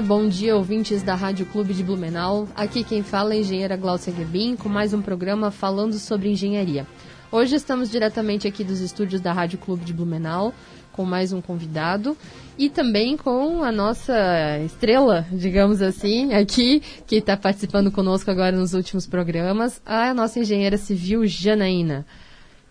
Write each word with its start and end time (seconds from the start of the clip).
Bom 0.00 0.26
dia, 0.26 0.56
ouvintes 0.56 1.02
da 1.02 1.14
Rádio 1.14 1.46
Clube 1.46 1.72
de 1.72 1.84
Blumenau. 1.84 2.48
Aqui 2.54 2.82
quem 2.82 3.02
fala 3.02 3.34
é 3.34 3.36
a 3.36 3.40
engenheira 3.40 3.76
Glaucia 3.76 4.12
Gebin, 4.12 4.56
com 4.56 4.68
mais 4.68 4.92
um 4.92 5.00
programa 5.00 5.50
falando 5.50 5.94
sobre 5.94 6.30
engenharia. 6.30 6.86
Hoje 7.30 7.54
estamos 7.54 7.90
diretamente 7.90 8.48
aqui 8.48 8.64
dos 8.64 8.80
estúdios 8.80 9.20
da 9.20 9.32
Rádio 9.32 9.58
Clube 9.58 9.84
de 9.84 9.92
Blumenau, 9.92 10.52
com 10.92 11.04
mais 11.04 11.32
um 11.32 11.40
convidado 11.40 12.16
e 12.58 12.68
também 12.68 13.16
com 13.16 13.62
a 13.62 13.70
nossa 13.70 14.58
estrela, 14.64 15.26
digamos 15.30 15.80
assim, 15.80 16.32
aqui, 16.34 16.82
que 17.06 17.16
está 17.16 17.36
participando 17.36 17.92
conosco 17.92 18.30
agora 18.30 18.56
nos 18.56 18.74
últimos 18.74 19.06
programas, 19.06 19.80
a 19.86 20.12
nossa 20.12 20.40
engenheira 20.40 20.76
civil 20.76 21.26
Janaína. 21.26 22.04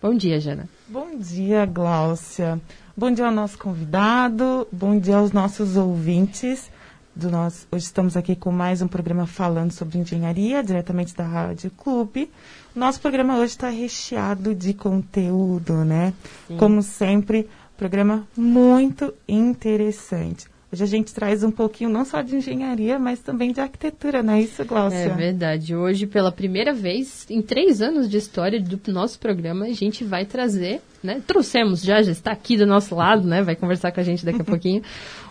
Bom 0.02 0.14
dia, 0.14 0.38
Jana. 0.40 0.68
Bom 0.88 1.16
dia, 1.18 1.64
Gláucia. 1.64 2.60
Bom 2.96 3.10
dia 3.10 3.26
ao 3.26 3.32
nosso 3.32 3.58
convidado, 3.58 4.68
bom 4.70 4.98
dia 4.98 5.16
aos 5.16 5.32
nossos 5.32 5.76
ouvintes 5.76 6.73
do 7.14 7.30
nosso. 7.30 7.66
Hoje 7.70 7.84
estamos 7.84 8.16
aqui 8.16 8.34
com 8.34 8.50
mais 8.50 8.82
um 8.82 8.88
programa 8.88 9.26
falando 9.26 9.70
sobre 9.70 9.98
engenharia, 9.98 10.62
diretamente 10.62 11.14
da 11.14 11.24
Rádio 11.24 11.70
Clube. 11.70 12.30
Nosso 12.74 13.00
programa 13.00 13.36
hoje 13.36 13.52
está 13.52 13.68
recheado 13.68 14.54
de 14.54 14.74
conteúdo, 14.74 15.84
né? 15.84 16.12
Sim. 16.48 16.56
Como 16.56 16.82
sempre, 16.82 17.48
programa 17.76 18.26
muito 18.36 19.14
interessante. 19.28 20.48
Hoje 20.74 20.82
a 20.82 20.86
gente 20.88 21.14
traz 21.14 21.44
um 21.44 21.52
pouquinho 21.52 21.88
não 21.88 22.04
só 22.04 22.20
de 22.20 22.34
engenharia, 22.34 22.98
mas 22.98 23.20
também 23.20 23.52
de 23.52 23.60
arquitetura, 23.60 24.24
não 24.24 24.34
é 24.34 24.40
isso, 24.40 24.64
Glaucia? 24.64 24.98
É 24.98 25.08
verdade. 25.08 25.72
Hoje, 25.72 26.04
pela 26.04 26.32
primeira 26.32 26.72
vez, 26.72 27.24
em 27.30 27.40
três 27.40 27.80
anos 27.80 28.10
de 28.10 28.16
história 28.16 28.60
do 28.60 28.80
nosso 28.92 29.20
programa, 29.20 29.66
a 29.66 29.72
gente 29.72 30.02
vai 30.02 30.24
trazer, 30.24 30.80
né? 31.00 31.22
Trouxemos 31.24 31.80
já, 31.80 32.02
já 32.02 32.10
está 32.10 32.32
aqui 32.32 32.56
do 32.56 32.66
nosso 32.66 32.92
lado, 32.92 33.24
né? 33.24 33.40
Vai 33.40 33.54
conversar 33.54 33.92
com 33.92 34.00
a 34.00 34.02
gente 34.02 34.24
daqui 34.26 34.40
a 34.40 34.42
pouquinho. 34.44 34.82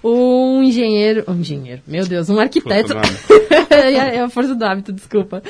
Um 0.02 0.64
engenheiro. 0.64 1.26
Um 1.28 1.36
engenheiro, 1.36 1.82
meu 1.86 2.08
Deus, 2.08 2.30
um 2.30 2.40
arquiteto. 2.40 2.94
é 3.70 4.22
a 4.22 4.30
força 4.30 4.56
do 4.56 4.64
hábito, 4.64 4.94
desculpa 4.94 5.44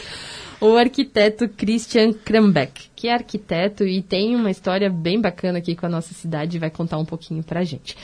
o 0.60 0.78
arquiteto 0.78 1.50
Christian 1.50 2.14
Krambeck, 2.14 2.86
que 2.96 3.10
é 3.10 3.14
arquiteto 3.14 3.84
e 3.84 4.02
tem 4.02 4.34
uma 4.34 4.50
história 4.50 4.90
bem 4.90 5.20
bacana 5.20 5.58
aqui 5.58 5.76
com 5.76 5.86
a 5.86 5.90
nossa 5.90 6.14
cidade 6.14 6.56
e 6.56 6.60
vai 6.60 6.70
contar 6.70 6.98
um 6.98 7.04
pouquinho 7.04 7.44
pra 7.44 7.66
gente. 7.66 7.98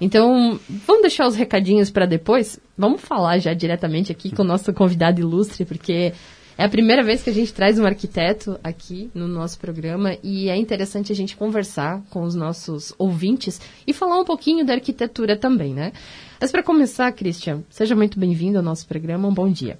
Então, 0.00 0.58
vamos 0.68 1.02
deixar 1.02 1.26
os 1.26 1.34
recadinhos 1.34 1.90
para 1.90 2.06
depois? 2.06 2.60
Vamos 2.76 3.00
falar 3.00 3.38
já 3.38 3.54
diretamente 3.54 4.12
aqui 4.12 4.34
com 4.34 4.42
o 4.42 4.46
nosso 4.46 4.72
convidado 4.72 5.20
ilustre, 5.20 5.64
porque 5.64 6.12
é 6.58 6.64
a 6.64 6.68
primeira 6.68 7.02
vez 7.02 7.22
que 7.22 7.30
a 7.30 7.32
gente 7.32 7.52
traz 7.52 7.78
um 7.78 7.84
arquiteto 7.84 8.58
aqui 8.62 9.10
no 9.14 9.28
nosso 9.28 9.58
programa 9.58 10.16
e 10.22 10.48
é 10.48 10.56
interessante 10.56 11.12
a 11.12 11.14
gente 11.14 11.36
conversar 11.36 12.02
com 12.10 12.22
os 12.22 12.34
nossos 12.34 12.94
ouvintes 12.98 13.60
e 13.86 13.92
falar 13.92 14.20
um 14.20 14.24
pouquinho 14.24 14.64
da 14.64 14.74
arquitetura 14.74 15.36
também, 15.36 15.74
né? 15.74 15.92
Mas 16.40 16.50
para 16.50 16.62
começar, 16.62 17.10
Christian, 17.12 17.62
seja 17.70 17.94
muito 17.94 18.18
bem-vindo 18.18 18.58
ao 18.58 18.64
nosso 18.64 18.86
programa. 18.86 19.28
Um 19.28 19.34
bom 19.34 19.50
dia. 19.50 19.78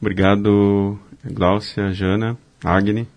Obrigado, 0.00 0.98
Gláucia, 1.24 1.92
Jana, 1.92 2.36
Agni. 2.62 3.08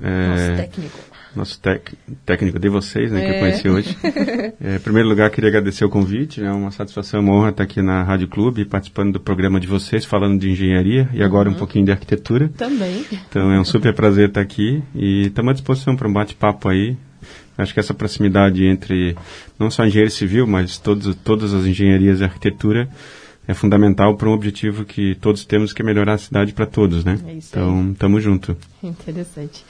É... 0.00 0.28
Nosso 0.28 0.56
técnico 0.56 1.09
nosso 1.34 1.60
tec, 1.60 1.92
técnico 2.24 2.58
de 2.58 2.68
vocês, 2.68 3.10
né, 3.10 3.20
é. 3.20 3.24
que 3.24 3.30
eu 3.30 3.34
é. 3.34 3.38
conheci 3.40 3.68
hoje. 3.68 3.96
é, 4.60 4.76
em 4.76 4.80
primeiro 4.80 5.08
lugar, 5.08 5.30
queria 5.30 5.48
agradecer 5.48 5.84
o 5.84 5.88
convite, 5.88 6.42
é 6.42 6.50
uma 6.50 6.70
satisfação, 6.70 7.20
uma 7.20 7.34
honra 7.34 7.50
estar 7.50 7.62
aqui 7.62 7.80
na 7.82 8.02
Rádio 8.02 8.28
Clube, 8.28 8.64
participando 8.64 9.12
do 9.12 9.20
programa 9.20 9.60
de 9.60 9.66
vocês, 9.66 10.04
falando 10.04 10.38
de 10.38 10.50
engenharia 10.50 11.08
e 11.12 11.22
agora 11.22 11.48
uhum. 11.48 11.54
um 11.54 11.58
pouquinho 11.58 11.84
de 11.84 11.92
arquitetura. 11.92 12.48
Também. 12.56 13.04
Então 13.12 13.52
é 13.52 13.60
um 13.60 13.64
super 13.64 13.94
prazer 13.94 14.28
estar 14.28 14.40
aqui 14.40 14.82
e 14.94 15.26
estamos 15.26 15.50
à 15.50 15.52
disposição 15.54 15.96
para 15.96 16.08
um 16.08 16.12
bate-papo 16.12 16.68
aí. 16.68 16.96
Acho 17.56 17.74
que 17.74 17.80
essa 17.80 17.92
proximidade 17.92 18.64
entre 18.64 19.14
não 19.58 19.70
só 19.70 19.84
engenharia 19.84 20.10
civil, 20.10 20.46
mas 20.46 20.78
todos, 20.78 21.14
todas 21.16 21.52
as 21.52 21.66
engenharias 21.66 22.20
e 22.20 22.24
arquitetura 22.24 22.88
é 23.46 23.54
fundamental 23.54 24.16
para 24.16 24.28
um 24.28 24.32
objetivo 24.32 24.84
que 24.84 25.14
todos 25.16 25.44
temos, 25.44 25.72
que 25.72 25.82
é 25.82 25.84
melhorar 25.84 26.14
a 26.14 26.18
cidade 26.18 26.52
para 26.52 26.66
todos, 26.66 27.04
né? 27.04 27.18
É 27.26 27.32
então, 27.32 27.90
estamos 27.90 28.22
junto. 28.22 28.56
Interessante. 28.82 29.64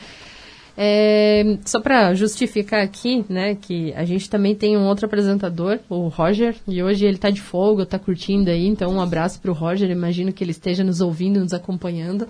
É, 0.82 1.58
só 1.66 1.78
para 1.78 2.14
justificar 2.14 2.82
aqui, 2.82 3.22
né, 3.28 3.54
que 3.54 3.92
a 3.92 4.02
gente 4.06 4.30
também 4.30 4.54
tem 4.54 4.78
um 4.78 4.86
outro 4.86 5.04
apresentador, 5.04 5.78
o 5.90 6.08
Roger, 6.08 6.56
e 6.66 6.82
hoje 6.82 7.04
ele 7.04 7.16
está 7.16 7.28
de 7.28 7.42
folga, 7.42 7.82
está 7.82 7.98
curtindo 7.98 8.48
aí, 8.48 8.66
então 8.66 8.90
um 8.90 8.98
abraço 8.98 9.38
para 9.42 9.50
o 9.50 9.54
Roger, 9.54 9.90
imagino 9.90 10.32
que 10.32 10.42
ele 10.42 10.52
esteja 10.52 10.82
nos 10.82 11.02
ouvindo, 11.02 11.38
nos 11.38 11.52
acompanhando. 11.52 12.26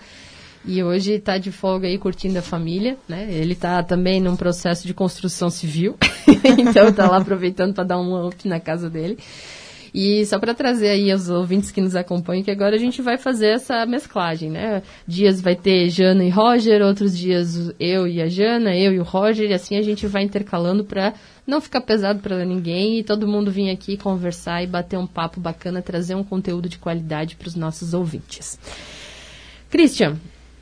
E 0.65 0.83
hoje 0.83 1.13
está 1.13 1.39
de 1.39 1.53
folga 1.53 1.87
aí 1.87 1.97
curtindo 1.97 2.41
a 2.41 2.43
família, 2.43 2.99
né? 3.09 3.29
Ele 3.31 3.53
está 3.53 3.85
também 3.85 4.21
num 4.21 4.35
processo 4.35 4.85
de 4.85 4.93
construção 4.93 5.49
civil, 5.49 5.97
então 6.59 6.89
está 6.89 7.09
lá 7.09 7.19
aproveitando 7.19 7.73
para 7.73 7.85
dar 7.85 8.01
um 8.01 8.27
up 8.27 8.49
na 8.49 8.59
casa 8.59 8.91
dele. 8.91 9.17
E 9.93 10.25
só 10.27 10.39
para 10.39 10.55
trazer 10.55 10.89
aí 10.89 11.11
aos 11.11 11.29
ouvintes 11.29 11.71
que 11.71 11.81
nos 11.81 11.97
acompanham, 11.97 12.45
que 12.45 12.51
agora 12.51 12.77
a 12.77 12.79
gente 12.79 13.03
vai 13.03 13.19
fazer 13.19 13.49
essa 13.49 13.85
mesclagem, 13.87 14.51
né? 14.51 14.83
Dias 15.07 15.41
vai 15.41 15.57
ter 15.57 15.89
Jana 15.89 16.25
e 16.25 16.31
Roger, 16.31 16.83
outros 16.83 17.17
dias 17.17 17.73
eu 17.79 18.07
e 18.07 18.23
a 18.23 18.29
Jana, 18.29 18.77
eu 18.77 18.93
e 18.93 19.01
o 19.01 19.03
Roger, 19.03 19.51
e 19.51 19.55
assim 19.55 19.77
a 19.77 19.83
gente 19.83 20.07
vai 20.07 20.23
intercalando 20.23 20.85
para 20.85 21.15
não 21.47 21.61
ficar 21.61 21.81
pesado 21.81 22.21
para 22.21 22.45
ninguém 22.45 22.99
e 22.99 23.05
todo 23.05 23.27
mundo 23.27 23.51
vir 23.51 23.71
aqui 23.71 23.97
conversar 23.97 24.63
e 24.63 24.67
bater 24.67 24.99
um 24.99 25.07
papo 25.07 25.41
bacana, 25.41 25.83
trazer 25.83 26.15
um 26.15 26.25
conteúdo 26.25 26.69
de 26.69 26.79
qualidade 26.79 27.37
para 27.37 27.49
os 27.49 27.57
nossos 27.57 27.93
ouvintes. 27.93 28.59
Christian, 29.69 30.17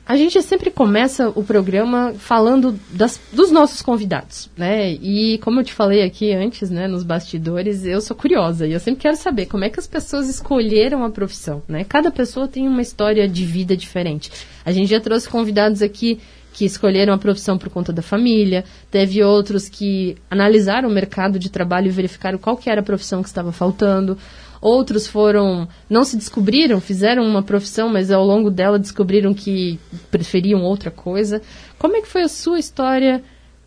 a 0.09 0.17
gente 0.17 0.41
sempre 0.41 0.71
começa 0.71 1.29
o 1.35 1.43
programa 1.43 2.15
falando 2.17 2.79
das, 2.91 3.21
dos 3.31 3.51
nossos 3.51 3.83
convidados, 3.83 4.49
né? 4.57 4.93
E 4.93 5.37
como 5.37 5.59
eu 5.59 5.63
te 5.63 5.71
falei 5.71 6.01
aqui 6.01 6.33
antes, 6.33 6.71
né, 6.71 6.87
nos 6.87 7.03
bastidores, 7.03 7.85
eu 7.85 8.01
sou 8.01 8.17
curiosa 8.17 8.65
e 8.65 8.73
eu 8.73 8.79
sempre 8.79 9.01
quero 9.01 9.15
saber 9.15 9.45
como 9.45 9.65
é 9.65 9.69
que 9.69 9.79
as 9.79 9.85
pessoas 9.85 10.27
escolheram 10.27 11.03
a 11.05 11.11
profissão, 11.11 11.61
né? 11.67 11.83
Cada 11.87 12.09
pessoa 12.09 12.47
tem 12.47 12.67
uma 12.67 12.81
história 12.81 13.27
de 13.29 13.45
vida 13.45 13.77
diferente. 13.77 14.31
A 14.65 14.71
gente 14.71 14.89
já 14.89 14.99
trouxe 14.99 15.29
convidados 15.29 15.83
aqui 15.83 16.19
que 16.53 16.65
escolheram 16.65 17.13
a 17.13 17.17
profissão 17.19 17.59
por 17.59 17.69
conta 17.69 17.93
da 17.93 18.01
família, 18.01 18.65
teve 18.89 19.23
outros 19.23 19.69
que 19.69 20.17
analisaram 20.27 20.89
o 20.89 20.91
mercado 20.91 21.37
de 21.37 21.51
trabalho 21.51 21.85
e 21.85 21.91
verificaram 21.91 22.39
qual 22.39 22.57
que 22.57 22.67
era 22.67 22.81
a 22.81 22.83
profissão 22.83 23.21
que 23.21 23.29
estava 23.29 23.51
faltando. 23.51 24.17
Outros 24.61 25.07
foram, 25.07 25.67
não 25.89 26.03
se 26.03 26.17
descobriram, 26.17 26.81
fizeram 26.81 27.23
uma 27.23 27.41
profissão, 27.41 27.87
mas 27.89 28.11
ao 28.11 28.25
longo 28.25 28.51
dela 28.51 28.77
descobriram 28.77 29.33
que 29.33 29.79
preferiam 30.11 30.61
outra 30.61 30.91
coisa. 30.91 31.41
Como 31.77 31.95
é 31.95 32.01
que 32.01 32.07
foi 32.07 32.23
a 32.23 32.27
sua 32.27 32.59
história 32.59 33.23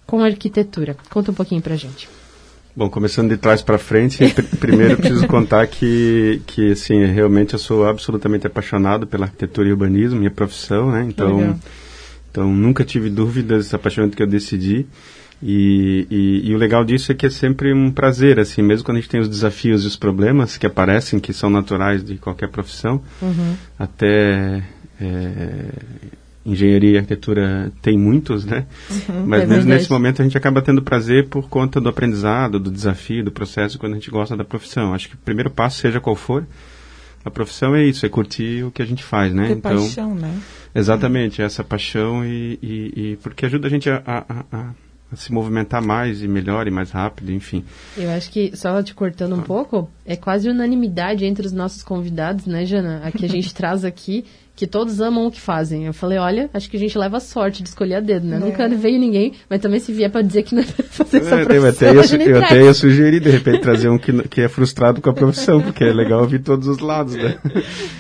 com 0.07 0.23
a 0.23 0.27
arquitetura? 0.27 0.95
Conta 1.09 1.31
um 1.31 1.35
pouquinho 1.35 1.63
pra 1.63 1.77
gente. 1.77 2.09
Bom, 2.75 2.89
começando 2.89 3.29
de 3.29 3.37
trás 3.37 3.61
para 3.61 3.77
frente, 3.77 4.35
primeiro 4.59 4.97
preciso 4.97 5.27
contar 5.27 5.67
que, 5.67 6.41
que 6.47 6.73
assim, 6.73 7.05
realmente 7.05 7.53
eu 7.53 7.59
sou 7.59 7.87
absolutamente 7.87 8.47
apaixonado 8.47 9.07
pela 9.07 9.27
arquitetura 9.27 9.69
e 9.69 9.73
urbanismo, 9.73 10.19
minha 10.19 10.31
profissão, 10.31 10.91
né? 10.91 11.05
Então, 11.07 11.59
então 12.31 12.51
nunca 12.51 12.83
tive 12.83 13.11
dúvidas 13.11 13.75
a 13.75 13.79
partir 13.79 14.09
que 14.11 14.23
eu 14.23 14.27
decidi. 14.27 14.87
E, 15.43 16.07
e, 16.09 16.51
e, 16.51 16.55
o 16.55 16.59
legal 16.59 16.85
disso 16.85 17.11
é 17.11 17.15
que 17.17 17.27
é 17.27 17.31
sempre 17.31 17.75
um 17.75 17.91
prazer, 17.91 18.39
assim, 18.39 18.63
mesmo 18.63 18.85
quando 18.85 18.99
a 18.99 19.01
gente 19.01 19.11
tem 19.11 19.21
os 19.21 19.29
desafios 19.29 19.83
e 19.83 19.89
os 19.89 19.97
problemas 19.97 20.57
que 20.57 20.67
aparecem, 20.67 21.19
que 21.19 21.33
são 21.33 21.51
naturais 21.51 22.05
de 22.05 22.17
qualquer 22.17 22.49
profissão, 22.49 23.03
uhum. 23.21 23.57
até 23.77 24.63
é, 25.01 25.67
engenharia 26.47 26.93
e 26.93 26.97
arquitetura 26.99 27.73
tem 27.83 27.99
muitos, 27.99 28.45
né? 28.45 28.67
Uhum, 29.09 29.27
Mas 29.27 29.43
é 29.43 29.47
mesmo 29.47 29.71
nesse 29.71 29.91
momento 29.91 30.23
a 30.23 30.25
gente 30.25 30.39
acaba 30.39 30.63
tendo 30.63 30.81
prazer 30.81 31.29
por 31.29 31.49
conta 31.49 31.81
do 31.81 31.89
aprendizado, 31.89 32.61
do 32.61 32.71
desafio, 32.71 33.25
do 33.25 33.33
processo, 33.33 33.79
quando 33.79 33.93
a 33.93 33.97
gente 33.97 34.11
gosta 34.11 34.37
da 34.37 34.45
profissão. 34.45 34.95
Acho 34.95 35.09
que 35.09 35.15
o 35.15 35.19
primeiro 35.19 35.51
passo, 35.51 35.81
seja 35.81 36.01
qual 36.01 36.15
for, 36.15 36.47
a 37.25 37.31
profissão 37.31 37.75
é 37.75 37.85
isso, 37.85 38.05
é 38.05 38.09
curtir 38.09 38.65
o 38.65 38.71
que 38.71 38.83
a 38.83 38.87
gente 38.87 39.03
faz, 39.03 39.33
né? 39.33 39.49
Ter 39.49 39.53
então, 39.55 39.77
paixão, 39.77 40.15
né? 40.15 40.37
Exatamente, 40.75 41.43
essa 41.43 41.63
paixão 41.63 42.25
e, 42.25 42.59
e, 42.63 42.93
e, 42.97 43.17
porque 43.23 43.47
ajuda 43.47 43.67
a 43.67 43.71
gente 43.71 43.91
a, 43.91 44.03
a, 44.07 44.45
a 44.53 44.71
se 45.15 45.33
movimentar 45.33 45.83
mais 45.83 46.23
e 46.23 46.29
melhor 46.29 46.67
e 46.67 46.71
mais 46.71 46.91
rápido, 46.91 47.33
enfim. 47.33 47.65
Eu 47.97 48.11
acho 48.11 48.31
que, 48.31 48.57
só 48.57 48.83
te 48.83 48.95
cortando 48.95 49.35
um 49.35 49.43
pouco, 49.43 49.91
é 50.05 50.17
quase 50.17 50.49
unanimidade 50.49 51.25
entre 51.25 51.47
os 51.47 51.53
nossos 51.53 51.83
convidados, 51.83 52.47
né, 52.47 52.65
Jana? 52.65 53.03
A 53.05 53.11
que 53.11 53.25
a 53.25 53.29
gente 53.29 53.53
traz 53.55 53.85
aqui, 53.85 54.25
que 54.55 54.67
todos 54.67 55.01
amam 55.01 55.27
o 55.27 55.31
que 55.31 55.41
fazem. 55.41 55.87
Eu 55.87 55.95
falei, 55.95 56.19
olha, 56.19 56.51
acho 56.53 56.71
que 56.71 56.77
a 56.77 56.81
gente 56.81 56.97
leva 56.97 57.17
a 57.17 57.21
sorte 57.21 57.63
de 57.63 57.69
escolher 57.69 57.97
a 57.97 58.01
dedo, 58.01 58.27
né? 58.27 58.37
É. 58.37 58.39
Nunca 58.39 58.69
veio 58.69 58.99
ninguém, 58.99 59.33
mas 59.49 59.61
também 59.61 59.81
se 59.81 59.93
vier 59.93 60.11
para 60.11 60.23
dizer 60.23 60.43
que 60.43 60.55
não 60.55 60.63
é 60.63 60.67
fazer 60.67 61.19
essa 61.19 61.35
é, 61.41 61.45
profissão, 61.45 61.89
eu 61.89 62.01
até, 62.01 62.17
ia, 62.17 62.29
eu 62.29 62.45
até 62.45 62.63
ia 62.63 62.75
sugerir, 62.75 63.21
de 63.21 63.31
repente, 63.31 63.61
trazer 63.61 63.89
um 63.89 63.99
que, 63.99 64.13
que 64.29 64.41
é 64.41 64.49
frustrado 64.49 65.01
com 65.01 65.11
a 65.11 65.15
profissão, 65.15 65.61
porque 65.61 65.85
é 65.85 65.93
legal 65.93 66.21
ouvir 66.21 66.41
todos 66.41 66.69
os 66.69 66.79
lados, 66.79 67.15
né? 67.15 67.39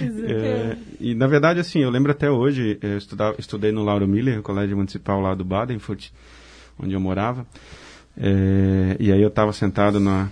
é, 0.01 0.77
e, 1.01 1.15
na 1.15 1.27
verdade, 1.27 1.59
assim, 1.59 1.81
eu 1.81 1.91
lembro 1.91 2.13
até 2.13 2.31
hoje, 2.31 2.79
eu 2.81 2.99
estudava, 2.99 3.35
estudei 3.39 3.73
no 3.73 3.83
Lauro 3.83 4.07
Miller, 4.07 4.37
no 4.37 4.43
colégio 4.43 4.77
municipal 4.77 5.21
lá 5.21 5.35
do 5.35 5.45
Badenfurt, 5.45 6.11
onde 6.79 6.95
eu 6.95 7.01
morava, 7.01 7.47
é, 8.17 8.97
e 9.01 9.11
aí 9.13 9.23
eu 9.23 9.29
estava 9.29 9.53
sentado 9.53 9.99
na, 9.99 10.29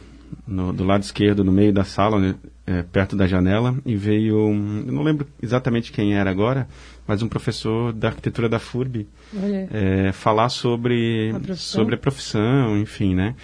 no, 0.47 0.73
do 0.73 0.85
lado 0.85 1.03
esquerdo, 1.03 1.45
no 1.45 1.53
meio 1.53 1.73
da 1.73 1.85
sala, 1.85 2.19
né, 2.19 2.35
é, 2.67 2.83
perto 2.83 3.17
da 3.17 3.27
janela, 3.27 3.75
e 3.85 3.97
veio, 3.97 4.39
um, 4.47 4.85
eu 4.87 4.93
não 4.93 5.03
lembro 5.03 5.27
exatamente 5.43 5.93
quem 5.93 6.15
era 6.15 6.31
agora, 6.31 6.69
mas 7.07 7.23
um 7.23 7.29
professor 7.29 7.93
da 7.93 8.09
arquitetura 8.09 8.49
da 8.49 8.59
FURB 8.59 9.09
é, 9.71 10.13
falar 10.13 10.49
sobre 10.49 11.33
a, 11.51 11.55
sobre 11.57 11.95
a 11.95 11.99
profissão, 11.99 12.79
enfim, 12.79 13.15
né? 13.15 13.35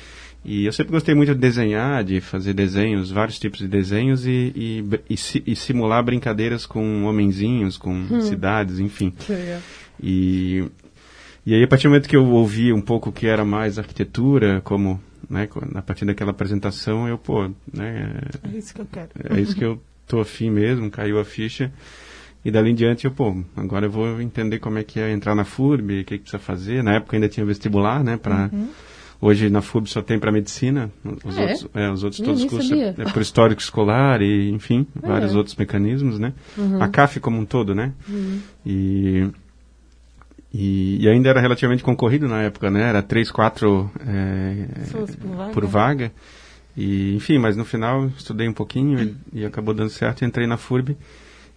E 0.44 0.64
eu 0.64 0.72
sempre 0.72 0.92
gostei 0.92 1.12
muito 1.12 1.34
de 1.34 1.40
desenhar, 1.40 2.04
de 2.04 2.20
fazer 2.20 2.54
desenhos, 2.54 3.10
vários 3.10 3.36
tipos 3.36 3.58
de 3.58 3.66
desenhos 3.66 4.24
e, 4.24 4.52
e, 4.54 4.84
e, 5.10 5.42
e 5.44 5.56
simular 5.56 6.04
brincadeiras 6.04 6.64
com 6.64 7.02
homenzinhos, 7.02 7.76
com 7.76 7.92
hum. 7.92 8.20
cidades, 8.20 8.78
enfim. 8.78 9.12
E, 10.00 10.64
e 11.46 11.54
aí, 11.54 11.62
a 11.62 11.68
partir 11.68 11.84
do 11.84 11.90
momento 11.90 12.08
que 12.08 12.16
eu 12.16 12.26
ouvi 12.26 12.72
um 12.72 12.80
pouco 12.80 13.10
o 13.10 13.12
que 13.12 13.26
era 13.26 13.44
mais 13.44 13.78
arquitetura, 13.78 14.60
como 14.62 15.00
né, 15.30 15.48
a 15.74 15.82
partir 15.82 16.04
daquela 16.04 16.32
apresentação, 16.32 17.06
eu, 17.08 17.16
pô, 17.16 17.48
né, 17.72 18.20
é 18.42 18.58
isso 18.58 18.74
que 18.74 18.80
eu 18.80 18.86
quero. 18.90 19.10
É 19.30 19.40
isso 19.40 19.54
que 19.54 19.64
eu 19.64 19.80
tô 20.06 20.20
afim 20.20 20.50
mesmo, 20.50 20.90
caiu 20.90 21.20
a 21.20 21.24
ficha. 21.24 21.72
E 22.44 22.50
dali 22.50 22.70
em 22.70 22.74
diante 22.74 23.04
eu, 23.04 23.10
pô, 23.10 23.42
agora 23.56 23.86
eu 23.86 23.90
vou 23.90 24.20
entender 24.20 24.58
como 24.58 24.78
é 24.78 24.84
que 24.84 25.00
é 25.00 25.12
entrar 25.12 25.34
na 25.34 25.44
FURB, 25.44 26.00
o 26.00 26.04
que, 26.04 26.18
que 26.18 26.24
precisa 26.24 26.38
fazer. 26.38 26.82
Na 26.82 26.94
época 26.94 27.16
ainda 27.16 27.28
tinha 27.28 27.46
vestibular, 27.46 28.02
né, 28.02 28.16
para 28.16 28.50
uhum. 28.52 28.68
Hoje 29.20 29.48
na 29.48 29.62
FURB 29.62 29.88
só 29.88 30.02
tem 30.02 30.18
para 30.18 30.30
medicina, 30.30 30.90
os, 31.24 31.38
é? 31.38 31.40
outros, 31.40 31.68
é, 31.74 31.90
os 31.90 32.04
outros 32.04 32.20
todos 32.20 32.42
os 32.42 32.50
cursos 32.50 32.70
é, 32.72 32.94
é 32.98 33.04
por 33.10 33.22
histórico 33.22 33.62
escolar 33.62 34.20
e, 34.20 34.50
enfim, 34.50 34.86
é. 35.02 35.06
vários 35.06 35.34
outros 35.34 35.56
mecanismos, 35.56 36.18
né? 36.18 36.34
Uhum. 36.56 36.82
A 36.82 36.88
CAF 36.88 37.18
como 37.18 37.38
um 37.38 37.46
todo, 37.46 37.74
né? 37.74 37.92
Uhum. 38.08 38.40
E 38.64 39.26
e, 40.52 41.02
e, 41.02 41.08
ainda 41.08 41.28
era 41.28 41.40
relativamente 41.40 41.82
concorrido 41.82 42.28
na 42.28 42.42
época, 42.42 42.70
né? 42.70 42.88
Era 42.88 43.02
três, 43.02 43.30
quatro 43.30 43.90
é, 44.00 44.66
por, 44.90 45.06
vaga. 45.06 45.52
por, 45.52 45.66
vaga. 45.66 46.12
E, 46.76 47.14
enfim, 47.14 47.38
mas 47.38 47.56
no 47.56 47.64
final 47.64 48.06
estudei 48.16 48.48
um 48.48 48.52
pouquinho 48.52 49.16
e, 49.32 49.40
e 49.40 49.44
acabou 49.44 49.74
dando 49.74 49.90
certo. 49.90 50.24
Entrei 50.24 50.46
na 50.46 50.56
FURB 50.56 50.96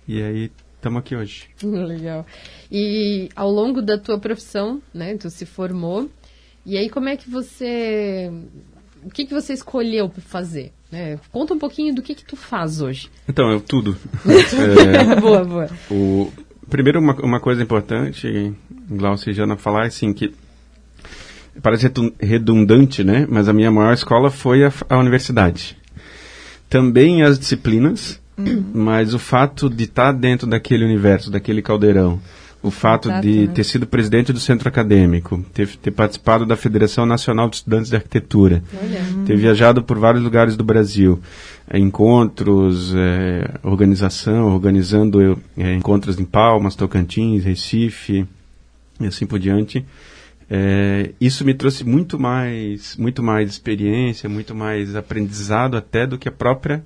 e 0.08 0.22
aí 0.22 0.52
estamos 0.76 1.00
aqui 1.00 1.16
hoje. 1.16 1.48
Legal. 1.64 2.26
E 2.72 3.30
ao 3.36 3.50
longo 3.50 3.82
da 3.82 3.98
tua 3.98 4.20
profissão, 4.20 4.82
né? 4.94 5.16
Tu 5.18 5.30
se 5.30 5.46
formou. 5.46 6.10
E 6.66 6.78
aí 6.78 6.90
como 6.90 7.10
é 7.10 7.16
que 7.16 7.30
você... 7.30 8.32
O 9.02 9.10
que, 9.10 9.26
que 9.26 9.34
você 9.34 9.54
escolheu 9.54 10.10
para 10.10 10.22
fazer? 10.22 10.74
É, 10.92 11.18
conta 11.32 11.54
um 11.54 11.60
pouquinho 11.60 11.94
do 11.94 12.02
que, 12.02 12.16
que 12.16 12.26
tu 12.26 12.36
faz 12.36 12.82
hoje. 12.82 13.10
Então, 13.28 13.50
eu 13.50 13.62
tudo. 13.62 13.96
é, 14.28 15.22
boa, 15.22 15.46
boa. 15.46 15.70
O, 15.90 16.30
primeiro, 16.70 17.00
uma, 17.00 17.14
uma 17.22 17.40
coisa 17.40 17.62
importante, 17.62 18.56
Glaucia 18.90 19.32
e 19.32 19.34
Jana 19.34 19.56
falar, 19.56 19.86
assim, 19.86 20.14
que 20.14 20.34
parece 21.62 21.92
redundante, 22.20 23.04
né? 23.04 23.28
Mas 23.30 23.48
a 23.48 23.54
minha 23.54 23.72
maior 23.72 23.94
escola 23.94 24.32
foi 24.32 24.66
a, 24.66 24.72
a 24.90 24.98
universidade. 24.98 25.78
Também 26.70 27.24
as 27.24 27.40
disciplinas, 27.40 28.20
uhum. 28.38 28.64
mas 28.74 29.14
o 29.14 29.20
fato 29.20 29.70
de 29.70 29.84
estar 29.84 30.12
dentro 30.12 30.48
daquele 30.48 30.86
universo, 30.86 31.32
daquele 31.32 31.62
caldeirão, 31.62 32.20
o 32.62 32.70
fato 32.70 33.10
Exato, 33.10 33.28
de 33.28 33.48
né? 33.48 33.54
ter 33.54 33.64
sido 33.64 33.88
presidente 33.88 34.34
do 34.34 34.40
centro 34.40 34.68
acadêmico, 34.68 35.44
ter, 35.54 35.68
ter, 35.68 35.92
participado 35.92 36.46
da 36.46 36.58
Federação 36.58 37.06
Nacional 37.06 37.50
de 37.50 37.58
Estudantes 37.58 37.90
de 37.90 37.96
Arquitetura, 37.96 38.62
Olha. 38.74 39.02
ter 39.26 39.38
viajado 39.38 39.82
por 39.82 39.98
vários 39.98 40.24
lugares 40.24 40.58
do 40.58 40.64
Brasil, 40.64 41.20
é, 41.70 41.80
encontros, 41.80 42.94
é, 42.96 43.50
organização, 43.64 44.54
organizando 44.54 45.40
é, 45.58 45.74
encontros 45.74 46.20
em 46.20 46.26
Palmas, 46.26 46.76
Tocantins, 46.76 47.46
Recife 47.46 48.28
e 49.00 49.08
assim 49.08 49.26
por 49.26 49.40
diante. 49.40 49.86
É, 50.52 51.12
isso 51.22 51.46
me 51.46 51.54
trouxe 51.54 51.84
muito 51.84 52.20
mais, 52.20 52.98
muito 52.98 53.22
mais 53.22 53.52
experiência, 53.52 54.28
muito 54.28 54.56
mais 54.56 54.96
aprendizado 54.96 55.78
até 55.78 56.08
do 56.08 56.18
que 56.18 56.28
a 56.28 56.32
própria 56.32 56.84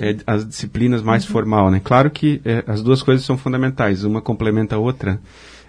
é, 0.00 0.16
as 0.24 0.46
disciplinas 0.46 1.02
mais 1.02 1.24
uhum. 1.24 1.32
formal, 1.32 1.70
né? 1.72 1.80
Claro 1.82 2.08
que 2.08 2.40
é, 2.44 2.62
as 2.68 2.80
duas 2.80 3.02
coisas 3.02 3.26
são 3.26 3.36
fundamentais, 3.36 4.04
uma 4.04 4.22
complementa 4.22 4.76
a 4.76 4.78
outra, 4.78 5.20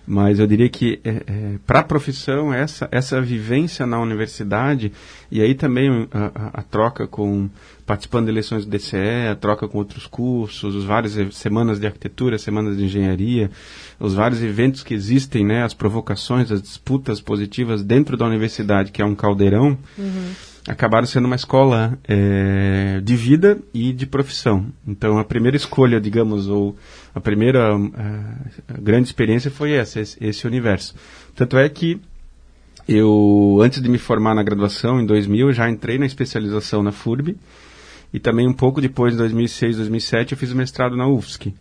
mas 0.09 0.39
eu 0.39 0.47
diria 0.47 0.67
que 0.67 0.99
é, 1.03 1.09
é, 1.09 1.23
para 1.67 1.81
a 1.81 1.83
profissão 1.83 2.51
essa 2.51 2.89
essa 2.91 3.21
vivência 3.21 3.85
na 3.85 4.01
universidade 4.01 4.91
e 5.31 5.39
aí 5.39 5.53
também 5.53 6.07
a, 6.11 6.25
a, 6.25 6.47
a, 6.55 6.63
troca 6.63 7.05
com 7.05 7.47
participando 7.85 8.25
de 8.25 8.31
eleições 8.31 8.65
do 8.65 8.71
DCE, 8.71 9.27
a 9.31 9.35
troca 9.35 9.67
com 9.67 9.77
outros 9.77 10.07
cursos, 10.07 10.75
os 10.75 10.83
várias 10.83 11.35
semanas 11.35 11.79
de 11.79 11.85
arquitetura, 11.85 12.37
semanas 12.39 12.75
de 12.77 12.85
engenharia, 12.85 13.51
os 13.99 14.15
vários 14.15 14.43
eventos 14.43 14.83
que 14.83 14.93
existem, 14.93 15.45
né, 15.45 15.63
as 15.63 15.73
provocações, 15.73 16.51
as 16.51 16.61
disputas 16.61 17.19
positivas 17.19 17.83
dentro 17.83 18.15
da 18.15 18.25
universidade, 18.25 18.91
que 18.91 19.01
é 19.01 19.05
um 19.05 19.15
caldeirão. 19.15 19.77
Uhum 19.97 20.33
acabaram 20.67 21.07
sendo 21.07 21.25
uma 21.25 21.35
escola 21.35 21.97
é, 22.07 23.01
de 23.03 23.15
vida 23.15 23.57
e 23.73 23.91
de 23.91 24.05
profissão. 24.05 24.67
Então, 24.87 25.17
a 25.17 25.23
primeira 25.23 25.57
escolha, 25.57 25.99
digamos, 25.99 26.47
ou 26.47 26.75
a 27.13 27.19
primeira 27.19 27.75
a, 27.75 28.73
a 28.73 28.77
grande 28.79 29.07
experiência 29.07 29.49
foi 29.49 29.71
essa, 29.71 29.99
esse, 29.99 30.17
esse, 30.23 30.47
universo. 30.47 30.95
Tanto 31.35 31.57
é 31.57 31.67
que 31.69 31.99
eu, 32.87 33.59
antes 33.61 33.81
de 33.81 33.89
me 33.89 33.97
formar 33.97 34.33
na 34.33 34.43
graduação, 34.43 34.99
em 34.99 35.05
2000, 35.05 35.53
já 35.53 35.69
entrei 35.69 35.97
na 35.97 36.05
especialização 36.05 36.81
na 36.81 36.91
FURB 36.91 37.35
e 38.13 38.19
também 38.19 38.47
um 38.47 38.53
pouco 38.53 38.81
depois, 38.81 39.13
em 39.13 39.17
2006, 39.17 39.77
2007, 39.77 40.31
eu 40.31 40.37
fiz 40.37 40.51
o 40.51 40.55
mestrado 40.55 40.95
na 40.95 41.07
UFSC. 41.07 41.53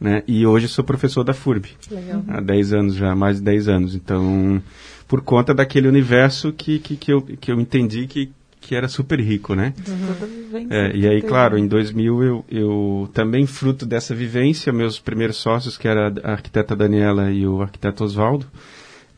Né? 0.00 0.24
E 0.26 0.44
hoje 0.44 0.66
sou 0.66 0.82
professor 0.82 1.22
da 1.22 1.32
FURB. 1.32 1.68
Legal. 1.88 2.24
Há 2.26 2.40
10 2.40 2.72
anos 2.72 2.94
já, 2.96 3.14
mais 3.14 3.36
de 3.36 3.42
10 3.44 3.68
anos. 3.68 3.94
Então, 3.94 4.60
por 5.06 5.20
conta 5.20 5.54
daquele 5.54 5.86
universo 5.86 6.52
que, 6.52 6.80
que, 6.80 6.96
que, 6.96 7.12
eu, 7.12 7.22
que 7.22 7.52
eu 7.52 7.60
entendi 7.60 8.08
que, 8.08 8.32
que 8.62 8.74
era 8.74 8.88
super 8.88 9.20
rico, 9.20 9.54
né? 9.54 9.74
Uhum. 9.86 10.68
É, 10.70 10.96
e 10.96 11.06
aí, 11.06 11.20
claro, 11.20 11.58
em 11.58 11.66
2000 11.66 12.22
eu, 12.22 12.44
eu 12.48 13.10
também 13.12 13.44
fruto 13.44 13.84
dessa 13.84 14.14
vivência, 14.14 14.72
meus 14.72 14.98
primeiros 14.98 15.36
sócios, 15.36 15.76
que 15.76 15.88
era 15.88 16.12
a 16.22 16.32
arquiteta 16.32 16.76
Daniela 16.76 17.30
e 17.30 17.46
o 17.46 17.60
arquiteto 17.60 18.04
Oswaldo, 18.04 18.46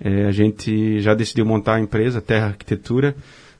é, 0.00 0.24
a 0.24 0.32
gente 0.32 1.00
já 1.00 1.14
decidiu 1.14 1.44
montar 1.44 1.76
a 1.76 1.80
empresa 1.80 2.20
Terra 2.20 2.46
Arquitetura 2.46 3.14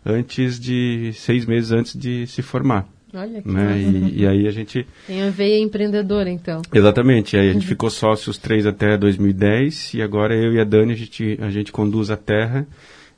antes 0.05 0.59
de 0.59 1.13
seis 1.13 1.47
meses 1.47 1.71
antes 1.71 1.97
de 1.97 2.27
se 2.27 2.43
formar. 2.43 2.89
Olha 3.15 3.41
que 3.41 3.49
né? 3.49 3.79
E, 3.79 4.23
e, 4.23 4.27
aí 4.27 4.49
a 4.49 4.51
gente 4.51 4.85
tem 5.07 5.23
a 5.23 5.31
veia 5.31 5.63
empreendedora, 5.63 6.29
então. 6.29 6.63
Exatamente. 6.73 7.37
Aí 7.37 7.51
a 7.51 7.53
gente 7.53 7.67
ficou 7.67 7.89
sócios 7.89 8.37
três 8.37 8.67
até 8.67 8.99
2010 8.99 9.95
e 9.95 10.03
agora 10.03 10.35
eu 10.35 10.53
e 10.53 10.61
a 10.61 10.65
Dani 10.65 10.95
a 10.95 10.97
gente 10.97 11.39
a 11.41 11.51
gente 11.51 11.71
conduz 11.71 12.11
a 12.11 12.17
Terra. 12.17 12.67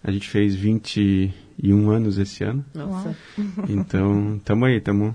A 0.04 0.10
gente 0.10 0.28
fez 0.28 0.54
20 0.54 1.32
e 1.62 1.72
um 1.72 1.90
anos 1.90 2.18
esse 2.18 2.44
ano. 2.44 2.64
Nossa. 2.74 3.16
Então, 3.68 4.40
tamo 4.44 4.64
aí, 4.64 4.80
tamo, 4.80 5.14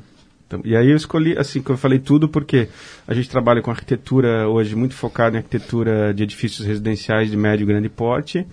tamo. 0.50 0.64
E 0.66 0.76
aí 0.76 0.90
eu 0.90 0.96
escolhi, 0.96 1.38
assim, 1.38 1.62
que 1.62 1.70
eu 1.70 1.78
falei 1.78 2.00
tudo 2.00 2.28
porque 2.28 2.68
a 3.08 3.14
gente 3.14 3.30
trabalha 3.30 3.62
com 3.62 3.72
arquitetura 3.72 4.48
hoje 4.48 4.76
muito 4.76 4.96
focado 4.96 5.36
em 5.36 5.40
arquitetura 5.40 6.14
de 6.14 6.24
edifícios 6.24 6.66
residenciais 6.66 7.30
de 7.30 7.38
médio 7.38 7.64
e 7.64 7.68
grande 7.68 7.90
porte, 7.90 8.46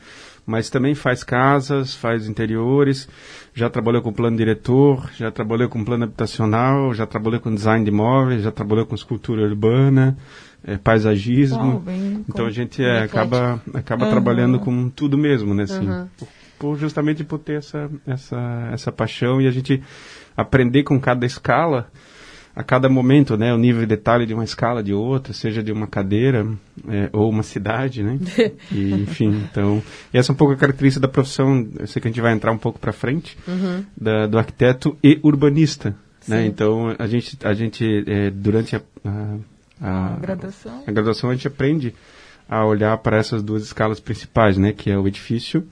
mas 0.46 0.70
também 0.70 0.94
faz 0.94 1.22
casas, 1.22 1.94
faz 1.94 2.26
interiores, 2.26 3.08
já 3.54 3.68
trabalhou 3.68 4.02
com 4.02 4.12
plano 4.12 4.36
diretor, 4.36 5.10
já 5.16 5.30
trabalhou 5.30 5.68
com 5.68 5.84
plano 5.84 6.04
habitacional, 6.04 6.94
já 6.94 7.06
trabalhou 7.06 7.40
com 7.40 7.54
design 7.54 7.84
de 7.84 7.90
imóveis, 7.90 8.42
já 8.42 8.52
trabalhou 8.52 8.86
com 8.86 8.94
escultura 8.94 9.42
urbana, 9.42 10.16
é, 10.64 10.76
paisagismo. 10.76 11.84
então 12.28 12.46
a 12.46 12.50
gente 12.50 12.82
é, 12.82 13.02
acaba, 13.02 13.62
acaba 13.74 14.06
uhum. 14.06 14.10
trabalhando 14.10 14.58
com 14.58 14.88
tudo 14.88 15.18
mesmo, 15.18 15.54
né? 15.54 15.64
Assim, 15.64 15.86
uhum 15.86 16.08
por 16.58 16.76
justamente 16.76 17.24
por 17.24 17.38
ter 17.38 17.58
essa, 17.58 17.90
essa, 18.06 18.70
essa 18.72 18.92
paixão 18.92 19.40
e 19.40 19.46
a 19.46 19.50
gente 19.50 19.82
aprender 20.36 20.82
com 20.82 21.00
cada 21.00 21.24
escala, 21.24 21.90
a 22.54 22.62
cada 22.62 22.88
momento, 22.88 23.36
né, 23.36 23.54
o 23.54 23.58
nível 23.58 23.82
de 23.82 23.86
detalhe 23.86 24.26
de 24.26 24.34
uma 24.34 24.42
escala 24.42 24.82
de 24.82 24.92
outra, 24.92 25.32
seja 25.32 25.62
de 25.62 25.70
uma 25.70 25.86
cadeira 25.86 26.46
é, 26.88 27.08
ou 27.12 27.30
uma 27.30 27.42
cidade, 27.42 28.02
né? 28.02 28.18
E, 28.72 28.92
enfim, 28.92 29.46
então, 29.50 29.82
essa 30.12 30.32
é 30.32 30.34
um 30.34 30.36
pouco 30.36 30.54
a 30.54 30.56
característica 30.56 31.00
da 31.00 31.12
profissão, 31.12 31.68
eu 31.78 31.86
sei 31.86 32.02
que 32.02 32.08
a 32.08 32.10
gente 32.10 32.20
vai 32.20 32.32
entrar 32.32 32.50
um 32.50 32.58
pouco 32.58 32.78
para 32.78 32.92
frente, 32.92 33.38
uhum. 33.46 33.84
da, 33.96 34.26
do 34.26 34.38
arquiteto 34.38 34.96
e 35.02 35.20
urbanista, 35.22 35.94
né? 36.26 36.44
Então, 36.46 36.94
a 36.98 37.06
gente, 37.06 37.38
a 37.42 37.54
gente 37.54 38.04
é, 38.06 38.30
durante 38.30 38.76
a, 38.76 38.82
a, 39.04 39.36
a, 39.80 40.14
a, 40.14 40.16
graduação. 40.16 40.82
a 40.86 40.90
graduação 40.90 41.30
a 41.30 41.34
gente 41.34 41.46
aprende 41.46 41.94
a 42.48 42.64
olhar 42.64 42.96
para 42.98 43.18
essas 43.18 43.42
duas 43.42 43.62
escalas 43.62 44.00
principais, 44.00 44.56
né, 44.56 44.72
que 44.72 44.90
é 44.90 44.98
o 44.98 45.06
edifício 45.06 45.66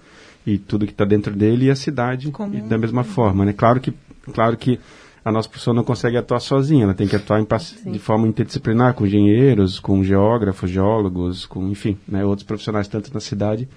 e 0.47 0.57
tudo 0.59 0.87
que 0.87 0.93
está 0.93 1.05
dentro 1.05 1.35
dele 1.35 1.67
e 1.67 1.71
a 1.71 1.77
cidade 1.77 2.33
e 2.53 2.61
da 2.61 2.79
mesma 2.79 3.03
forma, 3.03 3.45
né? 3.45 3.53
Claro 3.53 3.81
que, 3.81 3.93
claro 4.33 4.57
que 4.57 4.79
a 5.25 5.33
nossa 5.33 5.49
profissão 5.49 5.75
não 5.75 5.83
consegue 5.83 6.17
atuar 6.17 6.39
sozinha, 6.39 6.85
ela 6.85 6.95
tem 6.95 7.09
que 7.09 7.17
atuar 7.17 7.45
de 7.85 7.99
forma 7.99 8.29
interdisciplinar 8.29 8.95
com 8.95 9.05
engenheiros, 9.05 9.81
com 9.81 10.05
geógrafos, 10.05 10.71
geólogos, 10.71 11.45
com 11.45 11.69
enfim, 11.69 11.99
né, 12.07 12.25
outros 12.25 12.47
profissionais 12.47 12.87
tanto 12.87 13.13
na 13.13 13.19
cidade 13.19 13.69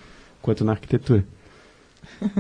quanto 0.44 0.64
na 0.64 0.74
arquitetura. 0.74 1.26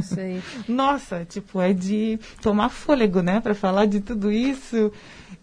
Sei. 0.03 0.41
Nossa, 0.67 1.25
tipo, 1.25 1.59
é 1.59 1.73
de 1.73 2.19
tomar 2.39 2.69
fôlego, 2.69 3.21
né, 3.21 3.39
para 3.39 3.55
falar 3.55 3.87
de 3.87 3.99
tudo 3.99 4.31
isso. 4.31 4.91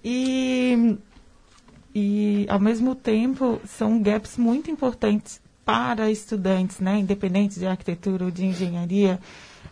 E, 0.05 0.97
e, 1.93 2.47
ao 2.49 2.61
mesmo 2.61 2.95
tempo, 2.95 3.61
são 3.64 4.00
gaps 4.00 4.37
muito 4.38 4.71
importantes 4.71 5.40
para 5.66 6.08
estudantes, 6.12 6.78
né, 6.78 7.00
independentes 7.00 7.58
de 7.58 7.66
arquitetura 7.66 8.25
ou 8.25 8.30
de 8.30 8.46
engenharia. 8.46 9.18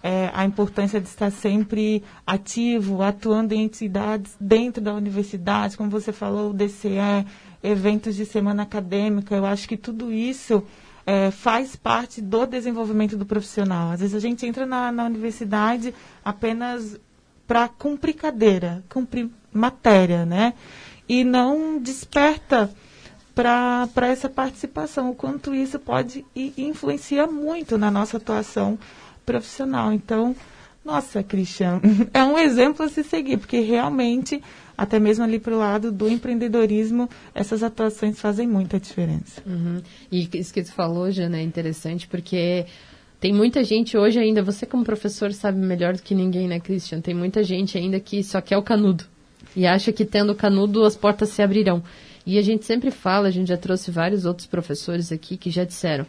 É, 0.02 0.28
a 0.34 0.44
importância 0.44 1.00
de 1.00 1.08
estar 1.08 1.30
sempre 1.30 2.02
ativo, 2.26 3.00
atuando 3.00 3.54
em 3.54 3.62
entidades 3.62 4.36
dentro 4.38 4.82
da 4.82 4.92
universidade, 4.92 5.78
como 5.78 5.88
você 5.88 6.12
falou, 6.12 6.50
o 6.50 6.52
DCE, 6.52 7.24
eventos 7.62 8.14
de 8.14 8.26
semana 8.26 8.64
acadêmica. 8.64 9.34
Eu 9.34 9.46
acho 9.46 9.66
que 9.66 9.78
tudo 9.78 10.12
isso 10.12 10.62
é, 11.06 11.30
faz 11.30 11.76
parte 11.76 12.20
do 12.20 12.44
desenvolvimento 12.44 13.16
do 13.16 13.24
profissional. 13.24 13.92
Às 13.92 14.00
vezes 14.00 14.16
a 14.16 14.20
gente 14.20 14.44
entra 14.44 14.66
na, 14.66 14.90
na 14.90 15.04
universidade 15.04 15.94
apenas 16.22 17.00
para 17.46 17.68
cumprir 17.68 18.14
cadeira, 18.14 18.84
cumprir 18.90 19.30
matéria, 19.52 20.26
né? 20.26 20.54
E 21.08 21.22
não 21.24 21.78
desperta 21.78 22.70
para 23.34 24.08
essa 24.08 24.28
participação, 24.28 25.10
o 25.10 25.14
quanto 25.14 25.54
isso 25.54 25.78
pode 25.78 26.24
e 26.34 26.52
influencia 26.56 27.26
muito 27.26 27.76
na 27.76 27.90
nossa 27.90 28.16
atuação 28.16 28.78
profissional. 29.26 29.92
Então, 29.92 30.36
nossa, 30.84 31.22
Cristian, 31.22 31.80
é 32.14 32.22
um 32.22 32.38
exemplo 32.38 32.84
a 32.84 32.88
se 32.88 33.02
seguir, 33.02 33.38
porque 33.38 33.60
realmente 33.60 34.40
até 34.76 34.98
mesmo 34.98 35.24
ali 35.24 35.38
para 35.38 35.54
o 35.54 35.58
lado 35.58 35.92
do 35.92 36.08
empreendedorismo, 36.08 37.08
essas 37.34 37.62
atuações 37.62 38.20
fazem 38.20 38.46
muita 38.46 38.78
diferença. 38.78 39.40
Uhum. 39.46 39.80
E 40.10 40.28
isso 40.34 40.52
que 40.52 40.64
você 40.64 40.72
falou, 40.72 41.10
Jana, 41.10 41.38
é 41.38 41.42
interessante, 41.42 42.06
porque 42.08 42.66
tem 43.20 43.32
muita 43.32 43.62
gente 43.62 43.96
hoje 43.96 44.18
ainda, 44.18 44.42
você 44.42 44.66
como 44.66 44.84
professor 44.84 45.32
sabe 45.32 45.58
melhor 45.58 45.94
do 45.94 46.02
que 46.02 46.14
ninguém, 46.14 46.48
né, 46.48 46.58
Christian? 46.58 47.00
Tem 47.00 47.14
muita 47.14 47.42
gente 47.42 47.78
ainda 47.78 48.00
que 48.00 48.22
só 48.22 48.40
quer 48.40 48.58
o 48.58 48.62
canudo. 48.62 49.04
E 49.56 49.66
acha 49.66 49.92
que 49.92 50.04
tendo 50.04 50.32
o 50.32 50.34
canudo 50.34 50.84
as 50.84 50.96
portas 50.96 51.28
se 51.28 51.40
abrirão. 51.40 51.82
E 52.26 52.38
a 52.38 52.42
gente 52.42 52.64
sempre 52.64 52.90
fala, 52.90 53.28
a 53.28 53.30
gente 53.30 53.48
já 53.48 53.56
trouxe 53.56 53.90
vários 53.90 54.24
outros 54.24 54.46
professores 54.46 55.12
aqui 55.12 55.36
que 55.36 55.50
já 55.50 55.64
disseram, 55.64 56.06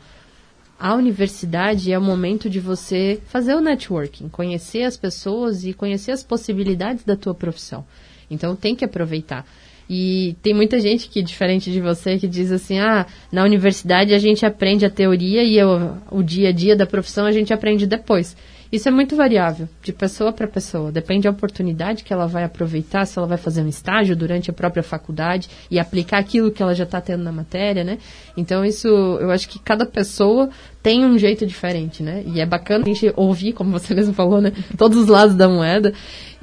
a 0.80 0.94
universidade 0.94 1.92
é 1.92 1.98
o 1.98 2.02
momento 2.02 2.50
de 2.50 2.60
você 2.60 3.22
fazer 3.28 3.56
o 3.56 3.62
networking, 3.62 4.28
conhecer 4.28 4.84
as 4.84 4.98
pessoas 4.98 5.66
e 5.66 5.74
conhecer 5.74 6.12
as 6.12 6.24
possibilidades 6.24 7.04
da 7.04 7.16
tua 7.16 7.34
profissão. 7.34 7.86
Então 8.30 8.56
tem 8.56 8.76
que 8.76 8.84
aproveitar. 8.84 9.46
E 9.90 10.36
tem 10.42 10.54
muita 10.54 10.80
gente 10.80 11.08
que, 11.08 11.22
diferente 11.22 11.72
de 11.72 11.80
você, 11.80 12.18
que 12.18 12.28
diz 12.28 12.52
assim: 12.52 12.80
ah, 12.80 13.06
na 13.32 13.44
universidade 13.44 14.14
a 14.14 14.20
gente 14.20 14.46
aprende 14.46 14.86
a 14.86 14.90
teoria 14.90 15.44
e 15.44 15.58
eu, 15.58 15.98
o 16.12 16.24
dia 16.24 16.50
a 16.50 16.52
dia 16.52 16.76
da 16.76 16.86
profissão 16.88 17.26
a 17.26 17.32
gente 17.32 17.54
aprende 17.54 17.86
depois. 17.86 18.36
Isso 18.76 18.90
é 18.90 18.92
muito 18.92 19.16
variável, 19.16 19.70
de 19.82 19.94
pessoa 19.94 20.34
para 20.34 20.46
pessoa. 20.46 20.92
Depende 20.92 21.24
da 21.24 21.30
oportunidade 21.30 22.04
que 22.04 22.12
ela 22.12 22.28
vai 22.28 22.44
aproveitar, 22.44 23.06
se 23.06 23.18
ela 23.18 23.26
vai 23.26 23.38
fazer 23.38 23.62
um 23.62 23.70
estágio 23.70 24.18
durante 24.18 24.50
a 24.50 24.54
própria 24.54 24.84
faculdade 24.84 25.50
e 25.72 25.80
aplicar 25.80 26.18
aquilo 26.18 26.52
que 26.52 26.62
ela 26.62 26.76
já 26.76 26.84
está 26.84 27.00
tendo 27.00 27.24
na 27.24 27.32
matéria, 27.32 27.86
né? 27.86 27.98
Então, 28.36 28.66
isso, 28.66 28.90
eu 28.90 29.32
acho 29.32 29.48
que 29.48 29.60
cada 29.60 29.86
pessoa 29.86 30.50
tem 30.86 31.04
um 31.04 31.18
jeito 31.18 31.48
diferente, 31.48 32.04
né? 32.04 32.22
E 32.28 32.40
é 32.40 32.46
bacana 32.46 32.84
a 32.86 32.88
gente 32.88 33.12
ouvir, 33.16 33.54
como 33.54 33.72
você 33.72 33.92
mesmo 33.96 34.14
falou, 34.14 34.40
né? 34.40 34.52
Todos 34.78 35.00
os 35.00 35.08
lados 35.08 35.36
da 35.36 35.50
moeda. 35.50 35.92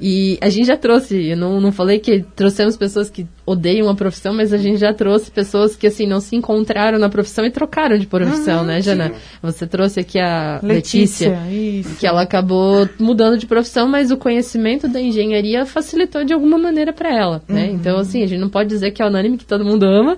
E 0.01 0.37
a 0.41 0.49
gente 0.49 0.65
já 0.67 0.75
trouxe, 0.75 1.29
eu 1.29 1.37
não, 1.37 1.61
não 1.61 1.71
falei 1.71 1.97
que 1.97 2.25
trouxemos 2.35 2.75
pessoas 2.75 3.09
que 3.09 3.25
odeiam 3.45 3.87
a 3.87 3.95
profissão, 3.95 4.33
mas 4.33 4.51
a 4.51 4.57
gente 4.57 4.79
já 4.79 4.93
trouxe 4.93 5.31
pessoas 5.31 5.77
que, 5.77 5.87
assim, 5.87 6.05
não 6.05 6.19
se 6.19 6.35
encontraram 6.35 6.99
na 6.99 7.07
profissão 7.07 7.45
e 7.45 7.51
trocaram 7.51 7.97
de 7.97 8.05
profissão, 8.05 8.59
uhum, 8.59 8.65
né, 8.65 8.81
Jana? 8.81 9.13
Sim. 9.13 9.15
Você 9.41 9.65
trouxe 9.65 10.01
aqui 10.01 10.19
a 10.19 10.59
Letícia, 10.61 11.39
Letícia 11.49 11.95
que 11.97 12.05
ela 12.05 12.23
acabou 12.23 12.89
mudando 12.99 13.37
de 13.37 13.45
profissão, 13.45 13.87
mas 13.87 14.11
o 14.11 14.17
conhecimento 14.17 14.89
da 14.89 14.99
engenharia 14.99 15.65
facilitou 15.65 16.25
de 16.25 16.33
alguma 16.33 16.57
maneira 16.57 16.91
para 16.91 17.17
ela, 17.17 17.41
né? 17.47 17.69
Uhum. 17.69 17.75
Então, 17.75 17.97
assim, 17.97 18.21
a 18.21 18.27
gente 18.27 18.41
não 18.41 18.49
pode 18.49 18.67
dizer 18.67 18.91
que 18.91 19.01
é 19.01 19.05
unânime, 19.05 19.37
que 19.37 19.45
todo 19.45 19.63
mundo 19.63 19.83
ama, 19.83 20.17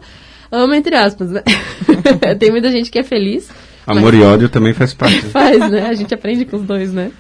ama 0.52 0.76
entre 0.76 0.96
aspas, 0.96 1.30
né? 1.30 1.44
Tem 2.40 2.50
muita 2.50 2.72
gente 2.72 2.90
que 2.90 2.98
é 2.98 3.04
feliz. 3.04 3.52
Amor 3.86 4.14
mas... 4.14 4.22
e 4.22 4.26
ódio 4.26 4.50
também 4.50 4.74
faz 4.74 4.94
parte. 4.94 5.22
faz, 5.30 5.72
né? 5.72 5.88
A 5.88 5.94
gente 5.94 6.14
aprende 6.14 6.46
com 6.46 6.58
os 6.58 6.64
dois, 6.64 6.94
né? 6.94 7.12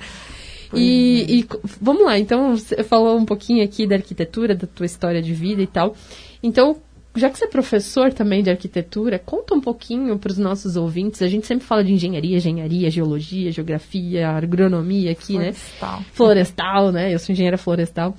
E, 0.74 1.39
e, 1.39 1.48
vamos 1.79 2.03
lá, 2.03 2.17
então 2.19 2.57
você 2.57 2.84
falou 2.84 3.17
um 3.17 3.25
pouquinho 3.25 3.63
aqui 3.63 3.88
da 3.88 3.95
arquitetura, 3.95 4.55
da 4.55 4.67
tua 4.67 4.86
história 4.86 5.22
de 5.22 5.34
vida 5.34 5.62
e 5.62 5.67
tal. 5.67 5.95
Então, 6.43 6.75
já 7.15 7.29
que 7.29 7.38
você 7.38 7.45
é 7.45 7.48
professor 7.48 8.12
também 8.12 8.43
de 8.43 8.50
arquitetura, 8.50 9.17
conta 9.17 9.53
um 9.53 9.62
pouquinho 9.62 10.17
para 10.19 10.31
os 10.31 10.38
nossos 10.38 10.75
ouvintes. 10.75 11.22
A 11.22 11.27
gente 11.27 11.48
sempre 11.48 11.65
fala 11.65 11.84
de 11.84 11.93
engenharia, 11.93 12.38
engenharia, 12.38 12.89
geologia, 12.91 13.51
geografia, 13.51 14.29
agronomia 14.29 15.12
aqui, 15.12 15.34
florestal. 15.34 16.00
né? 16.00 16.05
Florestal, 16.12 16.91
né? 16.91 17.13
Eu 17.13 17.19
sou 17.19 17.31
engenheira 17.31 17.57
florestal. 17.57 18.15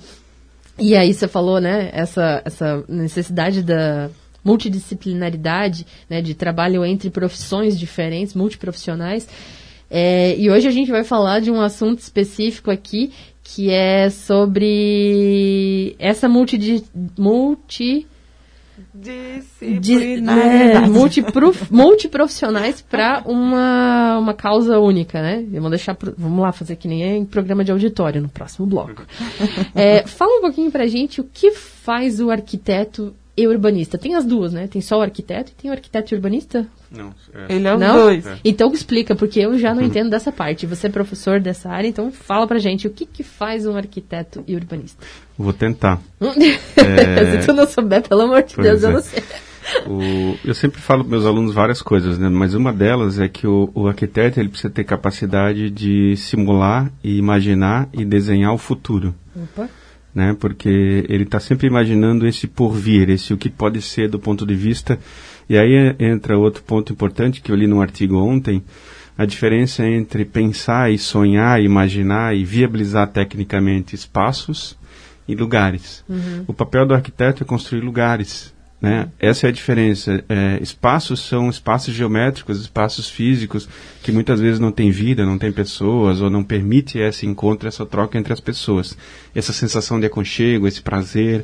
E 0.79 0.95
aí 0.95 1.13
você 1.13 1.27
falou, 1.27 1.59
né, 1.59 1.89
essa, 1.91 2.41
essa 2.45 2.83
necessidade 2.87 3.63
da 3.63 4.09
multidisciplinaridade, 4.47 5.85
né, 6.09 6.21
de 6.21 6.33
trabalho 6.33 6.85
entre 6.85 7.09
profissões 7.09 7.77
diferentes, 7.77 8.33
multiprofissionais. 8.33 9.27
É, 9.91 10.37
e 10.37 10.49
hoje 10.49 10.67
a 10.67 10.71
gente 10.71 10.89
vai 10.89 11.03
falar 11.03 11.41
de 11.41 11.51
um 11.51 11.59
assunto 11.59 11.99
específico 11.99 12.71
aqui, 12.71 13.11
que 13.43 13.69
é 13.69 14.09
sobre 14.09 15.95
essa 15.99 16.29
multi... 16.29 16.83
multi 17.17 18.07
Disciplinaridade. 18.93 20.85
É, 20.85 20.87
multiprof, 20.87 21.71
multiprofissionais 21.71 22.81
para 22.81 23.23
uma, 23.25 24.19
uma 24.19 24.33
causa 24.33 24.79
única, 24.79 25.21
né? 25.21 25.43
Vamos 25.51 25.71
deixar, 25.71 25.97
vamos 26.17 26.39
lá 26.39 26.51
fazer 26.51 26.75
que 26.75 26.87
nem 26.87 27.03
é 27.03 27.15
em 27.15 27.25
programa 27.25 27.63
de 27.63 27.71
auditório 27.71 28.21
no 28.21 28.29
próximo 28.29 28.65
bloco. 28.65 29.03
É, 29.75 30.05
fala 30.07 30.39
um 30.39 30.41
pouquinho 30.41 30.71
para 30.71 30.87
gente 30.87 31.21
o 31.21 31.23
que 31.23 31.51
faz 31.51 32.19
o 32.19 32.31
arquiteto 32.31 33.13
e 33.37 33.47
urbanista. 33.47 33.99
Tem 33.99 34.15
as 34.15 34.25
duas, 34.25 34.51
né? 34.51 34.67
Tem 34.67 34.81
só 34.81 34.97
o 34.97 35.01
arquiteto 35.01 35.51
e 35.51 35.61
tem 35.61 35.69
o 35.69 35.73
arquiteto 35.73 36.11
e 36.11 36.15
urbanista? 36.15 36.65
Não. 36.89 37.13
É. 37.33 37.53
Ele 37.53 37.67
é 37.67 37.73
os 37.75 37.79
não? 37.79 37.95
dois. 37.95 38.25
É. 38.25 38.39
Então 38.43 38.73
explica, 38.73 39.15
porque 39.15 39.39
eu 39.39 39.59
já 39.59 39.75
não 39.75 39.83
entendo 39.85 40.09
dessa 40.09 40.31
parte. 40.31 40.65
Você 40.65 40.87
é 40.87 40.89
professor 40.89 41.39
dessa 41.39 41.69
área, 41.69 41.87
então 41.87 42.11
fala 42.11 42.47
pra 42.47 42.57
gente 42.57 42.87
o 42.87 42.89
que, 42.89 43.05
que 43.05 43.21
faz 43.21 43.67
um 43.67 43.77
arquiteto 43.77 44.43
e 44.47 44.55
urbanista. 44.55 45.05
Vou 45.37 45.53
tentar. 45.53 46.01
é... 46.19 47.39
Se 47.39 47.45
tu 47.45 47.53
não 47.53 47.67
souber, 47.67 48.01
pelo 48.01 48.21
amor 48.21 48.41
de 48.41 48.55
pois 48.55 48.67
Deus, 48.67 48.83
eu 48.83 48.89
é. 48.89 48.93
não 48.93 49.01
sei. 49.01 49.23
O, 49.85 50.37
eu 50.47 50.55
sempre 50.55 50.79
falo 50.79 51.03
para 51.03 51.11
meus 51.11 51.25
alunos 51.25 51.53
várias 51.53 51.81
coisas, 51.81 52.17
né? 52.17 52.29
mas 52.29 52.53
uma 52.53 52.71
delas 52.71 53.19
é 53.19 53.27
que 53.27 53.45
o, 53.45 53.69
o, 53.75 53.85
arquiteto 53.85 54.39
ele 54.39 54.47
precisa 54.47 54.69
ter 54.69 54.85
capacidade 54.85 55.69
de 55.69 56.15
simular 56.15 56.89
e 57.03 57.17
imaginar 57.17 57.89
e 57.91 58.05
desenhar 58.05 58.53
o 58.53 58.57
futuro. 58.57 59.13
Opa 59.35 59.69
né? 60.17 60.35
Porque 60.39 61.05
ele 61.07 61.25
está 61.25 61.39
sempre 61.39 61.67
imaginando 61.67 62.25
esse 62.25 62.47
porvir, 62.47 63.07
esse 63.11 63.31
o 63.33 63.37
que 63.37 63.51
pode 63.51 63.83
ser 63.83 64.09
do 64.09 64.17
ponto 64.17 64.47
de 64.47 64.55
vista. 64.55 64.97
E 65.47 65.55
aí 65.55 65.95
entra 65.99 66.35
outro 66.35 66.63
ponto 66.63 66.91
importante 66.91 67.39
que 67.39 67.51
eu 67.51 67.55
li 67.55 67.67
num 67.67 67.81
artigo 67.81 68.17
ontem, 68.17 68.63
a 69.15 69.25
diferença 69.25 69.85
entre 69.85 70.25
pensar 70.25 70.91
e 70.91 70.97
sonhar, 70.97 71.61
imaginar 71.61 72.35
e 72.35 72.43
viabilizar 72.43 73.07
tecnicamente 73.09 73.93
espaços 73.93 74.75
e 75.27 75.35
lugares. 75.35 76.03
Uhum. 76.09 76.45
O 76.47 76.53
papel 76.53 76.87
do 76.87 76.95
arquiteto 76.95 77.43
é 77.43 77.45
construir 77.45 77.81
lugares, 77.81 78.51
né? 78.79 79.09
Essa 79.19 79.47
é 79.47 79.49
a 79.49 79.53
diferença. 79.53 80.23
É, 80.29 80.59
espaços 80.61 81.21
são 81.21 81.49
espaços 81.49 81.93
geométricos, 81.93 82.61
espaços 82.61 83.09
físicos, 83.09 83.67
que 84.03 84.11
muitas 84.11 84.39
vezes 84.39 84.59
não 84.59 84.71
têm 84.71 84.91
vida, 84.91 85.25
não 85.25 85.37
tem 85.37 85.51
pessoas, 85.51 86.21
ou 86.21 86.29
não 86.29 86.43
permite 86.43 86.99
esse 86.99 87.25
encontro, 87.25 87.67
essa 87.67 87.85
troca 87.85 88.17
entre 88.17 88.31
as 88.31 88.39
pessoas. 88.39 88.95
Essa 89.33 89.51
sensação 89.51 89.99
de 89.99 90.05
aconchego, 90.05 90.67
esse 90.67 90.81
prazer, 90.81 91.43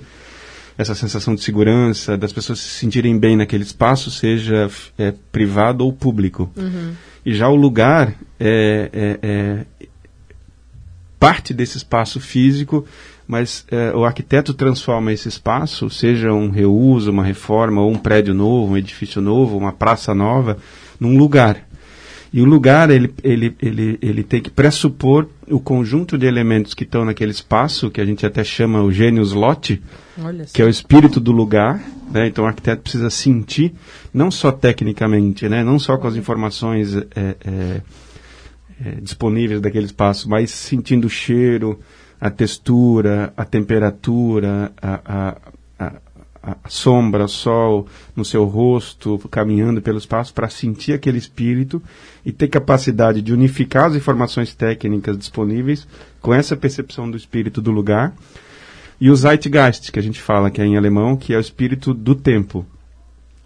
essa 0.77 0.93
sensação 0.93 1.33
de 1.33 1.41
segurança, 1.41 2.17
das 2.17 2.31
pessoas 2.31 2.59
se 2.59 2.69
sentirem 2.69 3.17
bem 3.17 3.35
naquele 3.35 3.63
espaço, 3.63 4.11
seja 4.11 4.69
é, 4.97 5.13
privado 5.31 5.83
ou 5.85 5.91
público. 5.91 6.51
Uhum. 6.55 6.93
E 7.25 7.33
já 7.33 7.47
o 7.47 7.55
lugar 7.55 8.13
é, 8.39 8.89
é, 8.93 9.19
é 9.21 9.65
parte 11.19 11.53
desse 11.53 11.77
espaço 11.77 12.19
físico 12.19 12.85
mas 13.27 13.65
é, 13.71 13.95
o 13.95 14.03
arquiteto 14.03 14.53
transforma 14.53 15.11
esse 15.11 15.29
espaço, 15.29 15.89
seja 15.89 16.33
um 16.33 16.49
reuso, 16.49 17.11
uma 17.11 17.23
reforma, 17.23 17.81
ou 17.81 17.91
um 17.91 17.97
prédio 17.97 18.33
novo, 18.33 18.73
um 18.73 18.77
edifício 18.77 19.21
novo, 19.21 19.57
uma 19.57 19.71
praça 19.71 20.13
nova, 20.13 20.57
num 20.99 21.17
lugar. 21.17 21.67
E 22.33 22.41
o 22.41 22.45
lugar, 22.45 22.89
ele, 22.89 23.13
ele, 23.23 23.55
ele, 23.61 23.99
ele 24.01 24.23
tem 24.23 24.41
que 24.41 24.49
pressupor 24.49 25.27
o 25.47 25.59
conjunto 25.59 26.17
de 26.17 26.25
elementos 26.25 26.73
que 26.73 26.83
estão 26.83 27.05
naquele 27.05 27.29
espaço, 27.29 27.91
que 27.91 28.01
a 28.01 28.05
gente 28.05 28.25
até 28.25 28.43
chama 28.43 28.81
o 28.81 28.91
gênios 28.91 29.33
lote, 29.33 29.79
que 30.51 30.59
é 30.59 30.65
o 30.65 30.69
espírito 30.69 31.19
do 31.19 31.31
lugar. 31.31 31.79
Né? 32.11 32.27
Então 32.27 32.43
o 32.43 32.47
arquiteto 32.47 32.81
precisa 32.81 33.11
sentir, 33.11 33.73
não 34.11 34.31
só 34.31 34.51
tecnicamente, 34.51 35.47
né? 35.47 35.63
não 35.63 35.77
só 35.77 35.95
com 35.95 36.07
as 36.07 36.15
informações 36.15 36.95
é, 36.95 37.03
é, 37.15 37.81
é, 38.83 38.91
disponíveis 38.99 39.61
daquele 39.61 39.85
espaço, 39.85 40.27
mas 40.27 40.49
sentindo 40.49 41.05
o 41.05 41.09
cheiro, 41.09 41.79
a 42.23 42.31
textura, 42.31 43.33
a 43.35 43.43
temperatura, 43.43 44.71
a, 44.81 45.01
a, 45.05 45.37
a, 45.77 45.93
a 46.41 46.69
sombra, 46.69 47.27
sol 47.27 47.85
no 48.15 48.23
seu 48.23 48.45
rosto, 48.45 49.19
caminhando 49.29 49.81
pelo 49.81 49.97
espaço, 49.97 50.33
para 50.33 50.47
sentir 50.47 50.93
aquele 50.93 51.17
espírito 51.17 51.83
e 52.25 52.31
ter 52.31 52.47
capacidade 52.47 53.21
de 53.21 53.33
unificar 53.33 53.87
as 53.87 53.95
informações 53.95 54.55
técnicas 54.55 55.17
disponíveis 55.17 55.85
com 56.21 56.33
essa 56.33 56.55
percepção 56.55 57.11
do 57.11 57.17
espírito 57.17 57.61
do 57.61 57.71
lugar. 57.71 58.15
E 59.01 59.09
o 59.09 59.15
Zeitgeist, 59.17 59.91
que 59.91 59.99
a 59.99 60.03
gente 60.03 60.21
fala, 60.21 60.49
que 60.49 60.61
é 60.61 60.65
em 60.65 60.77
alemão, 60.77 61.17
que 61.17 61.33
é 61.33 61.37
o 61.37 61.41
espírito 61.41 61.93
do 61.93 62.15
tempo 62.15 62.65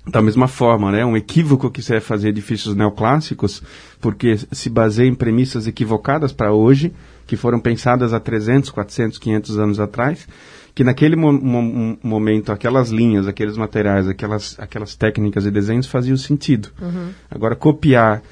da 0.06 0.22
mesma 0.22 0.48
forma, 0.48 0.92
né? 0.92 1.04
Um 1.04 1.18
equívoco 1.18 1.72
que 1.72 1.82
vai 1.82 2.00
fazer 2.00 2.30
edifícios 2.30 2.76
neoclássicos, 2.76 3.62
porque 4.00 4.38
se 4.52 4.70
baseia 4.70 5.08
em 5.08 5.16
premissas 5.16 5.66
equivocadas 5.66 6.32
para 6.32 6.54
hoje, 6.54 6.94
que 7.28 7.36
foram 7.36 7.60
pensadas 7.60 8.14
há 8.14 8.20
300, 8.20 8.72
400, 8.72 9.20
500 9.20 9.60
anos 9.60 9.80
atrás, 9.80 10.28
que 10.74 10.84
naquele 10.84 11.16
mo 11.16 11.34
mo 11.34 11.98
momento 12.02 12.52
aquelas 12.52 12.90
linhas, 12.90 13.28
aqueles 13.28 13.58
materiais, 13.58 14.08
aquelas, 14.08 14.58
aquelas 14.60 14.96
técnicas 14.96 15.46
e 15.46 15.52
desenhos 15.52 15.86
faziam 15.86 16.16
sentido. 16.16 16.70
Uhum. 16.82 17.10
Agora, 17.30 17.56
copiar 17.56 18.24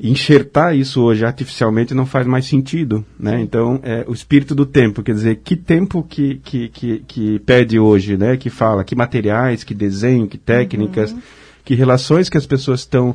enxertar 0.00 0.76
isso 0.76 1.00
hoje 1.00 1.24
artificialmente 1.24 1.94
não 1.94 2.04
faz 2.04 2.26
mais 2.26 2.46
sentido, 2.46 3.04
né? 3.18 3.40
Então, 3.40 3.78
é, 3.82 4.04
o 4.08 4.12
espírito 4.12 4.54
do 4.54 4.66
tempo, 4.66 5.02
quer 5.02 5.14
dizer, 5.14 5.36
que 5.36 5.54
tempo 5.54 6.02
que, 6.02 6.40
que, 6.44 6.68
que, 6.68 6.98
que 7.06 7.38
pede 7.40 7.78
hoje, 7.78 8.16
né? 8.16 8.36
Que 8.36 8.50
fala, 8.50 8.82
que 8.82 8.96
materiais, 8.96 9.62
que 9.62 9.72
desenho, 9.72 10.26
que 10.26 10.36
técnicas, 10.36 11.12
uhum. 11.12 11.20
que 11.64 11.74
relações 11.74 12.28
que 12.28 12.36
as 12.36 12.46
pessoas 12.46 12.80
estão 12.80 13.14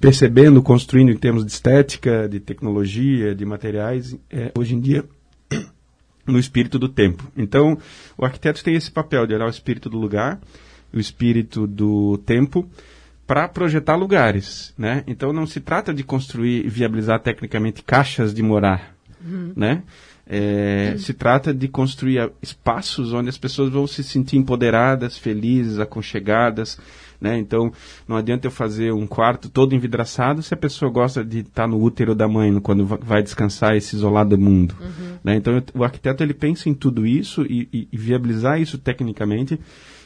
percebendo, 0.00 0.62
construindo 0.62 1.10
em 1.10 1.16
termos 1.16 1.44
de 1.44 1.52
estética, 1.52 2.28
de 2.28 2.40
tecnologia, 2.40 3.34
de 3.34 3.44
materiais, 3.44 4.16
é, 4.30 4.52
hoje 4.56 4.74
em 4.74 4.80
dia 4.80 5.04
no 6.26 6.38
espírito 6.38 6.78
do 6.78 6.88
tempo. 6.88 7.30
Então, 7.36 7.78
o 8.16 8.24
arquiteto 8.24 8.62
tem 8.62 8.74
esse 8.74 8.90
papel 8.90 9.26
de 9.26 9.34
olhar 9.34 9.46
o 9.46 9.50
espírito 9.50 9.88
do 9.88 9.98
lugar, 9.98 10.40
o 10.92 10.98
espírito 10.98 11.66
do 11.66 12.18
tempo, 12.18 12.68
para 13.26 13.48
projetar 13.48 13.96
lugares, 13.96 14.74
né? 14.76 15.02
Então 15.06 15.32
não 15.32 15.46
se 15.46 15.60
trata 15.60 15.94
de 15.94 16.04
construir 16.04 16.64
e 16.64 16.68
viabilizar 16.68 17.20
tecnicamente 17.20 17.82
caixas 17.82 18.34
de 18.34 18.42
morar, 18.42 18.94
uhum. 19.24 19.52
né? 19.56 19.82
É, 20.26 20.90
uhum. 20.92 20.98
Se 20.98 21.12
trata 21.12 21.52
de 21.52 21.68
construir 21.68 22.30
espaços 22.40 23.12
onde 23.12 23.28
as 23.28 23.36
pessoas 23.36 23.70
vão 23.70 23.86
se 23.86 24.02
sentir 24.02 24.36
empoderadas, 24.36 25.18
felizes, 25.18 25.78
aconchegadas, 25.78 26.78
né? 27.24 27.38
Então 27.38 27.72
não 28.06 28.18
adianta 28.18 28.46
eu 28.46 28.50
fazer 28.50 28.92
um 28.92 29.06
quarto 29.06 29.48
todo 29.48 29.74
envidraçado 29.74 30.42
se 30.42 30.52
a 30.52 30.56
pessoa 30.58 30.90
gosta 30.90 31.24
de 31.24 31.38
estar 31.38 31.66
no 31.66 31.82
útero 31.82 32.14
da 32.14 32.28
mãe 32.28 32.60
quando 32.60 32.84
vai 32.84 33.22
descansar 33.22 33.74
e 33.74 33.80
se 33.80 33.96
isolar 33.96 34.26
do 34.26 34.36
mundo, 34.36 34.76
uhum. 34.78 35.16
né? 35.24 35.36
Então 35.36 35.54
o 35.74 35.82
arquiteto 35.82 36.22
ele 36.22 36.34
pensa 36.34 36.68
em 36.68 36.74
tudo 36.74 37.06
isso 37.06 37.42
e, 37.48 37.66
e, 37.72 37.88
e 37.90 37.96
viabilizar 37.96 38.60
isso 38.60 38.76
tecnicamente 38.76 39.58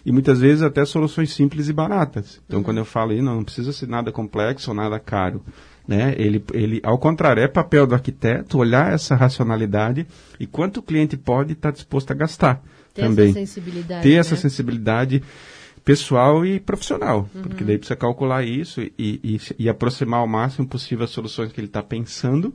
e 0.07 0.13
muitas 0.13 0.39
vezes 0.39 0.63
até 0.63 0.85
soluções 0.85 1.35
simples 1.35 1.69
e 1.69 1.73
baratas. 1.73 2.41
Então, 2.47 2.61
uhum. 2.61 2.65
quando 2.65 2.79
eu 2.79 2.85
falo 2.85 3.11
aí, 3.11 3.21
não, 3.21 3.35
não 3.35 3.45
precisa 3.45 3.73
ser 3.73 3.89
nada 3.89 4.13
complexo 4.13 4.71
ou 4.71 4.77
nada 4.77 4.99
caro. 5.01 5.43
Né? 5.87 6.15
Ele, 6.17 6.43
ele, 6.53 6.81
ao 6.85 6.99
contrário, 6.99 7.43
é 7.43 7.49
papel 7.49 7.87
do 7.87 7.95
arquiteto 7.95 8.59
olhar 8.59 8.93
essa 8.93 9.17
racionalidade 9.17 10.07
e 10.39 10.47
quanto 10.47 10.79
o 10.79 10.83
cliente 10.83 11.17
pode 11.17 11.55
estar 11.55 11.73
tá 11.73 11.75
disposto 11.75 12.13
a 12.13 12.15
gastar 12.15 12.63
ter 12.95 13.03
também. 13.03 13.31
Essa 13.31 13.41
sensibilidade, 13.41 14.03
Ter 14.03 14.15
né? 14.15 14.17
essa 14.17 14.37
sensibilidade 14.37 15.23
pessoal 15.89 16.45
e 16.45 16.61
profissional, 16.61 17.27
uhum. 17.35 17.41
porque 17.41 17.65
daí 17.65 17.79
precisa 17.79 17.97
calcular 17.97 18.45
isso 18.45 18.83
e, 18.83 18.93
e, 18.99 19.41
e 19.59 19.69
aproximar 19.71 20.21
ao 20.21 20.27
máximo 20.27 20.69
possível 20.69 21.05
as 21.05 21.11
soluções 21.11 21.51
que 21.51 21.59
ele 21.59 21.67
está 21.67 21.83
pensando 21.83 22.53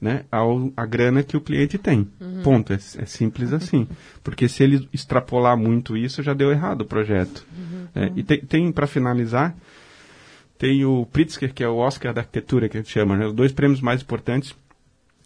né, 0.00 0.24
ao, 0.30 0.70
a 0.76 0.86
grana 0.86 1.24
que 1.24 1.36
o 1.36 1.40
cliente 1.40 1.76
tem. 1.76 2.08
Uhum. 2.20 2.42
Ponto. 2.44 2.72
É, 2.72 2.76
é, 2.76 3.06
simples 3.06 3.52
assim. 3.52 3.88
Porque 4.22 4.48
se 4.48 4.62
ele 4.62 4.88
extrapolar 4.92 5.56
muito 5.56 5.96
isso, 5.96 6.22
já 6.22 6.32
deu 6.32 6.52
errado 6.52 6.82
o 6.82 6.84
projeto. 6.84 7.44
Uhum. 7.58 7.88
É, 7.92 8.12
e 8.14 8.22
tem, 8.22 8.38
tem 8.38 8.70
para 8.70 8.86
finalizar, 8.86 9.52
tem 10.56 10.84
o 10.84 11.04
Pritzker, 11.06 11.52
que 11.52 11.64
é 11.64 11.68
o 11.68 11.76
Oscar 11.76 12.14
da 12.14 12.20
arquitetura, 12.20 12.68
que 12.68 12.76
a 12.76 12.80
gente 12.80 12.92
chama. 12.92 13.16
Né, 13.16 13.26
os 13.26 13.34
dois 13.34 13.50
prêmios 13.50 13.80
mais 13.80 14.00
importantes 14.00 14.54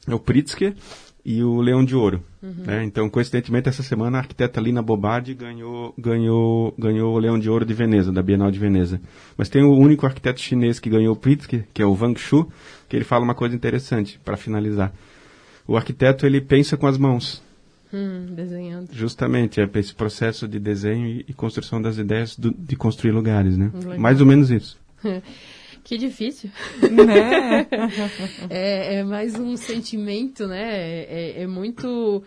é 0.09 0.15
o 0.15 0.19
Pritzker 0.19 0.75
e 1.25 1.43
o 1.43 1.61
Leão 1.61 1.85
de 1.85 1.97
Ouro. 1.97 2.23
Uhum. 2.43 2.65
Né? 2.67 2.85
Então, 2.85 3.09
coincidentemente, 3.09 3.69
essa 3.69 3.83
semana 3.83 4.19
a 4.19 4.21
arquiteta 4.21 4.61
Lina 4.61 4.83
Bobardi 4.83 5.33
ganhou, 5.35 5.95
ganhou, 5.97 6.75
ganhou 6.79 7.15
o 7.15 7.19
Leão 7.19 7.39
de 7.39 7.49
Ouro 7.49 7.65
de 7.65 7.73
Veneza, 7.73 8.13
da 8.13 8.23
Bienal 8.23 8.51
de 8.51 8.59
Veneza. 8.59 9.01
Mas 9.37 9.49
tem 9.49 9.63
o 9.63 9.73
único 9.73 10.05
arquiteto 10.05 10.41
chinês 10.41 10.79
que 10.79 10.91
ganhou 10.91 11.15
o 11.15 11.19
Pritzker, 11.19 11.65
que 11.73 11.81
é 11.81 11.87
o 11.87 11.97
Wang 11.99 12.21
Shu, 12.21 12.47
que 12.89 12.95
ele 12.95 13.05
fala 13.05 13.25
uma 13.25 13.35
coisa 13.35 13.55
interessante, 13.55 14.21
para 14.23 14.37
finalizar. 14.37 14.93
O 15.67 15.77
arquiteto, 15.77 16.27
ele 16.27 16.43
pensa 16.43 16.77
com 16.77 16.87
as 16.87 16.99
mãos. 16.99 17.43
Hum, 17.93 18.27
desenhando. 18.35 18.91
Justamente, 18.93 19.61
é 19.61 19.71
esse 19.77 19.95
processo 19.95 20.47
de 20.47 20.59
desenho 20.59 21.07
e, 21.07 21.25
e 21.29 21.33
construção 21.33 21.81
das 21.81 21.97
ideias 21.97 22.37
do, 22.37 22.53
de 22.53 22.77
construir 22.77 23.13
lugares, 23.13 23.57
né? 23.57 23.71
Mais 23.99 24.21
ou 24.21 24.27
menos 24.27 24.51
isso. 24.51 24.79
Que 25.85 25.99
difícil. 25.99 26.51
Né? 26.81 27.67
é, 28.49 28.97
é, 28.97 29.05
mais 29.05 29.39
um 29.39 29.55
sentimento, 29.55 30.47
né? 30.47 30.63
É, 30.63 31.43
é 31.43 31.47
muito. 31.47 32.23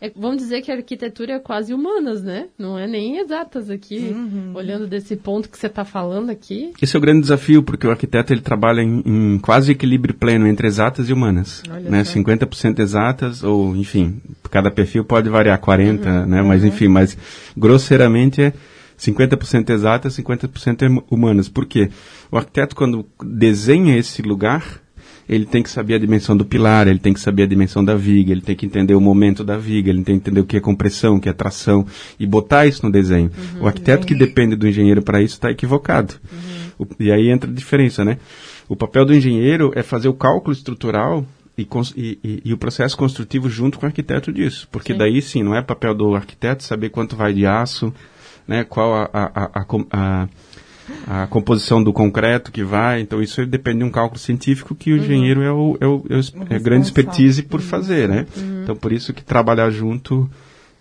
É, 0.00 0.10
vamos 0.16 0.38
dizer 0.38 0.62
que 0.62 0.70
a 0.70 0.76
arquitetura 0.76 1.34
é 1.34 1.38
quase 1.40 1.74
humanas, 1.74 2.22
né? 2.22 2.46
Não 2.56 2.78
é 2.78 2.86
nem 2.86 3.18
exatas 3.18 3.70
aqui, 3.70 3.98
uhum. 3.98 4.52
olhando 4.54 4.86
desse 4.86 5.16
ponto 5.16 5.48
que 5.48 5.58
você 5.58 5.66
está 5.66 5.84
falando 5.84 6.30
aqui. 6.30 6.72
Esse 6.80 6.96
é 6.96 6.98
o 6.98 7.00
grande 7.00 7.22
desafio, 7.22 7.62
porque 7.62 7.86
o 7.86 7.90
arquiteto 7.90 8.32
ele 8.32 8.40
trabalha 8.40 8.80
em, 8.80 9.02
em 9.04 9.38
quase 9.38 9.72
equilíbrio 9.72 10.14
pleno 10.14 10.46
entre 10.46 10.68
exatas 10.68 11.08
e 11.08 11.12
humanas. 11.12 11.62
Olha 11.68 11.90
né? 11.90 12.02
50% 12.02 12.78
exatas, 12.78 13.42
ou 13.42 13.76
enfim, 13.76 14.20
cada 14.50 14.70
perfil 14.70 15.04
pode 15.04 15.28
variar 15.28 15.60
40%, 15.60 16.06
uhum. 16.06 16.26
né? 16.26 16.42
Mas 16.42 16.62
uhum. 16.62 16.68
enfim, 16.68 16.88
mas 16.88 17.18
grosseiramente 17.56 18.42
é 18.42 18.52
50% 19.02 19.70
exatas, 19.70 20.16
50% 20.16 20.82
é 20.82 21.04
humanas. 21.10 21.48
Por 21.48 21.66
quê? 21.66 21.90
O 22.30 22.36
arquiteto, 22.36 22.76
quando 22.76 23.04
desenha 23.24 23.96
esse 23.98 24.22
lugar, 24.22 24.80
ele 25.28 25.44
tem 25.44 25.62
que 25.62 25.70
saber 25.70 25.94
a 25.94 25.98
dimensão 25.98 26.36
do 26.36 26.44
pilar, 26.44 26.86
ele 26.86 26.98
tem 26.98 27.12
que 27.12 27.20
saber 27.20 27.44
a 27.44 27.46
dimensão 27.46 27.84
da 27.84 27.94
viga, 27.94 28.32
ele 28.32 28.40
tem 28.40 28.54
que 28.54 28.66
entender 28.66 28.94
o 28.94 29.00
momento 29.00 29.42
da 29.42 29.56
viga, 29.56 29.90
ele 29.90 30.02
tem 30.02 30.16
que 30.16 30.28
entender 30.28 30.40
o 30.40 30.44
que 30.44 30.56
é 30.56 30.60
compressão, 30.60 31.16
o 31.16 31.20
que 31.20 31.28
é 31.28 31.32
tração, 31.32 31.86
e 32.18 32.26
botar 32.26 32.66
isso 32.66 32.84
no 32.84 32.92
desenho. 32.92 33.30
Uhum, 33.54 33.62
o 33.62 33.66
arquiteto 33.66 34.06
que 34.06 34.14
depende 34.14 34.54
do 34.54 34.68
engenheiro 34.68 35.02
para 35.02 35.20
isso 35.20 35.34
está 35.34 35.50
equivocado. 35.50 36.14
Uhum. 36.78 36.86
O, 36.86 37.02
e 37.02 37.10
aí 37.10 37.28
entra 37.28 37.50
a 37.50 37.52
diferença, 37.52 38.04
né? 38.04 38.18
O 38.68 38.76
papel 38.76 39.04
do 39.04 39.14
engenheiro 39.14 39.72
é 39.74 39.82
fazer 39.82 40.08
o 40.08 40.14
cálculo 40.14 40.52
estrutural 40.52 41.26
e, 41.56 41.66
e, 41.96 42.42
e, 42.44 42.52
o 42.52 42.58
processo 42.58 42.96
construtivo 42.96 43.48
junto 43.48 43.78
com 43.78 43.84
o 43.84 43.88
arquiteto 43.88 44.32
disso. 44.32 44.68
Porque 44.70 44.92
sim. 44.92 44.98
daí 44.98 45.20
sim, 45.20 45.42
não 45.42 45.54
é 45.54 45.60
papel 45.60 45.94
do 45.94 46.14
arquiteto 46.14 46.62
saber 46.64 46.88
quanto 46.88 47.14
vai 47.14 47.32
de 47.34 47.44
aço, 47.44 47.92
né, 48.46 48.64
qual 48.64 48.94
a, 48.94 49.10
a, 49.12 49.64
a, 49.90 50.28
a, 51.06 51.26
composição 51.26 51.82
do 51.82 51.92
concreto 51.92 52.50
que 52.50 52.62
vai. 52.62 53.00
Então, 53.00 53.22
isso 53.22 53.44
depende 53.46 53.78
de 53.78 53.84
um 53.84 53.90
cálculo 53.90 54.18
científico 54.18 54.74
que 54.74 54.92
o 54.92 54.96
uhum. 54.96 55.02
engenheiro 55.02 55.42
é, 55.42 55.52
o, 55.52 55.78
é, 55.80 55.86
o, 55.86 56.04
é, 56.10 56.16
o, 56.16 56.20
é 56.50 56.56
a 56.56 56.58
grande 56.58 56.86
expertise 56.86 57.42
por 57.42 57.60
fazer. 57.60 58.08
Né? 58.08 58.26
Uhum. 58.36 58.62
Então, 58.62 58.76
por 58.76 58.92
isso 58.92 59.12
que 59.12 59.24
trabalhar 59.24 59.70
junto 59.70 60.30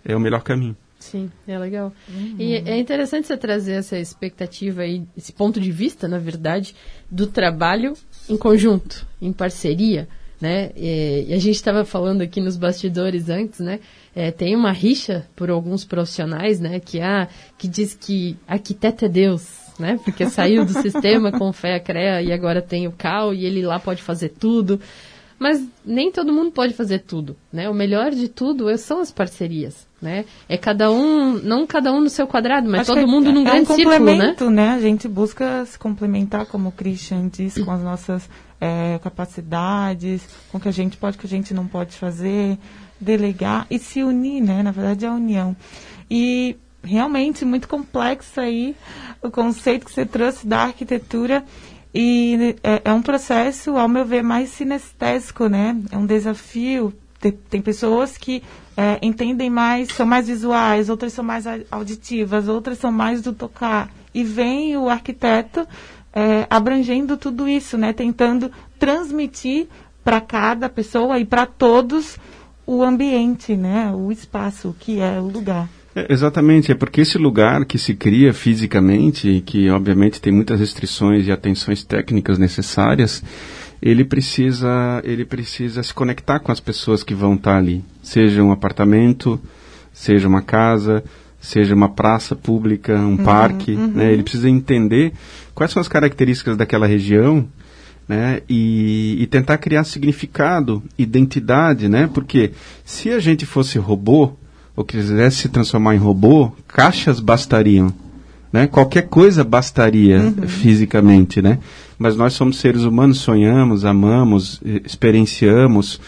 é 0.04 0.16
o 0.16 0.20
melhor 0.20 0.44
caminho. 0.44 0.76
Sim, 1.02 1.32
é 1.48 1.58
legal. 1.58 1.92
Uhum. 2.08 2.36
E 2.38 2.54
é 2.54 2.80
interessante 2.80 3.26
você 3.26 3.36
trazer 3.36 3.74
essa 3.74 3.98
expectativa 3.98 4.84
aí, 4.84 5.04
esse 5.18 5.34
ponto 5.34 5.60
de 5.60 5.72
vista, 5.72 6.08
na 6.08 6.20
verdade, 6.20 6.76
do 7.10 7.26
trabalho 7.26 7.94
em 8.30 8.38
conjunto, 8.38 9.08
em 9.20 9.34
parceria, 9.34 10.08
né? 10.42 10.72
E, 10.76 11.28
e 11.30 11.34
a 11.34 11.38
gente 11.38 11.56
estava 11.56 11.86
falando 11.86 12.22
aqui 12.22 12.42
nos 12.42 12.58
bastidores 12.58 13.30
antes, 13.30 13.60
né? 13.60 13.80
É, 14.14 14.32
tem 14.32 14.56
uma 14.56 14.72
rixa 14.72 15.26
por 15.36 15.50
alguns 15.50 15.86
profissionais, 15.86 16.60
né, 16.60 16.82
que, 16.82 17.00
ah, 17.00 17.30
que 17.58 17.66
diz 17.66 17.94
que 17.94 18.36
arquiteto 18.46 19.06
é 19.06 19.08
Deus, 19.08 19.48
né, 19.80 19.98
porque 20.04 20.26
saiu 20.26 20.66
do 20.66 20.74
sistema 20.74 21.32
com 21.32 21.54
fé 21.54 21.76
a 21.76 21.80
CREA 21.80 22.22
e 22.22 22.34
agora 22.34 22.62
tem 22.62 22.88
o 22.88 22.92
CAL 22.92 23.34
e 23.34 23.46
ele 23.46 23.62
lá 23.62 23.80
pode 23.80 24.02
fazer 24.02 24.30
tudo. 24.30 24.82
Mas 25.40 25.66
nem 25.84 26.12
todo 26.12 26.32
mundo 26.32 26.52
pode 26.52 26.72
fazer 26.76 27.00
tudo, 27.00 27.36
né? 27.52 27.68
O 27.68 27.74
melhor 27.74 28.12
de 28.12 28.28
tudo 28.28 28.70
é, 28.70 28.78
são 28.78 29.00
as 29.00 29.12
parcerias, 29.12 29.88
né? 30.00 30.24
É 30.48 30.56
cada 30.56 30.92
um, 30.92 31.34
não 31.34 31.66
cada 31.66 31.92
um 31.92 32.00
no 32.00 32.12
seu 32.12 32.28
quadrado, 32.28 32.70
mas 32.70 32.82
Acho 32.82 32.94
todo 32.94 33.08
mundo 33.08 33.30
é, 33.30 33.32
num 33.32 33.42
é 33.42 33.46
grande 33.46 33.72
um 33.72 33.76
círculo, 33.76 34.16
né? 34.16 34.36
né? 34.52 34.70
A 34.70 34.80
gente 34.80 35.08
busca 35.08 35.66
se 35.66 35.80
complementar, 35.80 36.46
como 36.46 36.70
o 36.70 36.72
Christian 36.72 37.28
disse, 37.28 37.64
com 37.64 37.72
as 37.72 37.82
nossas 37.82 38.30
é, 38.62 39.00
capacidades, 39.00 40.22
com 40.52 40.60
o 40.60 40.62
que 40.62 40.70
a 40.70 40.72
gente 40.72 40.96
pode, 40.96 41.18
o 41.18 41.20
que 41.20 41.26
a 41.26 41.30
gente 41.30 41.52
não 41.52 41.68
pode 41.68 41.98
fazer 41.98 42.60
delegar 43.00 43.66
e 43.72 43.80
se 43.80 44.04
unir, 44.04 44.42
né? 44.42 44.62
Na 44.62 44.70
verdade, 44.70 45.04
é 45.04 45.08
a 45.08 45.14
união. 45.14 45.56
E 46.10 46.56
realmente 46.84 47.44
muito 47.44 47.68
complexo 47.68 48.40
aí 48.40 48.76
o 49.22 49.30
conceito 49.32 49.86
que 49.86 49.92
você 49.92 50.06
trouxe 50.06 50.46
da 50.46 50.64
arquitetura 50.64 51.44
e 51.94 52.56
é, 52.64 52.82
é 52.86 52.94
um 52.94 53.02
processo, 53.02 53.76
ao 53.78 53.90
meu 53.90 54.06
ver, 54.06 54.24
mais 54.24 54.50
sinestésico, 54.50 55.48
né? 55.48 55.76
É 55.92 55.98
um 55.98 56.06
desafio. 56.06 56.94
Tem, 57.20 57.32
tem 57.32 57.62
pessoas 57.62 58.18
que 58.18 58.42
é, 58.78 58.98
entendem 59.02 59.50
mais, 59.50 59.90
são 59.90 60.06
mais 60.06 60.28
visuais, 60.28 60.90
outras 60.90 61.14
são 61.14 61.24
mais 61.24 61.46
auditivas, 61.70 62.48
outras 62.48 62.78
são 62.78 62.92
mais 62.92 63.22
do 63.22 63.34
tocar. 63.34 63.90
E 64.14 64.24
vem 64.24 64.78
o 64.78 64.90
arquiteto 64.90 65.68
é, 66.14 66.46
abrangendo 66.50 67.18
tudo 67.18 67.48
isso, 67.48 67.78
né? 67.78 67.94
Tentando 67.94 68.52
transmitir 68.80 69.68
para 70.04 70.20
cada 70.20 70.68
pessoa 70.68 71.20
e 71.20 71.26
para 71.26 71.46
todos 71.46 72.18
o 72.66 72.84
ambiente, 72.84 73.56
né? 73.56 73.92
O 73.94 74.12
espaço, 74.12 74.76
que 74.80 75.00
é 75.00 75.20
o 75.20 75.28
lugar. 75.28 75.70
É, 75.96 76.12
exatamente, 76.12 76.72
é 76.72 76.76
porque 76.76 77.02
esse 77.02 77.18
lugar 77.18 77.66
que 77.66 77.78
se 77.78 77.94
cria 77.94 78.34
fisicamente, 78.34 79.44
que 79.46 79.70
obviamente 79.70 80.22
tem 80.22 80.32
muitas 80.32 80.60
restrições 80.60 81.28
e 81.28 81.32
atenções 81.32 81.84
técnicas 81.84 82.38
necessárias, 82.38 83.24
ele 83.82 84.06
precisa, 84.06 85.02
ele 85.04 85.26
precisa 85.26 85.84
se 85.84 85.94
conectar 85.94 86.40
com 86.40 86.52
as 86.52 86.60
pessoas 86.60 87.04
que 87.04 87.14
vão 87.14 87.34
estar 87.34 87.58
ali, 87.58 87.84
seja 88.02 88.42
um 88.44 88.52
apartamento, 88.52 89.40
seja 89.92 90.28
uma 90.28 90.42
casa, 90.42 91.04
seja 91.42 91.74
uma 91.74 91.90
praça 91.90 92.36
pública, 92.36 92.96
um 92.96 93.10
uhum, 93.10 93.18
parque, 93.18 93.74
uhum. 93.74 93.88
Né? 93.88 94.14
ele 94.14 94.24
precisa 94.24 94.48
entender 94.48 95.12
quais 95.62 95.72
são 95.72 95.80
as 95.80 95.88
características 95.88 96.58
daquela 96.58 96.88
região 96.88 97.48
né? 98.08 98.42
E, 98.50 99.16
e, 99.22 99.28
tentar 99.28 99.60
criar 99.60 99.84
significado, 99.84 100.84
identidade, 100.98 101.88
né? 101.88 102.10
Porque 102.12 102.52
se 102.84 103.12
a 103.12 103.20
gente 103.20 103.46
fosse 103.46 103.78
robô, 103.78 104.34
ou 104.76 104.84
quisesse 104.84 105.38
se 105.38 105.50
transformar 105.50 105.96
em 105.96 106.00
robô, 106.00 106.52
caixas 106.68 107.20
bastariam, 107.20 107.94
né? 108.52 108.66
Qualquer 108.66 109.04
coisa 109.04 109.44
bastaria 109.44 110.20
uhum. 110.20 110.48
fisicamente, 110.48 111.42
né? 111.44 111.60
Mas 111.98 112.18
nós 112.18 112.34
somos 112.34 112.58
seres 112.58 112.82
humanos, 112.82 113.20
sonhamos, 113.20 113.86
amamos, 113.86 114.60
experienciamos, 114.84 116.02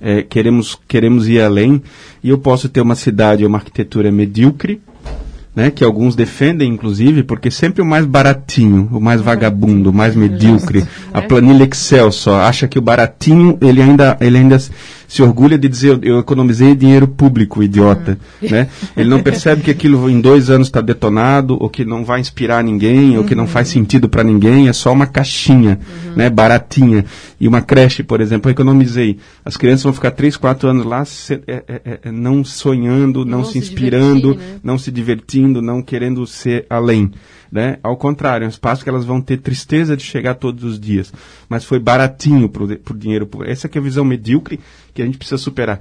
é, 0.00 0.22
queremos, 0.22 0.78
queremos 0.86 1.26
ir 1.26 1.40
além. 1.40 1.82
E 2.22 2.28
eu 2.28 2.38
posso 2.38 2.68
ter 2.68 2.82
uma 2.82 2.94
cidade, 2.94 3.44
uma 3.44 3.58
arquitetura 3.58 4.12
medíocre, 4.12 4.80
né, 5.54 5.70
que 5.70 5.82
alguns 5.82 6.14
defendem, 6.14 6.72
inclusive, 6.72 7.22
porque 7.22 7.50
sempre 7.50 7.82
o 7.82 7.84
mais 7.84 8.06
baratinho, 8.06 8.88
o 8.92 9.00
mais 9.00 9.20
vagabundo, 9.20 9.90
o 9.90 9.92
mais 9.92 10.14
medíocre, 10.14 10.84
a 11.12 11.20
planilha 11.20 11.64
Excel 11.64 12.12
só, 12.12 12.40
acha 12.42 12.68
que 12.68 12.78
o 12.78 12.82
baratinho, 12.82 13.58
ele 13.60 13.82
ainda, 13.82 14.16
ele 14.20 14.38
ainda 14.38 14.58
se 15.08 15.22
orgulha 15.22 15.56
de 15.56 15.66
dizer 15.66 15.98
eu, 16.02 16.18
economizei 16.18 16.74
dinheiro 16.74 17.08
público, 17.08 17.62
idiota. 17.62 18.18
Uhum. 18.42 18.50
Né? 18.50 18.68
Ele 18.94 19.08
não 19.08 19.22
percebe 19.22 19.62
que 19.62 19.70
aquilo 19.70 20.08
em 20.10 20.20
dois 20.20 20.50
anos 20.50 20.68
está 20.68 20.82
detonado, 20.82 21.56
ou 21.58 21.70
que 21.70 21.82
não 21.82 22.04
vai 22.04 22.20
inspirar 22.20 22.62
ninguém, 22.62 23.12
uhum. 23.12 23.18
ou 23.18 23.24
que 23.24 23.34
não 23.34 23.46
faz 23.46 23.68
sentido 23.68 24.06
para 24.06 24.22
ninguém, 24.22 24.68
é 24.68 24.72
só 24.74 24.92
uma 24.92 25.06
caixinha, 25.06 25.80
uhum. 25.80 26.12
né, 26.14 26.28
baratinha. 26.28 27.06
E 27.40 27.48
uma 27.48 27.62
creche, 27.62 28.02
por 28.02 28.20
exemplo, 28.20 28.50
eu 28.50 28.52
economizei. 28.52 29.18
As 29.42 29.56
crianças 29.56 29.84
vão 29.84 29.94
ficar 29.94 30.10
três, 30.10 30.36
quatro 30.36 30.68
anos 30.68 30.84
lá 30.84 31.02
se, 31.06 31.40
é, 31.46 31.64
é, 31.66 32.00
é, 32.04 32.12
não 32.12 32.44
sonhando, 32.44 33.24
não, 33.24 33.38
não 33.38 33.44
se, 33.44 33.52
se 33.52 33.58
inspirando, 33.58 34.34
né? 34.34 34.58
não 34.62 34.76
se 34.76 34.90
divertindo, 34.90 35.62
não 35.62 35.80
querendo 35.80 36.26
ser 36.26 36.66
além. 36.68 37.10
Né? 37.50 37.78
Ao 37.82 37.96
contrário, 37.96 38.44
é 38.44 38.46
um 38.46 38.50
espaço 38.50 38.84
que 38.84 38.90
elas 38.90 39.06
vão 39.06 39.22
ter 39.22 39.38
tristeza 39.38 39.96
de 39.96 40.02
chegar 40.02 40.34
todos 40.34 40.64
os 40.64 40.78
dias. 40.78 41.12
Mas 41.48 41.64
foi 41.64 41.78
baratinho 41.78 42.48
para 42.48 42.62
o 42.62 42.96
dinheiro. 42.96 43.28
Essa 43.46 43.70
é 43.72 43.78
a 43.78 43.82
visão 43.82 44.04
medíocre 44.04 44.60
que 44.98 45.02
a 45.02 45.06
gente 45.06 45.16
precisa 45.18 45.38
superar. 45.38 45.80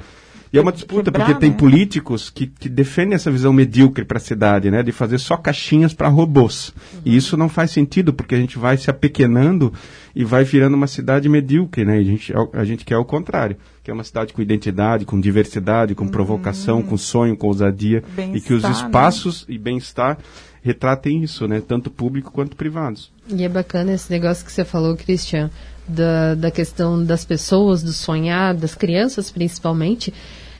E 0.51 0.57
é 0.57 0.61
uma 0.61 0.71
disputa, 0.71 1.11
Quebrar, 1.11 1.25
porque 1.25 1.39
tem 1.39 1.49
né? 1.49 1.57
políticos 1.57 2.29
que, 2.29 2.47
que 2.47 2.69
defendem 2.69 3.15
essa 3.15 3.29
visão 3.29 3.51
medíocre 3.51 4.05
para 4.05 4.17
a 4.17 4.21
cidade, 4.21 4.71
né? 4.71 4.81
De 4.81 4.91
fazer 4.91 5.17
só 5.17 5.35
caixinhas 5.35 5.93
para 5.93 6.07
robôs. 6.07 6.69
Uhum. 6.93 7.01
E 7.03 7.17
isso 7.17 7.35
não 7.35 7.49
faz 7.49 7.71
sentido, 7.71 8.13
porque 8.13 8.33
a 8.33 8.37
gente 8.37 8.57
vai 8.57 8.77
se 8.77 8.89
apequenando 8.89 9.73
e 10.15 10.23
vai 10.23 10.43
virando 10.43 10.75
uma 10.75 10.87
cidade 10.87 11.27
medíocre, 11.27 11.83
né? 11.83 11.97
E 11.97 12.01
a 12.01 12.03
gente, 12.03 12.33
a 12.53 12.63
gente 12.63 12.85
quer 12.85 12.97
o 12.97 13.03
contrário. 13.03 13.57
Que 13.83 13.91
é 13.91 13.93
uma 13.93 14.03
cidade 14.03 14.33
com 14.33 14.41
identidade, 14.41 15.03
com 15.03 15.19
diversidade, 15.19 15.95
com 15.95 16.05
uhum. 16.05 16.11
provocação, 16.11 16.81
com 16.81 16.95
sonho, 16.97 17.35
com 17.35 17.47
ousadia. 17.47 18.03
E 18.33 18.39
que 18.39 18.53
os 18.53 18.63
né? 18.63 18.71
espaços 18.71 19.45
né? 19.47 19.55
e 19.55 19.57
bem-estar 19.57 20.17
retratem 20.61 21.23
isso, 21.23 21.45
né? 21.47 21.61
Tanto 21.65 21.89
público 21.89 22.31
quanto 22.31 22.55
privados. 22.55 23.11
E 23.27 23.43
é 23.43 23.49
bacana 23.49 23.93
esse 23.93 24.09
negócio 24.11 24.45
que 24.45 24.51
você 24.51 24.63
falou, 24.63 24.95
Christian, 24.95 25.49
da, 25.87 26.35
da 26.35 26.51
questão 26.51 27.03
das 27.03 27.23
pessoas, 27.23 27.81
do 27.81 27.93
sonhar, 27.93 28.53
das 28.53 28.75
crianças 28.75 29.31
principalmente, 29.31 30.13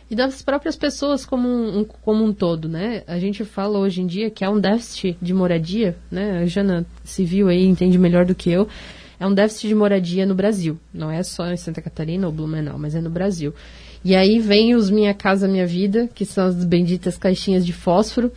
e 0.09 0.15
das 0.15 0.41
próprias 0.41 0.75
pessoas 0.77 1.25
como 1.25 1.49
um, 1.49 1.83
como 1.83 2.23
um 2.23 2.31
todo, 2.31 2.69
né? 2.69 3.03
A 3.07 3.19
gente 3.19 3.43
fala 3.43 3.77
hoje 3.77 4.01
em 4.01 4.07
dia 4.07 4.29
que 4.29 4.43
há 4.43 4.49
um 4.49 4.59
déficit 4.59 5.17
de 5.21 5.33
moradia, 5.33 5.97
né? 6.09 6.39
A 6.39 6.45
Jana 6.45 6.85
Civil 7.03 7.49
aí 7.49 7.65
entende 7.65 7.97
melhor 7.97 8.25
do 8.25 8.33
que 8.33 8.49
eu. 8.49 8.67
É 9.19 9.27
um 9.27 9.33
déficit 9.33 9.67
de 9.67 9.75
moradia 9.75 10.25
no 10.25 10.35
Brasil. 10.35 10.79
Não 10.93 11.11
é 11.11 11.23
só 11.23 11.51
em 11.51 11.57
Santa 11.57 11.81
Catarina 11.81 12.27
ou 12.27 12.31
Blumenau, 12.31 12.77
mas 12.77 12.95
é 12.95 13.01
no 13.01 13.09
Brasil. 13.09 13.53
E 14.03 14.15
aí 14.15 14.39
vem 14.39 14.75
os 14.75 14.89
Minha 14.89 15.13
Casa 15.13 15.47
Minha 15.47 15.65
Vida, 15.65 16.07
que 16.13 16.23
são 16.23 16.45
as 16.45 16.63
benditas 16.63 17.17
caixinhas 17.17 17.65
de 17.65 17.73
fósforo, 17.73 18.31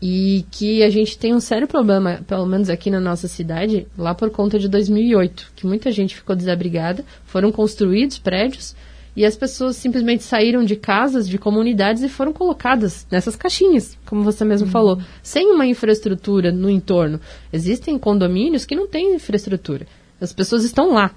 e 0.00 0.46
que 0.50 0.82
a 0.82 0.88
gente 0.88 1.18
tem 1.18 1.34
um 1.34 1.40
sério 1.40 1.68
problema, 1.68 2.20
pelo 2.26 2.46
menos 2.46 2.70
aqui 2.70 2.90
na 2.90 3.00
nossa 3.00 3.28
cidade, 3.28 3.86
lá 3.98 4.14
por 4.14 4.30
conta 4.30 4.58
de 4.58 4.68
2008, 4.68 5.52
que 5.54 5.66
muita 5.66 5.90
gente 5.92 6.16
ficou 6.16 6.34
desabrigada, 6.34 7.04
foram 7.24 7.52
construídos 7.52 8.18
prédios 8.18 8.74
e 9.14 9.24
as 9.24 9.36
pessoas 9.36 9.76
simplesmente 9.76 10.22
saíram 10.22 10.64
de 10.64 10.76
casas, 10.76 11.28
de 11.28 11.36
comunidades 11.36 12.02
e 12.02 12.08
foram 12.08 12.32
colocadas 12.32 13.06
nessas 13.10 13.36
caixinhas, 13.36 13.98
como 14.06 14.22
você 14.22 14.44
mesmo 14.44 14.66
uhum. 14.66 14.72
falou, 14.72 14.98
sem 15.22 15.50
uma 15.50 15.66
infraestrutura 15.66 16.50
no 16.50 16.70
entorno. 16.70 17.20
Existem 17.52 17.98
condomínios 17.98 18.64
que 18.64 18.74
não 18.74 18.86
têm 18.86 19.16
infraestrutura. 19.16 19.86
As 20.20 20.32
pessoas 20.32 20.64
estão 20.64 20.94
lá, 20.94 21.10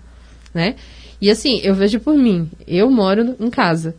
né? 0.53 0.75
E 1.21 1.29
assim, 1.29 1.61
eu 1.63 1.73
vejo 1.73 1.99
por 2.01 2.15
mim, 2.17 2.49
eu 2.67 2.91
moro 2.91 3.35
em 3.39 3.49
casa 3.49 3.95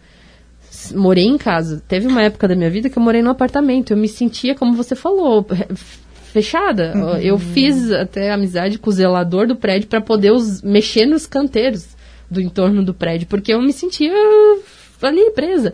morei 0.93 1.25
em 1.25 1.39
casa. 1.39 1.83
Teve 1.87 2.07
uma 2.07 2.23
época 2.23 2.49
da 2.49 2.55
minha 2.55 2.71
vida 2.71 2.91
que 2.91 2.99
eu 2.99 3.03
morei 3.03 3.23
num 3.23 3.31
apartamento. 3.31 3.93
Eu 3.93 3.97
me 3.97 4.09
sentia, 4.09 4.55
como 4.55 4.75
você 4.75 4.95
falou, 4.95 5.47
fechada. 6.33 6.93
Uhum. 6.97 7.17
Eu 7.19 7.39
fiz 7.39 7.93
até 7.93 8.33
amizade 8.33 8.79
com 8.79 8.91
o 8.91 8.93
zelador 8.93 9.47
do 9.47 9.57
prédio 9.57 9.89
para 9.89 10.01
poder 10.01 10.33
os, 10.33 10.63
mexer 10.63 11.07
nos 11.07 11.27
canteiros 11.27 11.95
do 12.31 12.41
entorno 12.41 12.85
do 12.85 12.93
prédio, 12.93 13.29
porque 13.29 13.55
eu 13.55 13.63
me 13.63 13.73
sentia 13.73 14.13
ali 15.01 15.31
presa. 15.31 15.73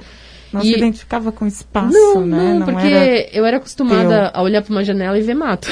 Não 0.53 0.61
e... 0.63 0.65
se 0.65 0.77
identificava 0.77 1.31
com 1.31 1.47
espaço, 1.47 1.93
não, 1.93 2.27
né? 2.27 2.53
Não, 2.53 2.59
não 2.61 2.67
porque 2.67 2.87
era 2.89 3.29
eu 3.33 3.47
era 3.47 3.57
acostumada 3.59 4.31
teu. 4.31 4.41
a 4.41 4.43
olhar 4.43 4.63
para 4.63 4.73
uma 4.73 4.85
janela 4.85 5.19
e 5.19 5.23
ver 5.23 5.35
mato. 5.35 5.69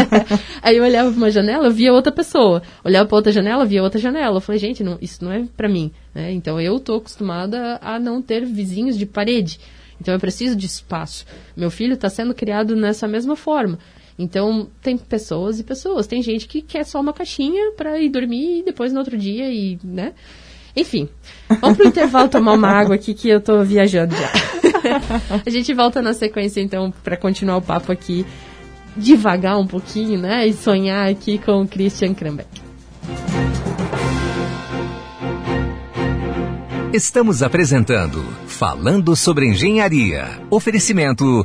Aí 0.62 0.76
eu 0.76 0.84
olhava 0.84 1.10
para 1.10 1.16
uma 1.16 1.30
janela, 1.30 1.70
via 1.70 1.92
outra 1.92 2.12
pessoa. 2.12 2.62
Olhava 2.84 3.08
para 3.08 3.16
outra 3.16 3.32
janela, 3.32 3.64
via 3.64 3.82
outra 3.82 4.00
janela. 4.00 4.36
Eu 4.36 4.40
falei, 4.40 4.58
gente, 4.58 4.84
não, 4.84 4.98
isso 5.00 5.24
não 5.24 5.32
é 5.32 5.44
para 5.56 5.68
mim. 5.68 5.90
Né? 6.14 6.32
Então 6.32 6.60
eu 6.60 6.78
tô 6.78 6.96
acostumada 6.96 7.78
a 7.82 7.98
não 7.98 8.20
ter 8.20 8.44
vizinhos 8.44 8.96
de 8.98 9.06
parede. 9.06 9.58
Então 10.00 10.12
eu 10.12 10.20
preciso 10.20 10.54
de 10.54 10.66
espaço. 10.66 11.24
Meu 11.56 11.70
filho 11.70 11.94
está 11.94 12.10
sendo 12.10 12.34
criado 12.34 12.76
nessa 12.76 13.08
mesma 13.08 13.36
forma. 13.36 13.78
Então, 14.18 14.68
tem 14.80 14.96
pessoas 14.96 15.58
e 15.58 15.64
pessoas. 15.64 16.06
Tem 16.06 16.22
gente 16.22 16.46
que 16.46 16.62
quer 16.62 16.84
só 16.84 17.00
uma 17.00 17.12
caixinha 17.12 17.72
para 17.72 17.98
ir 17.98 18.08
dormir 18.10 18.60
e 18.60 18.62
depois 18.62 18.92
no 18.92 19.00
outro 19.00 19.16
dia 19.18 19.50
e, 19.50 19.78
né? 19.82 20.12
Enfim, 20.76 21.08
vamos 21.60 21.76
pro 21.76 21.86
intervalo 21.86 22.28
tomar 22.28 22.54
uma 22.54 22.68
água 22.68 22.96
aqui 22.96 23.14
que 23.14 23.28
eu 23.28 23.40
tô 23.40 23.62
viajando 23.62 24.14
já. 24.16 24.30
a 25.46 25.50
gente 25.50 25.72
volta 25.72 26.02
na 26.02 26.12
sequência 26.12 26.60
então 26.60 26.92
para 27.02 27.16
continuar 27.16 27.58
o 27.58 27.62
papo 27.62 27.92
aqui 27.92 28.26
devagar 28.96 29.58
um 29.58 29.66
pouquinho, 29.66 30.18
né? 30.18 30.46
E 30.46 30.52
sonhar 30.52 31.08
aqui 31.08 31.38
com 31.38 31.62
o 31.62 31.68
Christian 31.68 32.14
Krambeck. 32.14 32.48
Estamos 36.92 37.42
apresentando 37.42 38.24
Falando 38.46 39.16
sobre 39.16 39.46
Engenharia. 39.46 40.26
Oferecimento 40.48 41.44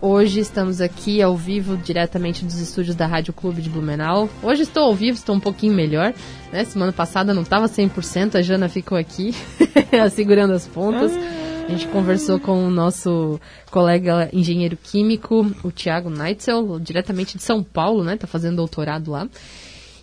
Hoje 0.00 0.40
estamos 0.40 0.80
aqui 0.80 1.22
ao 1.22 1.36
vivo, 1.36 1.76
diretamente 1.76 2.44
dos 2.44 2.58
estúdios 2.58 2.96
da 2.96 3.06
Rádio 3.06 3.32
Clube 3.32 3.62
de 3.62 3.70
Blumenau. 3.70 4.28
Hoje 4.42 4.62
estou 4.62 4.82
ao 4.82 4.94
vivo, 4.96 5.16
estou 5.16 5.36
um 5.36 5.38
pouquinho 5.40 5.72
melhor. 5.72 6.12
Né? 6.52 6.64
Semana 6.64 6.92
passada 6.92 7.32
não 7.32 7.42
estava 7.42 7.66
100%, 7.66 8.34
a 8.34 8.42
Jana 8.42 8.68
ficou 8.68 8.98
aqui, 8.98 9.32
segurando 10.10 10.54
as 10.54 10.66
pontas. 10.66 11.12
A 11.14 11.70
gente 11.70 11.86
conversou 11.86 12.40
com 12.40 12.66
o 12.66 12.70
nosso 12.70 13.40
colega 13.70 14.28
engenheiro 14.32 14.76
químico, 14.76 15.48
o 15.62 15.70
Thiago 15.70 16.10
Neitzel, 16.10 16.80
diretamente 16.80 17.36
de 17.36 17.42
São 17.44 17.62
Paulo, 17.62 18.02
né? 18.02 18.14
Está 18.14 18.26
fazendo 18.26 18.56
doutorado 18.56 19.12
lá. 19.12 19.28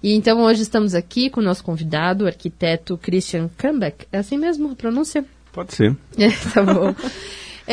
E 0.02 0.14
então 0.16 0.42
hoje 0.44 0.62
estamos 0.62 0.96
aqui 0.96 1.30
com 1.30 1.42
o 1.42 1.44
nosso 1.44 1.62
convidado, 1.62 2.24
o 2.24 2.28
arquiteto 2.28 2.98
Christian 2.98 3.50
Krambeck. 3.58 4.08
É 4.14 4.20
assim 4.20 4.38
mesmo 4.38 4.72
a 4.72 4.76
pronúncia? 4.76 5.26
Pode 5.52 5.74
ser. 5.74 5.94
É, 6.18 6.30
tá 6.54 6.64
bom. 6.64 6.96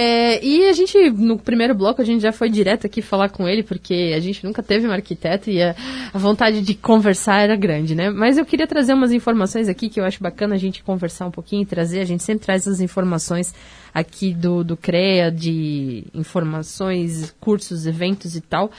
É, 0.01 0.45
e 0.45 0.69
a 0.69 0.73
gente, 0.73 1.11
no 1.11 1.37
primeiro 1.37 1.75
bloco, 1.75 2.01
a 2.01 2.05
gente 2.05 2.23
já 2.23 2.31
foi 2.31 2.49
direto 2.49 2.87
aqui 2.87 3.03
falar 3.03 3.31
com 3.31 3.49
ele, 3.49 3.65
porque 3.65 4.13
a 4.15 4.21
gente 4.21 4.45
nunca 4.45 4.63
teve 4.63 4.87
um 4.87 4.93
arquiteto 4.93 5.51
e 5.51 5.61
a, 5.61 5.75
a 6.15 6.17
vontade 6.17 6.63
de 6.63 6.73
conversar 6.73 7.43
era 7.43 7.57
grande, 7.57 7.97
né? 7.97 8.09
Mas 8.09 8.39
eu 8.39 8.47
queria 8.47 8.69
trazer 8.69 8.95
umas 8.95 9.11
informações 9.11 9.69
aqui 9.69 9.89
que 9.89 9.99
eu 9.99 10.05
acho 10.05 10.23
bacana 10.23 10.55
a 10.55 10.59
gente 10.59 10.85
conversar 10.85 11.27
um 11.27 11.33
pouquinho 11.33 11.63
e 11.63 11.67
trazer. 11.67 11.99
A 11.99 12.05
gente 12.05 12.23
sempre 12.23 12.47
traz 12.47 12.63
essas 12.63 12.81
informações 12.81 13.53
aqui 13.93 14.33
do, 14.33 14.63
do 14.63 14.77
CREA, 14.77 15.33
de 15.33 16.05
informações, 16.15 17.35
cursos, 17.41 17.85
eventos 17.85 18.37
e 18.37 18.41
tal. 18.41 18.71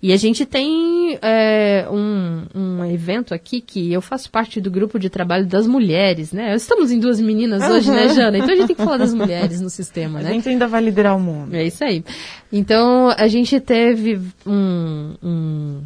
E 0.00 0.12
a 0.12 0.16
gente 0.16 0.46
tem 0.46 1.18
é, 1.20 1.88
um, 1.90 2.44
um 2.54 2.84
evento 2.84 3.34
aqui 3.34 3.60
que 3.60 3.92
eu 3.92 4.00
faço 4.00 4.30
parte 4.30 4.60
do 4.60 4.70
grupo 4.70 4.96
de 4.96 5.10
trabalho 5.10 5.44
das 5.44 5.66
mulheres, 5.66 6.30
né? 6.30 6.54
Estamos 6.54 6.92
em 6.92 7.00
duas 7.00 7.20
meninas 7.20 7.64
uhum. 7.64 7.70
hoje, 7.70 7.90
né, 7.90 8.08
Jana? 8.10 8.38
Então 8.38 8.52
a 8.52 8.56
gente 8.56 8.66
tem 8.68 8.76
que 8.76 8.84
falar 8.84 8.96
das 8.96 9.12
mulheres 9.12 9.60
no 9.60 9.68
sistema, 9.68 10.20
né? 10.20 10.30
A 10.30 10.32
gente 10.32 10.48
ainda 10.48 10.67
vai 10.68 10.82
liderar 10.82 11.16
o 11.16 11.20
mundo. 11.20 11.54
É 11.54 11.64
isso 11.64 11.82
aí. 11.82 12.04
Então 12.52 13.08
a 13.16 13.26
gente 13.26 13.58
teve 13.60 14.20
um, 14.46 15.14
um 15.22 15.82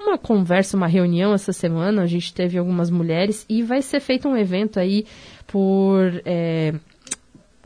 uma 0.00 0.16
conversa, 0.16 0.76
uma 0.76 0.86
reunião 0.86 1.34
essa 1.34 1.52
semana, 1.52 2.02
a 2.02 2.06
gente 2.06 2.32
teve 2.32 2.58
algumas 2.58 2.90
mulheres 2.90 3.44
e 3.48 3.62
vai 3.62 3.82
ser 3.82 4.00
feito 4.00 4.26
um 4.28 4.36
evento 4.36 4.80
aí 4.80 5.04
por 5.46 6.22
é, 6.24 6.74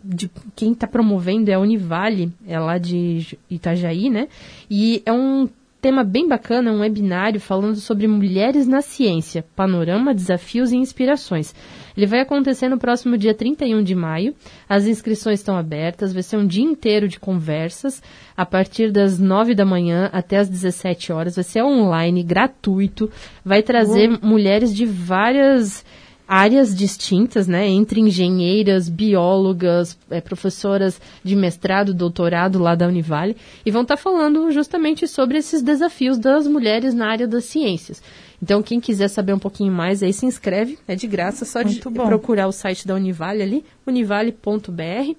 de 0.05 0.31
quem 0.55 0.73
está 0.73 0.87
promovendo 0.87 1.51
é 1.51 1.55
a 1.55 1.61
Univale, 1.61 2.31
é 2.47 2.59
lá 2.59 2.77
de 2.77 3.39
Itajaí, 3.49 4.11
né? 4.11 4.29
E 4.71 5.03
é 5.07 5.13
um 5.13 5.49
tema 5.81 6.05
bem 6.05 6.29
bacana, 6.29 6.73
um 6.73 6.81
webinário 6.81 7.41
falando 7.41 7.77
sobre 7.77 8.07
mulheres 8.07 8.67
na 8.67 8.83
ciência, 8.83 9.45
panorama, 9.57 10.15
desafios 10.15 10.73
e 10.73 10.77
inspirações. 10.77 11.55
Ele 11.97 12.07
vai 12.07 12.21
acontecer 12.21 12.69
no 12.69 12.79
próximo 12.79 13.17
dia 13.17 13.35
31 13.35 13.83
de 13.83 13.95
maio. 13.95 14.35
As 14.69 14.87
inscrições 14.87 15.41
estão 15.41 15.57
abertas, 15.57 16.13
vai 16.13 16.23
ser 16.23 16.37
um 16.37 16.47
dia 16.47 16.65
inteiro 16.65 17.09
de 17.09 17.21
conversas, 17.21 18.03
a 18.37 18.45
partir 18.45 18.91
das 18.91 19.19
9 19.19 19.55
da 19.55 19.65
manhã 19.65 20.11
até 20.13 20.39
as 20.39 20.49
17 20.49 21.13
horas. 21.13 21.37
Vai 21.37 21.45
ser 21.45 21.63
online, 21.63 22.23
gratuito. 22.23 23.11
Vai 23.45 23.63
trazer 23.63 24.11
Uou. 24.11 24.19
mulheres 24.23 24.75
de 24.75 24.85
várias 24.85 25.85
áreas 26.27 26.75
distintas, 26.75 27.47
né, 27.47 27.69
entre 27.69 28.01
engenheiras, 28.01 28.89
biólogas, 28.89 29.99
é, 30.11 30.21
professoras 30.21 31.01
de 31.23 31.37
mestrado, 31.37 31.93
doutorado 31.93 32.59
lá 32.59 32.75
da 32.75 32.89
Univale, 32.89 33.37
e 33.65 33.71
vão 33.71 33.83
estar 33.83 33.97
tá 33.97 34.03
falando 34.03 34.51
justamente 34.51 35.07
sobre 35.07 35.39
esses 35.39 35.63
desafios 35.63 36.19
das 36.19 36.47
mulheres 36.47 36.95
na 36.95 37.09
área 37.09 37.29
das 37.29 37.45
ciências. 37.45 38.03
Então, 38.45 38.63
quem 38.63 38.79
quiser 38.79 39.09
saber 39.09 39.33
um 39.33 39.39
pouquinho 39.39 39.73
mais, 39.73 40.03
aí 40.03 40.13
se 40.13 40.27
inscreve, 40.27 40.79
é 40.87 40.95
de 40.95 41.07
graça, 41.07 41.47
só 41.47 41.63
Muito 41.63 41.89
de 41.91 41.97
bom. 41.97 42.07
procurar 42.07 42.47
o 42.47 42.53
site 42.53 42.87
da 42.87 42.95
Univale 42.95 43.43
ali, 43.43 43.65
univale.br. 43.87 45.15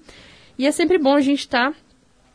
E 0.56 0.64
é 0.64 0.70
sempre 0.70 0.96
bom 0.96 1.12
a 1.16 1.20
gente 1.20 1.40
estar 1.40 1.72
tá 1.72 1.76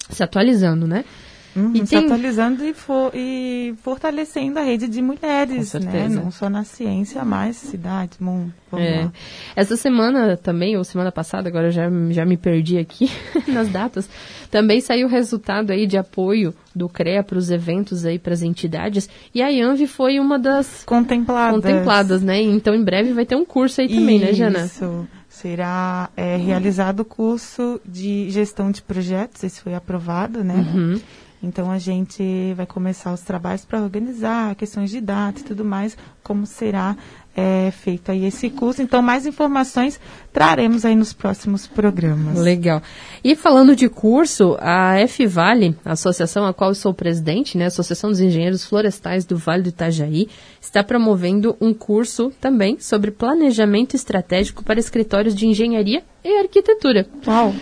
se 0.10 0.21
atualizando, 0.21 0.86
né? 0.86 1.06
Uhum, 1.55 1.73
e 1.75 1.85
se 1.85 1.95
tem... 1.95 2.05
atualizando 2.05 2.63
e, 2.63 2.73
for, 2.73 3.11
e, 3.13 3.73
fortalecendo 3.81 4.57
a 4.57 4.61
rede 4.61 4.87
de 4.87 5.01
mulheres, 5.01 5.73
né? 5.73 6.07
Não 6.07 6.31
só 6.31 6.49
na 6.49 6.63
ciência, 6.63 7.23
mas 7.25 7.57
cidade, 7.57 8.13
mundo. 8.19 8.53
É. 8.73 9.09
Essa 9.55 9.75
semana 9.75 10.37
também, 10.37 10.77
ou 10.77 10.83
semana 10.83 11.11
passada, 11.11 11.49
agora 11.49 11.69
já, 11.69 11.89
já 12.09 12.25
me 12.25 12.37
perdi 12.37 12.77
aqui 12.77 13.11
nas 13.51 13.67
datas, 13.69 14.09
também 14.49 14.79
saiu 14.79 15.07
o 15.07 15.09
resultado 15.09 15.71
aí 15.71 15.85
de 15.85 15.97
apoio 15.97 16.53
do 16.73 16.87
CREA 16.87 17.21
para 17.21 17.37
os 17.37 17.51
eventos 17.51 18.05
aí 18.05 18.17
para 18.17 18.33
as 18.33 18.41
entidades. 18.41 19.09
E 19.35 19.41
a 19.41 19.49
IANV 19.49 19.87
foi 19.87 20.19
uma 20.19 20.39
das 20.39 20.83
contempladas. 20.85 21.55
contempladas, 21.55 22.21
né? 22.21 22.41
Então 22.41 22.73
em 22.73 22.83
breve 22.83 23.11
vai 23.11 23.25
ter 23.25 23.35
um 23.35 23.45
curso 23.45 23.81
aí 23.81 23.89
também, 23.89 24.17
Isso. 24.17 24.25
né, 24.25 24.33
Jana? 24.33 24.65
Isso. 24.65 25.07
Será 25.27 26.09
é, 26.15 26.35
realizado 26.35 27.01
o 27.01 27.05
curso 27.05 27.79
de 27.85 28.29
gestão 28.29 28.69
de 28.69 28.81
projetos, 28.81 29.43
esse 29.43 29.61
foi 29.61 29.73
aprovado, 29.73 30.43
né? 30.43 30.55
Uhum. 30.55 31.01
Então 31.43 31.71
a 31.71 31.80
gente 31.80 32.54
vai 32.56 32.65
começar 32.65 33.12
os 33.12 33.21
trabalhos 33.21 33.65
para 33.65 33.82
organizar 33.82 34.56
questões 34.56 34.91
de 34.91 35.01
data 35.01 35.41
e 35.41 35.43
tudo 35.43 35.65
mais, 35.65 35.97
como 36.23 36.45
será 36.45 36.95
é, 37.36 37.71
feito 37.71 38.12
aí 38.12 38.25
esse 38.25 38.49
curso. 38.49 38.82
Então, 38.82 39.01
mais 39.01 39.25
informações 39.25 39.99
traremos 40.34 40.86
aí 40.86 40.95
nos 40.95 41.13
próximos 41.13 41.65
programas. 41.65 42.38
Legal. 42.38 42.82
E 43.23 43.36
falando 43.36 43.75
de 43.75 43.88
curso, 43.88 44.58
a 44.60 44.99
F-Vale, 44.99 45.75
associação 45.86 46.45
a 46.45 46.54
qual 46.54 46.71
eu 46.71 46.75
sou 46.75 46.93
presidente, 46.93 47.58
né, 47.58 47.65
Associação 47.65 48.10
dos 48.10 48.19
Engenheiros 48.19 48.65
Florestais 48.65 49.25
do 49.25 49.38
Vale 49.38 49.63
do 49.63 49.69
Itajaí, 49.69 50.27
está 50.62 50.84
promovendo 50.84 51.58
um 51.60 51.74
curso 51.74 52.32
também 52.39 52.80
sobre 52.80 53.10
planejamento 53.10 53.95
estratégico 53.95 54.63
para 54.63 54.80
escritórios 54.80 55.36
de 55.36 55.47
engenharia 55.47 56.04
e 56.24 56.38
arquitetura. 56.38 57.08
Uau! 57.26 57.54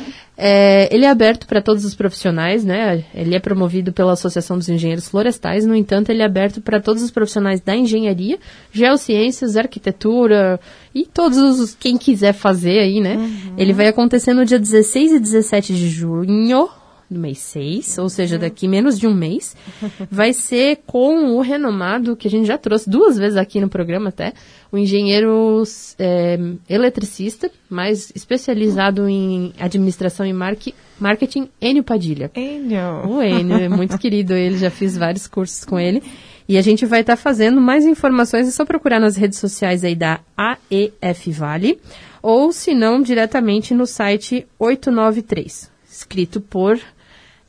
É, 0.41 0.93
ele 0.93 1.05
é 1.05 1.09
aberto 1.09 1.47
para 1.47 1.61
todos 1.61 1.83
os 1.83 1.95
profissionais, 1.95 2.63
né? 2.63 3.03
Ele 3.13 3.35
é 3.35 3.39
promovido 3.39 3.91
pela 3.91 4.13
Associação 4.13 4.57
dos 4.57 4.69
Engenheiros 4.69 5.09
Florestais, 5.09 5.65
no 5.65 5.75
entanto, 5.75 6.09
ele 6.09 6.21
é 6.21 6.25
aberto 6.25 6.61
para 6.61 6.79
todos 6.79 7.03
os 7.03 7.11
profissionais 7.11 7.59
da 7.59 7.75
engenharia, 7.75 8.37
geociências, 8.71 9.57
arquitetura 9.57 10.59
e 10.95 11.05
todos 11.05 11.37
os 11.37 11.75
quem 11.75 11.97
quiser 11.97 12.33
fazer 12.33 12.79
aí, 12.79 13.01
né? 13.01 13.15
Uhum. 13.15 13.53
Ele 13.57 13.73
vai 13.73 13.87
acontecer 13.87 14.33
no 14.33 14.45
dia 14.45 14.59
16 14.59 15.13
e 15.13 15.19
17 15.19 15.73
de 15.73 15.89
junho 15.89 16.69
do 17.09 17.19
mês 17.19 17.39
6, 17.39 17.97
ou 17.97 18.09
seja, 18.09 18.37
daqui 18.37 18.67
menos 18.67 18.99
de 18.99 19.07
um 19.07 19.13
mês, 19.13 19.55
vai 20.11 20.31
ser 20.31 20.79
com 20.85 21.35
o 21.35 21.41
renomado, 21.41 22.15
que 22.15 22.27
a 22.27 22.31
gente 22.31 22.45
já 22.45 22.57
trouxe 22.57 22.89
duas 22.89 23.17
vezes 23.17 23.37
aqui 23.37 23.59
no 23.59 23.67
programa 23.67 24.09
até, 24.09 24.33
o 24.71 24.77
engenheiro 24.77 25.63
é, 25.97 26.37
eletricista, 26.69 27.49
mais 27.69 28.11
especializado 28.15 29.09
em 29.09 29.51
administração 29.59 30.25
e 30.25 30.33
marketing, 30.33 31.49
Enio 31.59 31.83
Padilha. 31.83 32.31
Enio! 32.35 33.07
O 33.07 33.23
Enio, 33.23 33.57
é 33.57 33.69
muito 33.69 33.97
querido 33.99 34.33
ele, 34.33 34.57
já 34.57 34.69
fiz 34.69 34.95
vários 34.95 35.25
cursos 35.25 35.65
com 35.65 35.79
ele. 35.79 36.03
E 36.47 36.57
a 36.57 36.61
gente 36.61 36.83
vai 36.83 37.01
estar 37.01 37.15
tá 37.15 37.21
fazendo 37.21 37.61
mais 37.61 37.85
informações, 37.85 38.47
é 38.47 38.51
só 38.51 38.65
procurar 38.65 38.99
nas 38.99 39.15
redes 39.15 39.37
sociais 39.37 39.83
aí 39.83 39.95
da 39.95 40.19
AEF 40.35 41.31
Vale, 41.31 41.79
ou 42.21 42.51
se 42.51 42.73
não, 42.73 43.01
diretamente 43.01 43.73
no 43.73 43.85
site 43.85 44.47
893, 44.57 45.71
escrito 45.87 46.41
por 46.41 46.79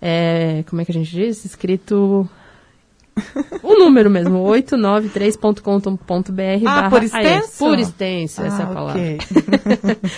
é, 0.01 0.63
como 0.69 0.81
é 0.81 0.85
que 0.85 0.93
a 0.93 0.95
gente 0.95 1.11
diz? 1.11 1.45
Escrito 1.45 2.29
o 3.63 3.79
número 3.79 4.11
mesmo, 4.11 4.43
893.com.br 4.49 6.67
ah, 6.67 6.89
por 6.89 7.03
extenso? 7.03 7.59
por 7.59 7.79
extenso, 7.79 8.41
ah, 8.43 8.47
essa 8.47 8.63
é 8.63 8.65
a 8.65 8.69
ah, 8.69 8.75
palavra. 8.75 9.03
Okay. 9.03 9.19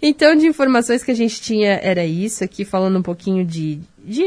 então, 0.00 0.36
de 0.36 0.46
informações 0.46 1.02
que 1.02 1.10
a 1.10 1.14
gente 1.14 1.40
tinha 1.40 1.80
era 1.82 2.04
isso 2.04 2.44
aqui, 2.44 2.64
falando 2.64 2.98
um 2.98 3.02
pouquinho 3.02 3.44
de, 3.44 3.80
de 4.04 4.22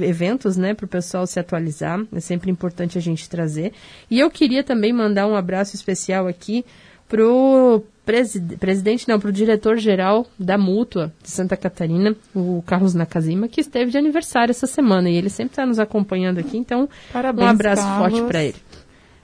eventos, 0.00 0.56
né, 0.56 0.74
para 0.74 0.84
o 0.84 0.88
pessoal 0.88 1.26
se 1.26 1.40
atualizar. 1.40 2.00
É 2.12 2.20
sempre 2.20 2.48
importante 2.50 2.96
a 2.96 3.00
gente 3.00 3.28
trazer. 3.28 3.72
E 4.10 4.20
eu 4.20 4.30
queria 4.30 4.62
também 4.62 4.92
mandar 4.92 5.26
um 5.26 5.34
abraço 5.34 5.74
especial 5.74 6.28
aqui 6.28 6.64
pro 7.08 7.82
presid 8.04 8.56
presidente, 8.58 9.08
não, 9.08 9.18
para 9.18 9.30
o 9.30 9.32
diretor-geral 9.32 10.26
da 10.38 10.58
Mútua 10.58 11.12
de 11.22 11.30
Santa 11.30 11.56
Catarina, 11.56 12.14
o 12.34 12.62
Carlos 12.66 12.94
Nakazima, 12.94 13.48
que 13.48 13.60
esteve 13.60 13.90
de 13.90 13.98
aniversário 13.98 14.50
essa 14.50 14.66
semana 14.66 15.08
e 15.08 15.16
ele 15.16 15.30
sempre 15.30 15.52
está 15.52 15.66
nos 15.66 15.78
acompanhando 15.78 16.38
aqui, 16.38 16.56
então 16.56 16.88
Parabéns, 17.12 17.46
um 17.46 17.50
abraço 17.50 17.82
Carlos. 17.82 18.18
forte 18.18 18.28
para 18.28 18.44
ele. 18.44 18.56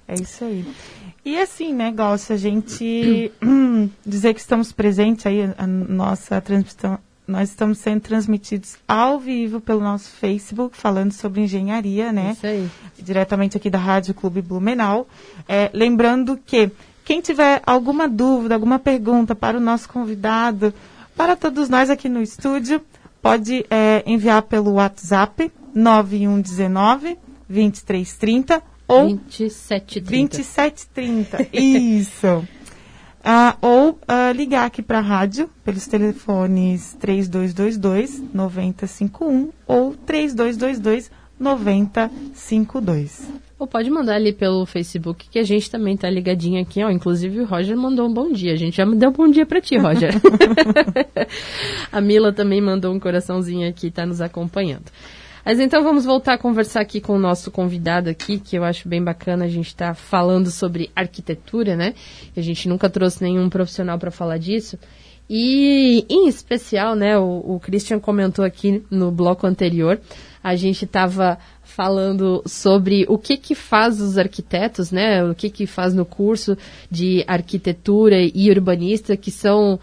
É 0.09 0.15
isso 0.15 0.45
aí. 0.45 0.65
E 1.25 1.39
assim, 1.39 1.75
né, 1.75 1.95
a 1.99 2.37
gente 2.37 3.31
dizer 4.05 4.35
que 4.35 4.41
estamos 4.41 4.73
presentes 4.73 5.27
aí, 5.27 5.53
a 5.57 5.67
nossa 5.67 6.41
transmissão, 6.41 6.99
nós 7.31 7.51
estamos 7.51 7.79
sendo 7.79 8.01
transmitidos 8.01 8.77
ao 8.89 9.21
vivo 9.21 9.61
pelo 9.61 9.81
nosso 9.81 10.11
Facebook, 10.11 10.77
falando 10.77 11.13
sobre 11.13 11.43
engenharia, 11.43 12.13
né? 12.13 12.33
Isso 12.33 12.47
aí. 12.47 12.69
Diretamente 12.99 13.57
aqui 13.57 13.71
da 13.71 13.79
Rádio 13.79 14.15
Clube 14.15 14.43
Blumenau. 14.43 15.07
É, 15.49 15.71
lembrando 15.73 16.37
que 16.45 16.71
quem 17.11 17.21
tiver 17.21 17.61
alguma 17.67 18.09
dúvida, 18.09 18.55
alguma 18.55 18.79
pergunta 18.79 19.35
para 19.35 19.57
o 19.57 19.61
nosso 19.61 19.89
convidado, 19.89 20.73
para 21.17 21.35
todos 21.35 21.69
nós 21.69 21.91
aqui 21.91 22.09
no 22.09 22.23
estúdio, 22.23 22.81
pode 23.21 23.67
é, 23.69 24.05
enviar 24.07 24.43
pelo 24.43 24.75
WhatsApp 24.75 25.51
9119 25.75 27.19
2330 27.49 28.63
ou 28.87 29.09
2730. 29.09 30.09
2730. 30.09 31.49
Isso. 31.53 32.47
Ah, 33.25 33.57
ou 33.61 33.99
ah, 34.07 34.31
ligar 34.31 34.67
aqui 34.67 34.81
para 34.81 34.99
a 34.99 35.03
rádio 35.03 35.51
pelos 35.65 35.89
telefones 35.89 36.97
3222 37.01 38.23
9051 38.33 39.51
ou 39.67 39.97
3222 39.97 41.11
9052. 41.41 43.50
Ou 43.61 43.67
pode 43.67 43.91
mandar 43.91 44.15
ali 44.15 44.33
pelo 44.33 44.65
Facebook, 44.65 45.29
que 45.29 45.39
a 45.39 45.43
gente 45.43 45.71
também 45.71 45.95
tá 45.95 46.09
ligadinho 46.09 46.63
aqui, 46.63 46.83
ó. 46.83 46.89
Inclusive 46.89 47.41
o 47.41 47.45
Roger 47.45 47.77
mandou 47.77 48.09
um 48.09 48.13
bom 48.13 48.33
dia. 48.33 48.55
A 48.55 48.57
gente 48.57 48.79
já 48.79 48.87
deu 48.87 49.11
um 49.11 49.13
bom 49.13 49.29
dia 49.29 49.45
para 49.45 49.61
ti, 49.61 49.77
Roger. 49.77 50.15
a 51.93 52.01
Mila 52.01 52.33
também 52.33 52.59
mandou 52.59 52.91
um 52.91 52.99
coraçãozinho 52.99 53.69
aqui, 53.69 53.91
tá 53.91 54.07
nos 54.07 54.23
acompanhando. 54.23 54.87
Mas 55.45 55.61
então 55.61 55.83
vamos 55.83 56.07
voltar 56.07 56.33
a 56.33 56.39
conversar 56.39 56.81
aqui 56.81 57.03
com 57.03 57.13
o 57.13 57.19
nosso 57.19 57.51
convidado 57.51 58.09
aqui, 58.09 58.39
que 58.39 58.57
eu 58.57 58.65
acho 58.65 58.89
bem 58.89 59.05
bacana 59.05 59.45
a 59.45 59.49
gente 59.49 59.67
estar 59.67 59.89
tá 59.89 59.95
falando 59.95 60.51
sobre 60.51 60.91
arquitetura, 60.97 61.77
né? 61.77 61.93
A 62.35 62.41
gente 62.41 62.67
nunca 62.67 62.89
trouxe 62.89 63.23
nenhum 63.23 63.51
profissional 63.51 63.99
para 63.99 64.11
falar 64.11 64.39
disso. 64.39 64.79
E, 65.29 66.07
em 66.09 66.27
especial, 66.29 66.97
né, 66.97 67.19
o, 67.19 67.57
o 67.57 67.61
Christian 67.61 68.01
comentou 68.01 68.45
aqui 68.45 68.83
no 68.91 69.13
bloco 69.13 69.47
anterior, 69.47 70.01
a 70.43 70.57
gente 70.57 70.85
estava 70.85 71.39
falando 71.81 72.43
sobre 72.45 73.07
o 73.09 73.17
que 73.17 73.39
que 73.39 73.55
faz 73.55 74.03
os 74.03 74.19
arquitetos, 74.19 74.93
né, 74.93 75.25
o 75.25 75.35
que 75.35 75.49
que 75.49 75.67
faz 75.67 75.95
no 75.95 76.05
curso 76.05 76.55
de 76.91 77.25
arquitetura 77.27 78.17
e 78.21 78.51
urbanista, 78.51 79.17
que 79.17 79.31
são 79.31 79.81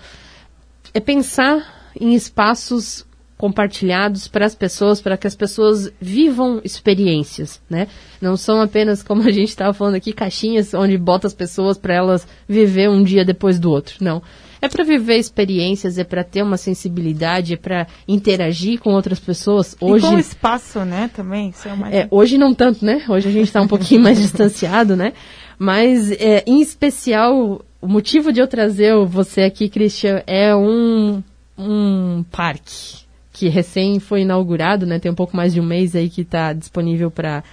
é 0.93 0.99
pensar 0.99 1.91
em 1.99 2.13
espaços 2.13 3.03
compartilhados 3.35 4.27
para 4.27 4.45
as 4.45 4.53
pessoas, 4.53 5.01
para 5.01 5.17
que 5.17 5.25
as 5.25 5.35
pessoas 5.35 5.91
vivam 5.99 6.61
experiências, 6.63 7.59
né? 7.67 7.87
Não 8.21 8.37
são 8.37 8.61
apenas, 8.61 9.01
como 9.01 9.23
a 9.23 9.31
gente 9.31 9.49
estava 9.49 9.73
falando 9.73 9.95
aqui, 9.95 10.13
caixinhas 10.13 10.75
onde 10.75 10.99
bota 10.99 11.25
as 11.25 11.33
pessoas 11.33 11.79
para 11.79 11.95
elas 11.95 12.27
viver 12.47 12.91
um 12.91 13.03
dia 13.03 13.25
depois 13.25 13.59
do 13.59 13.71
outro. 13.71 13.95
Não. 14.01 14.21
É 14.61 14.67
para 14.67 14.83
viver 14.83 15.17
experiências, 15.17 15.97
é 15.97 16.03
para 16.03 16.23
ter 16.23 16.41
uma 16.41 16.57
sensibilidade, 16.57 17.53
é 17.53 17.57
para 17.57 17.87
interagir 18.07 18.79
com 18.79 18.91
outras 18.91 19.19
pessoas. 19.19 19.75
Hoje, 19.79 20.05
e 20.05 20.09
com 20.09 20.19
espaço, 20.19 20.79
né, 20.79 21.09
também. 21.15 21.53
É, 21.91 21.99
é 21.99 22.07
hoje 22.09 22.37
não 22.37 22.53
tanto, 22.53 22.83
né? 22.83 23.03
Hoje 23.07 23.27
a 23.27 23.31
gente 23.31 23.47
está 23.47 23.61
um 23.61 23.67
pouquinho 23.67 24.01
mais 24.01 24.17
distanciado, 24.21 24.95
né? 24.95 25.13
Mas, 25.59 26.11
é, 26.11 26.43
em 26.45 26.61
especial, 26.61 27.61
o 27.81 27.87
motivo 27.87 28.31
de 28.31 28.39
eu 28.39 28.47
trazer 28.47 28.95
você 29.05 29.41
aqui, 29.41 29.69
Christian, 29.69 30.21
é 30.27 30.55
um, 30.55 31.23
um 31.57 32.23
parque 32.31 33.05
que 33.33 33.49
recém 33.49 33.99
foi 33.99 34.21
inaugurado, 34.21 34.85
né? 34.85 34.97
Tem 34.99 35.11
um 35.11 35.15
pouco 35.15 35.37
mais 35.37 35.53
de 35.53 35.61
um 35.61 35.65
mês 35.65 35.95
aí 35.95 36.09
que 36.09 36.21
está 36.21 36.53
disponível 36.53 37.11
para 37.11 37.43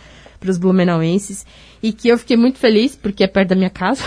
os 0.50 0.59
blumenauenses 0.59 1.46
e 1.83 1.92
que 1.92 2.09
eu 2.09 2.18
fiquei 2.18 2.37
muito 2.37 2.59
feliz 2.59 2.96
porque 2.96 3.24
é 3.24 3.26
perto 3.26 3.50
da 3.50 3.57
minha 3.57 3.70
casa. 3.70 4.02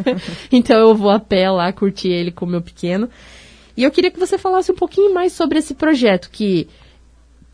então 0.52 0.78
eu 0.78 0.94
vou 0.94 1.10
a 1.10 1.18
pé 1.18 1.50
lá 1.50 1.72
curtir 1.72 2.08
ele 2.08 2.30
com 2.30 2.44
o 2.44 2.48
meu 2.48 2.60
pequeno. 2.60 3.08
E 3.76 3.82
eu 3.82 3.90
queria 3.90 4.10
que 4.10 4.20
você 4.20 4.38
falasse 4.38 4.70
um 4.70 4.76
pouquinho 4.76 5.12
mais 5.12 5.32
sobre 5.32 5.58
esse 5.58 5.74
projeto 5.74 6.30
que 6.30 6.68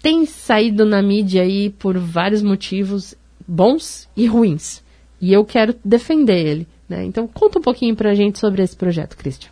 tem 0.02 0.26
saído 0.26 0.84
na 0.84 1.02
mídia 1.02 1.42
aí 1.42 1.70
por 1.70 1.98
vários 1.98 2.42
motivos 2.42 3.14
bons 3.46 4.08
e 4.16 4.26
ruins. 4.26 4.82
E 5.20 5.32
eu 5.32 5.44
quero 5.44 5.74
defender 5.84 6.46
ele. 6.46 6.68
Né? 6.88 7.04
Então 7.04 7.28
conta 7.28 7.58
um 7.58 7.62
pouquinho 7.62 7.94
pra 7.94 8.14
gente 8.14 8.38
sobre 8.38 8.62
esse 8.62 8.76
projeto, 8.76 9.16
Christian. 9.16 9.50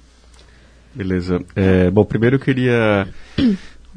Beleza. 0.95 1.41
É, 1.55 1.91
bom, 1.91 2.05
primeiro 2.05 2.37
eu 2.37 2.41
queria 2.41 3.07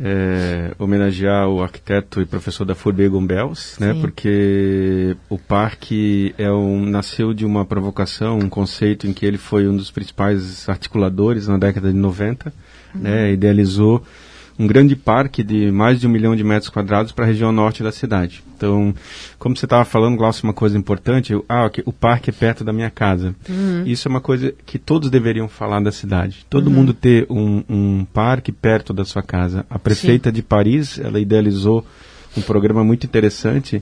é, 0.03 0.73
homenagear 0.79 1.47
o 1.47 1.61
arquiteto 1.61 2.21
e 2.21 2.25
professor 2.25 2.65
da 2.65 2.73
FURB 2.73 3.03
Egon 3.03 3.25
Bells, 3.25 3.79
né, 3.79 3.93
porque 4.01 5.15
o 5.29 5.37
parque 5.37 6.33
é 6.37 6.51
um, 6.51 6.85
nasceu 6.85 7.33
de 7.33 7.45
uma 7.45 7.63
provocação, 7.63 8.39
um 8.39 8.49
conceito 8.49 9.05
em 9.05 9.13
que 9.13 9.25
ele 9.25 9.37
foi 9.37 9.67
um 9.67 9.77
dos 9.77 9.91
principais 9.91 10.67
articuladores 10.67 11.47
na 11.47 11.57
década 11.57 11.91
de 11.91 11.97
90, 11.97 12.51
uhum. 12.95 13.01
né, 13.01 13.31
idealizou 13.31 14.03
um 14.57 14.67
grande 14.67 14.95
parque 14.95 15.43
de 15.43 15.71
mais 15.71 15.99
de 15.99 16.07
um 16.07 16.09
milhão 16.09 16.35
de 16.35 16.43
metros 16.43 16.69
quadrados 16.69 17.11
para 17.11 17.25
a 17.25 17.27
região 17.27 17.51
norte 17.51 17.83
da 17.83 17.91
cidade. 17.91 18.43
Então, 18.55 18.93
como 19.39 19.57
você 19.57 19.65
estava 19.65 19.83
falando, 19.83 20.17
Glaucio, 20.17 20.43
uma 20.43 20.53
coisa 20.53 20.77
importante, 20.77 21.33
ah, 21.49 21.69
o 21.83 21.91
parque 21.91 22.29
é 22.29 22.33
perto 22.33 22.63
da 22.63 22.71
minha 22.71 22.91
casa. 22.91 23.35
Uhum. 23.49 23.83
Isso 23.85 24.07
é 24.07 24.09
uma 24.09 24.21
coisa 24.21 24.53
que 24.65 24.77
todos 24.77 25.09
deveriam 25.09 25.47
falar 25.47 25.79
da 25.81 25.91
cidade. 25.91 26.45
Todo 26.47 26.67
uhum. 26.67 26.73
mundo 26.73 26.93
ter 26.93 27.25
um, 27.29 27.63
um, 27.67 28.05
parque 28.05 28.51
perto 28.51 28.93
da 28.93 29.03
sua 29.03 29.23
casa. 29.23 29.65
A 29.67 29.79
prefeita 29.79 30.29
Sim. 30.29 30.35
de 30.35 30.43
Paris, 30.43 30.99
ela 30.99 31.19
idealizou 31.19 31.83
um 32.37 32.41
programa 32.41 32.83
muito 32.83 33.05
interessante, 33.05 33.81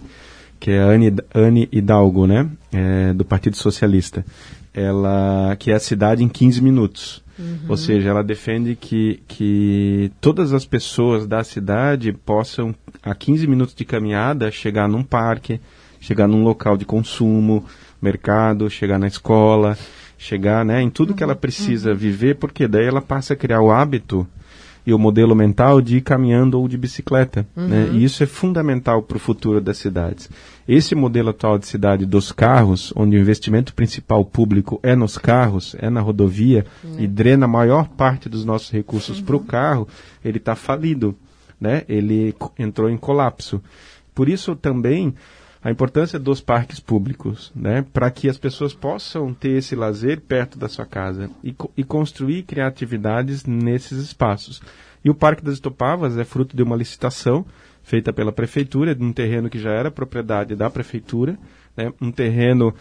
que 0.60 0.72
é 0.72 0.80
a 0.80 0.86
Anne, 0.86 1.14
Anne 1.36 1.70
Hidalgo, 1.72 2.26
né, 2.26 2.50
é, 2.72 3.14
do 3.14 3.26
Partido 3.26 3.58
Socialista. 3.58 4.26
Ela, 4.74 5.58
que 5.60 5.72
é 5.72 5.76
a 5.76 5.80
cidade 5.80 6.24
em 6.24 6.30
15 6.30 6.62
minutos. 6.62 7.22
Uhum. 7.40 7.58
Ou 7.70 7.78
seja, 7.78 8.10
ela 8.10 8.24
defende 8.24 8.76
que, 8.76 9.24
que 9.28 10.12
todas 10.20 10.54
as 10.54 10.66
pessoas 10.66 11.26
da 11.26 11.42
cidade 11.44 12.12
possam, 12.12 12.76
a 13.02 13.16
15 13.16 13.48
minutos 13.48 13.74
de 13.74 13.86
caminhada, 13.86 14.52
chegar 14.52 14.90
num 14.90 15.04
parque, 15.04 15.62
chegar 16.02 16.28
num 16.28 16.44
local 16.44 16.76
de 16.76 16.84
consumo, 16.84 17.64
mercado, 18.02 18.70
chegar 18.70 19.00
na 19.00 19.08
escola, 19.08 19.78
chegar 20.18 20.66
né, 20.66 20.82
em 20.82 20.90
tudo 20.90 21.14
que 21.14 21.24
ela 21.24 21.34
uhum. 21.34 21.40
precisa 21.40 21.92
uhum. 21.92 21.96
viver, 21.96 22.36
porque 22.36 22.68
daí 22.68 22.86
ela 22.86 23.02
passa 23.02 23.34
a 23.34 23.38
criar 23.38 23.62
o 23.62 23.72
hábito 23.72 24.28
e 24.86 24.94
o 24.94 25.00
modelo 25.00 25.36
mental 25.36 25.82
de 25.82 25.98
ir 25.98 26.02
caminhando 26.02 26.60
ou 26.60 26.68
de 26.68 26.78
bicicleta. 26.78 27.46
Né? 27.56 27.64
Uhum. 27.64 27.68
Né? 27.68 27.90
E 27.94 28.04
isso 28.04 28.24
é 28.24 28.26
fundamental 28.26 29.02
para 29.04 29.18
o 29.18 29.20
futuro 29.20 29.62
das 29.62 29.78
cidades. 29.78 30.30
Esse 30.68 30.96
modelo 30.96 31.30
atual 31.30 31.58
de 31.58 31.68
cidade 31.68 32.06
dos 32.06 32.32
carros, 32.32 32.94
onde 32.96 33.18
o 33.18 33.20
investimento 33.20 33.74
principal 33.74 34.24
público 34.24 34.80
é 34.82 34.96
nos 34.96 35.18
carros, 35.18 35.76
é 35.80 35.90
na 35.90 36.02
rodovia, 36.02 36.66
uhum. 36.84 37.00
e 37.00 37.08
drena 37.08 37.46
a 37.46 37.50
maior 37.50 37.88
parte 37.90 38.30
dos 38.30 38.46
nossos 38.46 38.72
recursos 38.72 39.20
uhum. 39.20 39.26
para 39.26 39.36
o 39.36 39.40
carro, 39.40 39.88
ele 40.24 40.38
está 40.38 40.56
falido. 40.56 41.16
Né? 41.60 41.84
Ele 41.90 42.34
entrou 42.58 42.90
em 42.90 42.98
colapso. 42.98 43.62
Por 44.16 44.30
isso 44.30 44.56
também 44.56 45.14
a 45.62 45.70
importância 45.70 46.18
dos 46.18 46.40
parques 46.40 46.80
públicos, 46.80 47.52
né, 47.54 47.86
para 47.94 48.10
que 48.10 48.30
as 48.30 48.38
pessoas 48.38 48.74
possam 48.74 49.34
ter 49.34 49.58
esse 49.58 49.76
lazer 49.76 50.22
perto 50.22 50.58
da 50.58 50.70
sua 50.70 50.86
casa 50.86 51.30
e, 51.44 51.54
e 51.76 51.84
construir 51.84 52.44
criatividades 52.44 53.46
nesses 53.46 53.98
espaços. 53.98 54.62
E 55.04 55.10
o 55.10 55.16
Parque 55.16 55.44
das 55.44 55.56
Estopavas 55.56 56.18
é 56.18 56.24
fruto 56.24 56.56
de 56.56 56.64
uma 56.64 56.76
licitação 56.76 57.46
feita 57.84 58.14
pela 58.14 58.32
prefeitura, 58.32 58.96
de 58.96 59.04
um 59.04 59.12
terreno 59.12 59.50
que 59.50 59.60
já 59.60 59.72
era 59.72 59.92
propriedade 59.92 60.56
da 60.56 60.70
prefeitura, 60.70 61.38
né, 61.76 61.92
um 62.00 62.12
terreno 62.12 62.74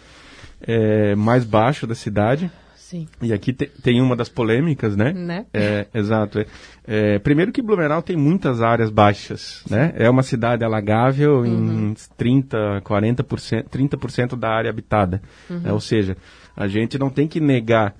é, 0.61 1.15
mais 1.15 1.43
baixo 1.43 1.85
da 1.85 1.95
cidade, 1.95 2.49
Sim. 2.89 3.07
E 3.21 3.31
aqui 3.31 3.53
te, 3.53 3.67
tem 3.67 4.01
uma 4.01 4.15
das 4.15 4.29
polêmicas, 4.29 4.95
né? 4.95 5.13
né? 5.13 5.45
É, 5.53 5.85
exato. 5.93 6.39
É, 6.39 6.45
é, 6.87 7.19
primeiro 7.19 7.51
que 7.51 7.61
Blumenau 7.61 8.01
tem 8.01 8.17
muitas 8.17 8.63
áreas 8.63 8.89
baixas, 8.89 9.63
né? 9.69 9.93
É 9.95 10.09
uma 10.09 10.23
cidade 10.23 10.63
alagável 10.63 11.41
uhum. 11.41 11.91
em 11.91 11.95
30, 12.17 12.81
40%, 12.81 13.69
30% 13.69 14.35
da 14.35 14.49
área 14.49 14.71
habitada. 14.71 15.21
Uhum. 15.47 15.61
É, 15.65 15.71
ou 15.71 15.79
seja, 15.79 16.17
a 16.57 16.67
gente 16.67 16.97
não 16.97 17.11
tem 17.11 17.27
que 17.27 17.39
negar 17.39 17.95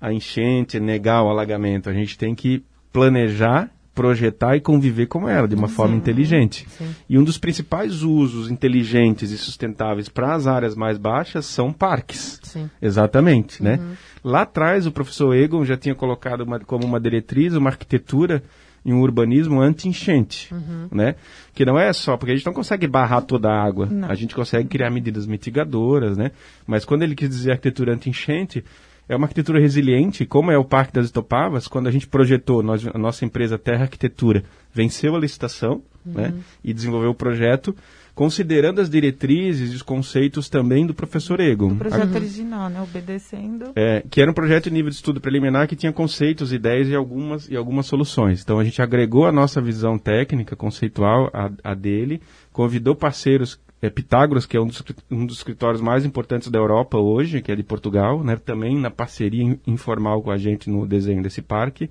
a 0.00 0.10
enchente, 0.10 0.80
negar 0.80 1.22
o 1.22 1.28
alagamento. 1.28 1.90
A 1.90 1.92
gente 1.92 2.16
tem 2.16 2.34
que 2.34 2.64
planejar 2.90 3.70
projetar 3.94 4.56
e 4.56 4.60
conviver 4.60 5.06
com 5.06 5.28
ela 5.28 5.46
de 5.46 5.54
uma 5.54 5.68
sim, 5.68 5.74
forma 5.74 5.96
inteligente. 5.96 6.66
Sim. 6.70 6.94
E 7.08 7.18
um 7.18 7.24
dos 7.24 7.36
principais 7.38 8.02
usos 8.02 8.50
inteligentes 8.50 9.30
e 9.30 9.38
sustentáveis 9.38 10.08
para 10.08 10.34
as 10.34 10.46
áreas 10.46 10.74
mais 10.74 10.96
baixas 10.96 11.46
são 11.46 11.72
parques. 11.72 12.40
Sim. 12.42 12.70
Exatamente, 12.80 13.62
né? 13.62 13.76
uhum. 13.76 13.88
né? 13.88 13.96
Lá 14.24 14.42
atrás 14.42 14.86
o 14.86 14.92
professor 14.92 15.34
Egon 15.34 15.64
já 15.64 15.76
tinha 15.76 15.94
colocado 15.94 16.42
uma, 16.42 16.58
como 16.60 16.86
uma 16.86 17.00
diretriz 17.00 17.54
uma 17.54 17.70
arquitetura 17.70 18.42
e 18.84 18.92
um 18.92 19.00
urbanismo 19.00 19.60
anti-enchente, 19.60 20.52
uhum. 20.52 20.88
né? 20.90 21.14
Que 21.54 21.64
não 21.64 21.78
é 21.78 21.92
só, 21.92 22.16
porque 22.16 22.32
a 22.32 22.36
gente 22.36 22.46
não 22.46 22.52
consegue 22.52 22.86
barrar 22.86 23.22
toda 23.22 23.48
a 23.48 23.62
água, 23.62 23.86
não. 23.86 24.10
a 24.10 24.14
gente 24.14 24.34
consegue 24.34 24.68
criar 24.68 24.90
medidas 24.90 25.26
mitigadoras, 25.26 26.16
né? 26.16 26.32
Mas 26.66 26.84
quando 26.84 27.02
ele 27.02 27.14
quis 27.14 27.28
dizer 27.28 27.52
arquitetura 27.52 27.94
anti-enchente, 27.94 28.64
é 29.08 29.16
uma 29.16 29.26
arquitetura 29.26 29.60
resiliente, 29.60 30.24
como 30.24 30.50
é 30.50 30.56
o 30.56 30.64
Parque 30.64 30.92
das 30.92 31.06
Estopavas, 31.06 31.66
quando 31.66 31.86
a 31.86 31.90
gente 31.90 32.06
projetou, 32.06 32.62
nós, 32.62 32.86
a 32.86 32.98
nossa 32.98 33.24
empresa 33.24 33.58
Terra 33.58 33.82
Arquitetura 33.82 34.44
venceu 34.72 35.14
a 35.14 35.18
licitação 35.18 35.82
uhum. 36.06 36.12
né, 36.12 36.34
e 36.62 36.72
desenvolveu 36.72 37.10
o 37.10 37.14
projeto, 37.14 37.74
considerando 38.14 38.80
as 38.80 38.90
diretrizes 38.90 39.72
e 39.72 39.76
os 39.76 39.82
conceitos 39.82 40.48
também 40.48 40.86
do 40.86 40.94
professor 40.94 41.40
Egon. 41.40 41.72
O 41.72 41.76
projeto 41.76 42.14
original, 42.14 42.68
né, 42.68 42.82
obedecendo. 42.82 43.72
É, 43.74 44.02
que 44.10 44.20
era 44.20 44.30
um 44.30 44.34
projeto 44.34 44.64
de 44.64 44.70
nível 44.70 44.90
de 44.90 44.96
estudo 44.96 45.20
preliminar 45.20 45.66
que 45.66 45.76
tinha 45.76 45.92
conceitos, 45.92 46.52
ideias 46.52 46.88
e 46.88 46.94
algumas, 46.94 47.48
e 47.48 47.56
algumas 47.56 47.86
soluções. 47.86 48.42
Então 48.42 48.58
a 48.58 48.64
gente 48.64 48.82
agregou 48.82 49.26
a 49.26 49.32
nossa 49.32 49.60
visão 49.60 49.98
técnica, 49.98 50.54
conceitual, 50.54 51.30
a, 51.32 51.50
a 51.64 51.74
dele, 51.74 52.20
convidou 52.52 52.94
parceiros 52.94 53.58
é, 53.80 53.90
Pitágoras, 53.90 54.46
que 54.46 54.56
é 54.56 54.60
um 54.60 54.66
dos, 54.66 54.82
um 55.10 55.26
dos 55.26 55.38
escritórios 55.38 55.80
mais 55.80 56.04
importantes 56.04 56.48
da 56.48 56.58
Europa 56.58 56.98
hoje, 56.98 57.42
que 57.42 57.50
é 57.50 57.56
de 57.56 57.64
Portugal, 57.64 58.22
né, 58.22 58.36
também 58.36 58.78
na 58.78 58.90
parceria 58.90 59.58
informal 59.66 60.22
com 60.22 60.30
a 60.30 60.36
gente 60.36 60.70
no 60.70 60.86
desenho 60.86 61.22
desse 61.22 61.42
parque, 61.42 61.90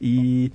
e, 0.00 0.52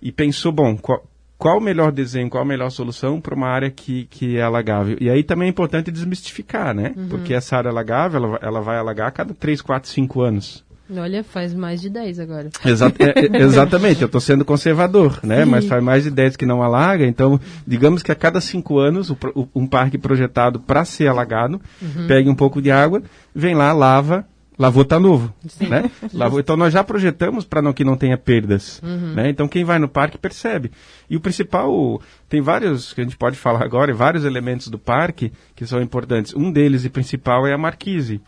e 0.00 0.12
pensou, 0.12 0.52
bom, 0.52 0.76
qual, 0.76 1.04
qual 1.38 1.58
o 1.58 1.60
melhor 1.60 1.92
desenho, 1.92 2.30
qual 2.30 2.42
a 2.42 2.46
melhor 2.46 2.70
solução 2.70 3.20
para 3.20 3.34
uma 3.34 3.48
área 3.48 3.70
que, 3.70 4.06
que 4.06 4.36
é 4.36 4.42
alagável. 4.42 4.96
E 5.00 5.10
aí 5.10 5.22
também 5.22 5.46
é 5.46 5.50
importante 5.50 5.90
desmistificar, 5.90 6.74
né? 6.74 6.92
Uhum. 6.96 7.08
Porque 7.08 7.34
essa 7.34 7.56
área 7.56 7.70
alagável, 7.70 8.24
ela, 8.24 8.38
ela 8.40 8.60
vai 8.60 8.78
alagar 8.78 9.08
a 9.08 9.10
cada 9.10 9.34
3, 9.34 9.60
4, 9.60 9.88
5 9.88 10.22
anos. 10.22 10.64
Olha, 10.90 11.24
faz 11.24 11.54
mais 11.54 11.80
de 11.80 11.88
10 11.88 12.20
agora. 12.20 12.50
Exa 12.64 12.92
é, 12.98 13.38
é, 13.38 13.40
exatamente, 13.42 14.02
eu 14.02 14.06
estou 14.06 14.20
sendo 14.20 14.44
conservador, 14.44 15.18
né? 15.22 15.44
Sim. 15.44 15.50
Mas 15.50 15.64
faz 15.64 15.82
mais 15.82 16.04
de 16.04 16.10
10 16.10 16.36
que 16.36 16.44
não 16.44 16.62
alaga, 16.62 17.06
então, 17.06 17.40
digamos 17.66 18.02
que 18.02 18.12
a 18.12 18.14
cada 18.14 18.40
5 18.40 18.78
anos, 18.78 19.10
o, 19.10 19.16
um 19.54 19.66
parque 19.66 19.96
projetado 19.96 20.60
para 20.60 20.84
ser 20.84 21.08
alagado, 21.08 21.60
uhum. 21.80 22.06
pegue 22.06 22.28
um 22.28 22.34
pouco 22.34 22.60
de 22.60 22.70
água, 22.70 23.02
vem 23.34 23.54
lá, 23.54 23.72
lava, 23.72 24.26
lavou 24.58 24.82
está 24.82 24.98
novo, 24.98 25.32
Sim. 25.46 25.68
né? 25.68 25.90
Lavou, 26.12 26.40
então 26.40 26.56
nós 26.56 26.72
já 26.72 26.82
projetamos 26.84 27.44
para 27.44 27.72
que 27.72 27.84
não 27.84 27.96
tenha 27.96 28.16
perdas, 28.16 28.80
uhum. 28.82 29.14
né? 29.14 29.28
Então 29.28 29.48
quem 29.48 29.64
vai 29.64 29.78
no 29.78 29.88
parque 29.88 30.16
percebe. 30.16 30.70
E 31.08 31.16
o 31.16 31.20
principal, 31.20 32.00
tem 32.28 32.40
vários 32.40 32.92
que 32.92 33.00
a 33.00 33.04
gente 33.04 33.16
pode 33.16 33.36
falar 33.36 33.62
agora, 33.64 33.92
vários 33.92 34.24
elementos 34.24 34.68
do 34.68 34.78
parque 34.78 35.32
que 35.54 35.66
são 35.66 35.80
importantes. 35.82 36.34
Um 36.34 36.50
deles 36.50 36.84
e 36.84 36.88
principal 36.88 37.46
é 37.46 37.52
a 37.52 37.58
marquise. 37.58 38.20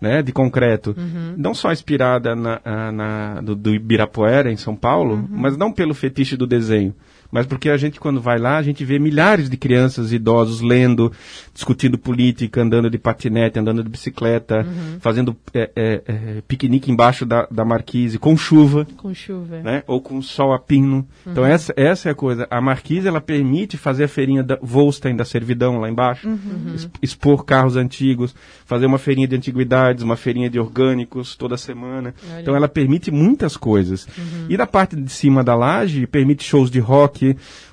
né, 0.00 0.22
de 0.22 0.32
concreto, 0.32 0.94
uhum. 0.96 1.34
não 1.36 1.52
só 1.52 1.70
inspirada 1.70 2.34
na, 2.34 2.58
na 2.90 3.40
do, 3.42 3.54
do, 3.54 3.74
Ibirapuera, 3.74 4.50
em 4.50 4.56
São 4.56 4.74
Paulo, 4.74 5.16
uhum. 5.16 5.28
mas 5.28 5.58
não 5.58 5.70
pelo 5.70 5.92
fetiche 5.92 6.38
do 6.38 6.46
desenho, 6.46 6.94
mas 7.30 7.46
porque 7.46 7.70
a 7.70 7.76
gente, 7.76 8.00
quando 8.00 8.20
vai 8.20 8.38
lá, 8.38 8.56
a 8.56 8.62
gente 8.62 8.84
vê 8.84 8.98
milhares 8.98 9.48
de 9.48 9.56
crianças 9.56 10.12
e 10.12 10.16
idosos 10.16 10.60
lendo, 10.60 11.12
discutindo 11.54 11.96
política, 11.96 12.62
andando 12.62 12.90
de 12.90 12.98
patinete, 12.98 13.58
andando 13.58 13.82
de 13.84 13.88
bicicleta, 13.88 14.66
uhum. 14.66 14.98
fazendo 15.00 15.36
é, 15.54 15.70
é, 15.76 16.02
é, 16.06 16.42
piquenique 16.46 16.90
embaixo 16.90 17.24
da, 17.24 17.46
da 17.50 17.64
marquise, 17.64 18.18
com 18.18 18.36
chuva. 18.36 18.86
Com 18.96 19.14
chuva. 19.14 19.60
Né? 19.60 19.82
Ou 19.86 20.00
com 20.00 20.20
sol 20.20 20.52
a 20.52 20.58
pino. 20.58 21.06
Uhum. 21.24 21.32
Então, 21.32 21.46
essa, 21.46 21.72
essa 21.76 22.08
é 22.08 22.12
a 22.12 22.14
coisa. 22.14 22.46
A 22.50 22.60
marquise, 22.60 23.06
ela 23.06 23.20
permite 23.20 23.76
fazer 23.76 24.04
a 24.04 24.08
feirinha 24.08 24.42
da 24.42 24.58
Volstein, 24.60 25.14
da 25.14 25.24
servidão, 25.24 25.78
lá 25.78 25.88
embaixo, 25.88 26.28
uhum. 26.28 26.74
expor 27.00 27.44
carros 27.44 27.76
antigos, 27.76 28.34
fazer 28.64 28.86
uma 28.86 28.98
feirinha 28.98 29.28
de 29.28 29.36
antiguidades, 29.36 30.02
uma 30.02 30.16
feirinha 30.16 30.50
de 30.50 30.58
orgânicos 30.58 31.36
toda 31.36 31.56
semana. 31.56 32.14
Olha. 32.30 32.40
Então, 32.40 32.56
ela 32.56 32.68
permite 32.68 33.10
muitas 33.10 33.56
coisas. 33.56 34.06
Uhum. 34.18 34.46
E 34.48 34.56
da 34.56 34.66
parte 34.66 34.96
de 34.96 35.10
cima 35.10 35.44
da 35.44 35.54
laje, 35.54 36.06
permite 36.06 36.42
shows 36.42 36.70
de 36.70 36.80
rock, 36.80 37.19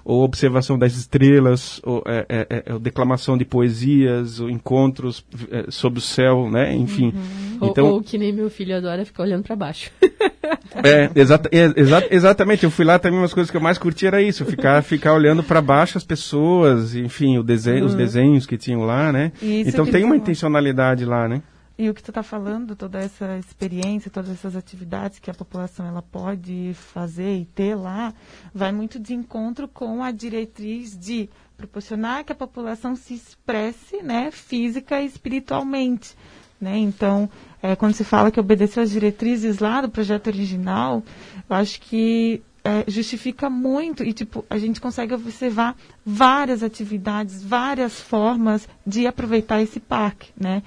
ou 0.04 0.24
observação 0.24 0.78
das 0.78 0.96
estrelas, 0.96 1.82
ou 1.84 2.04
é, 2.06 2.26
é, 2.30 2.48
é, 2.50 2.64
é 2.68 2.80
declamação 2.80 3.38
de 3.38 3.46
poesias, 3.46 4.40
ou 4.40 4.50
encontros 4.50 5.26
é, 5.52 5.66
sob 5.70 5.98
o 5.98 6.02
céu, 6.02 6.50
né? 6.50 6.74
Enfim. 6.74 7.14
Uhum. 7.16 7.70
Então, 7.70 7.86
ou, 7.88 7.94
ou, 7.96 8.02
que 8.02 8.18
nem 8.18 8.32
meu 8.32 8.50
filho 8.50 8.76
adora 8.76 9.06
ficar 9.06 9.24
olhando 9.24 9.44
para 9.44 9.56
baixo. 9.56 9.92
é, 10.84 11.10
exa 11.16 11.42
exa 11.52 12.08
exatamente. 12.10 12.64
Eu 12.64 12.72
fui 12.72 12.86
lá 12.86 13.00
também, 13.00 13.20
umas 13.20 13.34
coisas 13.34 13.52
que 13.52 13.58
eu 13.58 13.62
mais 13.62 13.78
curti 13.78 14.06
era 14.06 14.22
isso, 14.22 14.46
ficar, 14.46 14.82
ficar 14.84 15.14
olhando 15.14 15.44
para 15.44 15.62
baixo 15.62 15.98
as 15.98 16.04
pessoas, 16.04 16.96
enfim, 16.96 17.38
o 17.38 17.44
desenho, 17.44 17.82
uhum. 17.82 17.88
os 17.88 17.96
desenhos 17.96 18.46
que 18.46 18.58
tinham 18.58 18.82
lá, 18.82 19.12
né? 19.12 19.32
então 19.42 19.86
tem 19.86 20.04
uma 20.04 20.16
intencionalidade 20.16 21.06
lá, 21.06 21.28
né? 21.28 21.42
E 21.78 21.90
o 21.90 21.94
que 21.94 22.02
tu 22.02 22.10
está 22.10 22.24
falando, 22.24 22.76
toda 22.76 22.98
essa 23.00 23.38
experiência, 23.38 24.10
todas 24.10 24.32
essas 24.32 24.56
atividades 24.56 25.20
que 25.20 25.30
a 25.30 25.34
população 25.34 25.86
ela 25.86 26.02
pode 26.02 26.72
fazer 26.74 27.38
e 27.38 27.46
ter 27.46 27.76
lá, 27.76 28.14
vai 28.52 28.72
muito 28.72 28.98
de 29.00 29.14
encontro 29.14 29.68
com 29.68 30.04
a 30.04 30.12
diretriz 30.12 30.98
de 30.98 31.30
proporcionar 31.56 32.24
que 32.24 32.32
a 32.32 32.36
população 32.36 32.96
se 32.96 33.14
expresse, 33.14 34.02
né, 34.02 34.32
física 34.32 35.00
e 35.00 35.06
espiritualmente, 35.06 36.16
né? 36.60 36.78
Então, 36.78 37.30
é, 37.62 37.76
quando 37.76 37.94
se 37.94 38.04
fala 38.04 38.32
que 38.32 38.40
obedeceu 38.40 38.82
às 38.82 38.90
diretrizes 38.90 39.60
lá 39.60 39.82
do 39.82 39.90
projeto 39.90 40.28
original, 40.28 41.04
eu 41.48 41.56
acho 41.56 41.80
que 41.82 42.42
é, 42.64 42.84
justifica 42.86 43.50
muito 43.50 44.04
e 44.04 44.12
tipo 44.12 44.44
a 44.50 44.58
gente 44.58 44.82
consegue 44.82 45.14
observar 45.14 45.76
várias 46.06 46.62
atividades, 46.62 47.42
várias 47.42 48.02
formas 48.02 48.68
de 48.86 49.08
aproveitar 49.08 49.62
esse 49.62 49.80
parque, 49.80 50.32
né? 50.38 50.62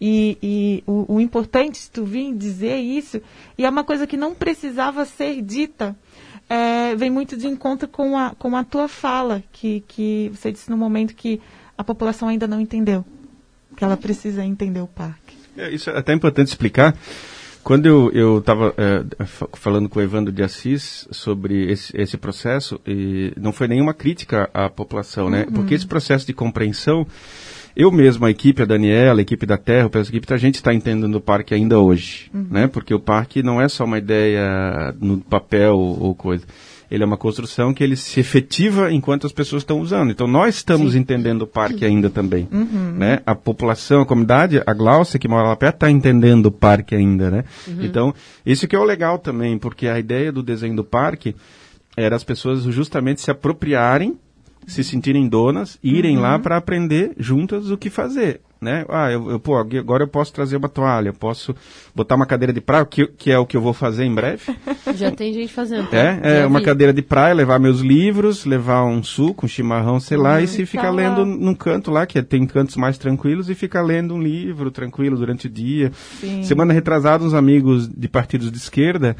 E, 0.00 0.36
e 0.42 0.84
o, 0.86 1.14
o, 1.14 1.20
importante, 1.20 1.88
tu 1.90 2.04
vir 2.04 2.34
dizer 2.34 2.76
isso, 2.76 3.22
e 3.56 3.64
é 3.64 3.70
uma 3.70 3.84
coisa 3.84 4.06
que 4.06 4.16
não 4.16 4.34
precisava 4.34 5.04
ser 5.04 5.40
dita, 5.40 5.96
é, 6.48 6.94
vem 6.94 7.10
muito 7.10 7.36
de 7.36 7.46
encontro 7.46 7.88
com 7.88 8.16
a, 8.16 8.30
com 8.30 8.56
a 8.56 8.64
tua 8.64 8.88
fala, 8.88 9.42
que, 9.52 9.82
que 9.86 10.30
você 10.34 10.52
disse 10.52 10.68
no 10.70 10.76
momento 10.76 11.14
que 11.14 11.40
a 11.78 11.82
população 11.82 12.28
ainda 12.28 12.46
não 12.46 12.60
entendeu, 12.60 13.04
que 13.76 13.84
ela 13.84 13.96
precisa 13.96 14.44
entender 14.44 14.80
o 14.80 14.86
parque. 14.86 15.36
É, 15.56 15.70
isso 15.70 15.88
é 15.90 15.96
até 15.96 16.12
importante 16.12 16.48
explicar. 16.48 16.94
Quando 17.62 17.86
eu 18.12 18.40
estava 18.40 18.74
é, 18.76 19.24
falando 19.54 19.88
com 19.88 19.98
o 19.98 20.02
Evandro 20.02 20.30
de 20.30 20.42
Assis 20.42 21.08
sobre 21.10 21.72
esse, 21.72 21.96
esse 21.96 22.18
processo, 22.18 22.78
e 22.86 23.32
não 23.40 23.52
foi 23.54 23.66
nenhuma 23.66 23.94
crítica 23.94 24.50
à 24.52 24.68
população, 24.68 25.30
né? 25.30 25.46
Uhum. 25.46 25.54
Porque 25.54 25.72
esse 25.72 25.86
processo 25.86 26.26
de 26.26 26.34
compreensão 26.34 27.06
eu 27.76 27.90
mesmo, 27.90 28.24
a 28.24 28.30
equipe, 28.30 28.62
a 28.62 28.64
Daniela, 28.64 29.20
a 29.20 29.22
equipe 29.22 29.44
da 29.44 29.56
Terra, 29.56 29.90
a 29.92 29.98
equipe, 30.00 30.32
a 30.32 30.36
gente 30.36 30.56
está 30.56 30.72
entendendo 30.72 31.16
o 31.16 31.20
parque 31.20 31.54
ainda 31.54 31.78
hoje, 31.78 32.30
uhum. 32.32 32.46
né? 32.50 32.66
Porque 32.68 32.94
o 32.94 33.00
parque 33.00 33.42
não 33.42 33.60
é 33.60 33.68
só 33.68 33.84
uma 33.84 33.98
ideia 33.98 34.94
no 35.00 35.18
papel 35.18 35.76
ou 35.76 36.14
coisa. 36.14 36.44
Ele 36.90 37.02
é 37.02 37.06
uma 37.06 37.16
construção 37.16 37.74
que 37.74 37.82
ele 37.82 37.96
se 37.96 38.20
efetiva 38.20 38.92
enquanto 38.92 39.26
as 39.26 39.32
pessoas 39.32 39.62
estão 39.62 39.80
usando. 39.80 40.12
Então 40.12 40.28
nós 40.28 40.54
estamos 40.54 40.92
Sim. 40.92 41.00
entendendo 41.00 41.42
o 41.42 41.46
parque 41.46 41.84
ainda 41.84 42.08
também, 42.08 42.46
uhum. 42.52 42.92
né? 42.96 43.20
A 43.26 43.34
população, 43.34 44.02
a 44.02 44.06
comunidade, 44.06 44.62
a 44.64 44.72
Glaucia 44.72 45.18
que 45.18 45.26
mora 45.26 45.48
lá 45.48 45.56
perto 45.56 45.74
está 45.76 45.90
entendendo 45.90 46.46
o 46.46 46.52
parque 46.52 46.94
ainda, 46.94 47.30
né? 47.30 47.44
Uhum. 47.66 47.82
Então 47.82 48.14
isso 48.46 48.68
que 48.68 48.76
é 48.76 48.78
o 48.78 48.84
legal 48.84 49.18
também, 49.18 49.58
porque 49.58 49.88
a 49.88 49.98
ideia 49.98 50.30
do 50.30 50.42
desenho 50.42 50.76
do 50.76 50.84
parque 50.84 51.34
era 51.96 52.14
as 52.14 52.22
pessoas 52.22 52.62
justamente 52.64 53.20
se 53.20 53.30
apropriarem 53.30 54.16
se 54.66 54.82
sentirem 54.82 55.28
donas, 55.28 55.78
irem 55.82 56.16
uhum. 56.16 56.22
lá 56.22 56.38
para 56.38 56.56
aprender 56.56 57.12
juntas 57.18 57.70
o 57.70 57.76
que 57.76 57.90
fazer. 57.90 58.40
Né? 58.64 58.82
Ah, 58.88 59.12
eu, 59.12 59.30
eu, 59.32 59.38
pô, 59.38 59.58
agora 59.58 60.04
eu 60.04 60.08
posso 60.08 60.32
trazer 60.32 60.56
uma 60.56 60.70
toalha, 60.70 61.10
eu 61.10 61.14
posso 61.14 61.54
botar 61.94 62.14
uma 62.14 62.24
cadeira 62.24 62.50
de 62.50 62.62
praia, 62.62 62.82
que, 62.86 63.06
que 63.06 63.30
é 63.30 63.38
o 63.38 63.44
que 63.44 63.58
eu 63.58 63.60
vou 63.60 63.74
fazer 63.74 64.04
em 64.04 64.14
breve. 64.14 64.40
Já 64.96 65.10
tem 65.10 65.34
gente 65.34 65.52
fazendo. 65.52 65.90
Tá? 65.90 65.98
É, 65.98 66.40
é 66.40 66.46
uma 66.46 66.60
vi. 66.60 66.64
cadeira 66.64 66.90
de 66.90 67.02
praia, 67.02 67.34
levar 67.34 67.58
meus 67.58 67.80
livros, 67.80 68.46
levar 68.46 68.82
um 68.84 69.02
suco, 69.02 69.44
um 69.44 69.48
chimarrão, 69.48 70.00
sei 70.00 70.16
lá, 70.16 70.40
e 70.40 70.46
se 70.46 70.62
uhum. 70.62 70.66
ficar 70.66 70.84
tá 70.84 70.90
lendo 70.90 71.26
num 71.26 71.54
canto 71.54 71.90
lá, 71.90 72.06
que 72.06 72.18
é, 72.18 72.22
tem 72.22 72.46
cantos 72.46 72.76
mais 72.76 72.96
tranquilos, 72.96 73.50
e 73.50 73.54
ficar 73.54 73.82
lendo 73.82 74.14
um 74.14 74.22
livro 74.22 74.70
tranquilo 74.70 75.18
durante 75.18 75.46
o 75.46 75.50
dia. 75.50 75.92
Sim. 76.18 76.42
Semana 76.42 76.72
retrasada, 76.72 77.22
uns 77.22 77.34
amigos 77.34 77.86
de 77.86 78.08
partidos 78.08 78.50
de 78.50 78.56
esquerda 78.56 79.14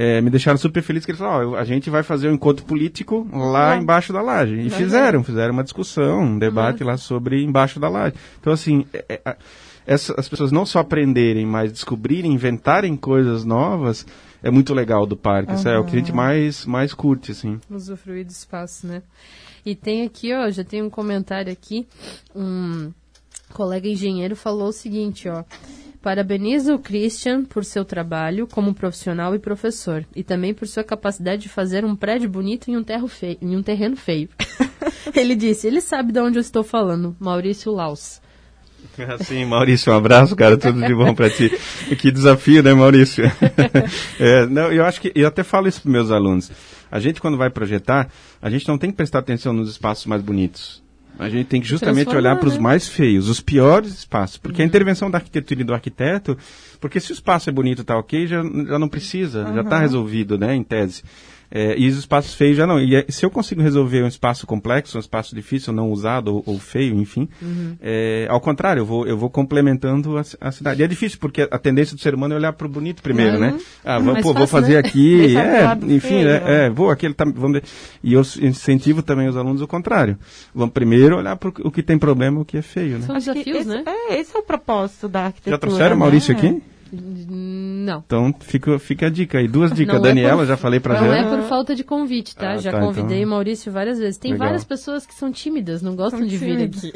é, 0.00 0.20
me 0.20 0.30
deixaram 0.30 0.56
super 0.56 0.80
feliz 0.80 1.04
que 1.04 1.10
eles 1.10 1.18
falaram, 1.18 1.56
a 1.56 1.64
gente 1.64 1.90
vai 1.90 2.04
fazer 2.04 2.28
um 2.28 2.34
encontro 2.34 2.64
político 2.64 3.26
lá 3.32 3.74
é. 3.74 3.78
embaixo 3.78 4.12
da 4.12 4.22
laje. 4.22 4.54
E 4.54 4.70
fizeram, 4.70 5.24
fizeram 5.24 5.52
uma 5.52 5.64
discussão, 5.64 6.20
um 6.20 6.38
debate 6.38 6.84
uhum. 6.84 6.90
lá 6.90 6.96
sobre 6.96 7.42
embaixo 7.42 7.80
da 7.80 7.88
laje. 7.88 8.14
Então, 8.38 8.52
assim, 8.52 8.86
é, 8.92 9.20
é, 9.24 9.36
essa, 9.84 10.14
as 10.16 10.28
pessoas 10.28 10.52
não 10.52 10.64
só 10.64 10.78
aprenderem, 10.78 11.44
mas 11.44 11.72
descobrirem, 11.72 12.32
inventarem 12.32 12.96
coisas 12.96 13.44
novas, 13.44 14.06
é 14.40 14.52
muito 14.52 14.72
legal 14.72 15.04
do 15.04 15.16
parque. 15.16 15.50
Uhum. 15.50 15.58
Isso 15.58 15.68
é 15.68 15.76
o 15.76 15.84
que 15.84 15.96
a 15.96 15.98
gente 15.98 16.12
mais, 16.12 16.64
mais 16.64 16.94
curte, 16.94 17.32
assim. 17.32 17.58
Usufruir 17.68 18.24
do 18.24 18.30
espaço, 18.30 18.86
né? 18.86 19.02
E 19.66 19.74
tem 19.74 20.06
aqui, 20.06 20.32
ó, 20.32 20.48
já 20.48 20.62
tem 20.62 20.80
um 20.80 20.88
comentário 20.88 21.52
aqui, 21.52 21.88
um 22.36 22.92
colega 23.52 23.88
engenheiro 23.88 24.36
falou 24.36 24.68
o 24.68 24.72
seguinte, 24.72 25.28
ó. 25.28 25.42
Parabenizo 26.00 26.74
o 26.74 26.78
Christian 26.78 27.44
por 27.44 27.64
seu 27.64 27.84
trabalho 27.84 28.46
como 28.46 28.72
profissional 28.72 29.34
e 29.34 29.38
professor, 29.38 30.06
e 30.14 30.22
também 30.22 30.54
por 30.54 30.68
sua 30.68 30.84
capacidade 30.84 31.42
de 31.42 31.48
fazer 31.48 31.84
um 31.84 31.96
prédio 31.96 32.30
bonito 32.30 32.70
em 32.70 32.76
um, 32.76 33.08
feio, 33.08 33.38
em 33.42 33.56
um 33.56 33.62
terreno 33.62 33.96
feio. 33.96 34.28
ele 35.14 35.34
disse, 35.34 35.66
ele 35.66 35.80
sabe 35.80 36.12
de 36.12 36.20
onde 36.20 36.38
eu 36.38 36.40
estou 36.40 36.62
falando, 36.62 37.16
Maurício 37.18 37.72
Laus. 37.72 38.20
Assim, 39.18 39.44
Maurício, 39.44 39.92
um 39.92 39.96
abraço, 39.96 40.36
cara, 40.36 40.56
tudo 40.56 40.80
de 40.80 40.94
bom 40.94 41.14
para 41.14 41.28
ti. 41.30 41.50
Que 41.98 42.10
desafio, 42.10 42.62
né, 42.62 42.72
Maurício? 42.72 43.24
é, 44.18 44.46
não, 44.46 44.72
eu 44.72 44.84
acho 44.84 45.00
que, 45.00 45.12
eu 45.14 45.26
até 45.26 45.42
falo 45.42 45.68
isso 45.68 45.82
para 45.82 45.90
meus 45.90 46.10
alunos. 46.10 46.50
A 46.90 47.00
gente, 47.00 47.20
quando 47.20 47.36
vai 47.36 47.50
projetar, 47.50 48.08
a 48.40 48.48
gente 48.48 48.66
não 48.66 48.78
tem 48.78 48.90
que 48.90 48.96
prestar 48.96 49.18
atenção 49.18 49.52
nos 49.52 49.70
espaços 49.70 50.06
mais 50.06 50.22
bonitos. 50.22 50.82
A 51.18 51.28
gente 51.28 51.46
tem 51.46 51.60
que 51.60 51.66
justamente 51.66 52.14
olhar 52.14 52.36
para 52.36 52.48
os 52.48 52.54
né? 52.54 52.60
mais 52.60 52.88
feios, 52.88 53.28
os 53.28 53.40
piores 53.40 53.92
espaços. 53.92 54.36
Porque 54.36 54.62
uhum. 54.62 54.66
a 54.66 54.68
intervenção 54.68 55.10
da 55.10 55.18
arquitetura 55.18 55.60
e 55.60 55.64
do 55.64 55.74
arquiteto, 55.74 56.38
porque 56.80 57.00
se 57.00 57.10
o 57.10 57.14
espaço 57.14 57.50
é 57.50 57.52
bonito 57.52 57.82
e 57.82 57.84
tá 57.84 57.98
ok, 57.98 58.26
já, 58.26 58.42
já 58.42 58.78
não 58.78 58.88
precisa, 58.88 59.44
uhum. 59.44 59.54
já 59.54 59.62
está 59.62 59.80
resolvido, 59.80 60.38
né, 60.38 60.54
em 60.54 60.62
tese. 60.62 61.02
É, 61.50 61.78
e 61.78 61.88
os 61.88 61.96
espaços 61.96 62.34
feios 62.34 62.56
já 62.56 62.66
não. 62.66 62.78
E 62.78 62.94
é, 62.94 63.06
se 63.08 63.24
eu 63.24 63.30
consigo 63.30 63.62
resolver 63.62 64.02
um 64.02 64.06
espaço 64.06 64.46
complexo, 64.46 64.98
um 64.98 65.00
espaço 65.00 65.34
difícil, 65.34 65.72
não 65.72 65.90
usado 65.90 66.34
ou, 66.34 66.42
ou 66.46 66.58
feio, 66.58 66.94
enfim, 66.94 67.28
uhum. 67.40 67.76
é, 67.80 68.26
ao 68.28 68.40
contrário, 68.40 68.80
eu 68.80 68.86
vou, 68.86 69.06
eu 69.06 69.16
vou 69.16 69.30
complementando 69.30 70.18
a, 70.18 70.22
a, 70.40 70.52
cidade. 70.52 70.82
E 70.82 70.84
é 70.84 70.86
difícil, 70.86 71.18
porque 71.18 71.48
a 71.50 71.58
tendência 71.58 71.96
do 71.96 72.02
ser 72.02 72.14
humano 72.14 72.34
é 72.34 72.36
olhar 72.36 72.52
para 72.52 72.66
o 72.66 72.70
bonito 72.70 73.02
primeiro, 73.02 73.34
uhum. 73.34 73.40
né? 73.40 73.58
Ah, 73.84 73.98
vamos, 73.98 74.16
pô, 74.16 74.28
fácil, 74.28 74.34
vou 74.34 74.46
fazer 74.46 74.74
né? 74.74 74.78
aqui, 74.78 75.36
é, 75.36 75.94
enfim, 75.94 76.24
né? 76.24 76.40
né? 76.40 76.66
É, 76.66 76.70
vou 76.70 76.90
aquele, 76.90 77.14
tá, 77.14 77.24
vamos 77.24 77.52
ver. 77.52 77.64
E 78.02 78.12
eu 78.12 78.20
incentivo 78.20 79.02
também 79.02 79.28
os 79.28 79.36
alunos 79.36 79.62
o 79.62 79.66
contrário. 79.66 80.18
Vamos 80.54 80.74
primeiro 80.74 81.16
olhar 81.16 81.36
para 81.36 81.48
o 81.48 81.70
que 81.70 81.82
tem 81.82 81.98
problema, 81.98 82.40
o 82.40 82.44
que 82.44 82.58
é 82.58 82.62
feio, 82.62 82.98
né? 82.98 83.06
São 83.06 83.16
desafios, 83.16 83.60
esse, 83.60 83.68
né? 83.68 83.84
É, 83.86 84.20
esse 84.20 84.36
é 84.36 84.38
o 84.38 84.42
propósito 84.42 85.08
da 85.08 85.26
arquitetura. 85.26 85.56
Já 85.56 85.58
trouxeram 85.58 85.96
o 85.96 85.98
Maurício 85.98 86.34
né? 86.34 86.38
aqui? 86.38 86.62
Não. 86.92 88.02
Então 88.06 88.34
fica, 88.40 88.78
fica 88.78 89.06
a 89.06 89.10
dica 89.10 89.38
aí. 89.38 89.48
Duas 89.48 89.72
dicas. 89.72 89.94
Não 89.94 90.04
é 90.04 90.08
Daniela, 90.08 90.32
é 90.32 90.36
por, 90.36 90.46
já 90.46 90.56
falei 90.56 90.80
pra 90.80 91.00
Não 91.00 91.12
é 91.12 91.24
por 91.24 91.42
falta 91.48 91.74
de 91.74 91.84
convite, 91.84 92.34
tá? 92.34 92.52
Ah, 92.52 92.56
já 92.56 92.72
tá, 92.72 92.80
convidei 92.80 93.18
então... 93.18 93.28
o 93.28 93.30
Maurício 93.30 93.70
várias 93.72 93.98
vezes. 93.98 94.18
Tem 94.18 94.32
Legal. 94.32 94.46
várias 94.46 94.64
pessoas 94.64 95.06
que 95.06 95.14
são 95.14 95.30
tímidas, 95.30 95.82
não 95.82 95.94
gostam 95.94 96.20
são 96.20 96.28
de 96.28 96.36
vir 96.36 96.62
aqui. 96.62 96.92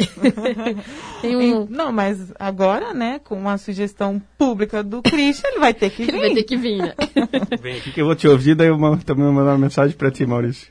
Tem 1.21 1.37
um... 1.37 1.67
Não, 1.69 1.93
mas 1.93 2.33
agora, 2.39 2.95
né, 2.95 3.21
com 3.23 3.37
uma 3.37 3.59
sugestão 3.59 4.21
pública 4.39 4.83
do 4.83 5.03
Christian, 5.03 5.49
ele 5.51 5.61
vai 5.61 5.75
ter 5.75 5.91
que 5.91 6.05
vir. 6.05 6.15
Ele 6.15 6.21
vai 6.21 6.35
ter 6.35 6.43
que 6.43 6.57
vir, 6.57 6.79
né? 6.79 6.95
Vem 7.61 7.77
aqui 7.77 7.93
que 7.93 8.01
eu 8.01 8.07
vou 8.07 8.15
te 8.15 8.27
ouvir, 8.27 8.55
daí 8.55 8.69
eu 8.69 8.79
também 9.05 9.25
vou 9.25 9.33
mandar 9.33 9.53
uma 9.53 9.59
mensagem 9.59 9.97
pra 9.97 10.11
ti, 10.11 10.27
Maurício. 10.27 10.69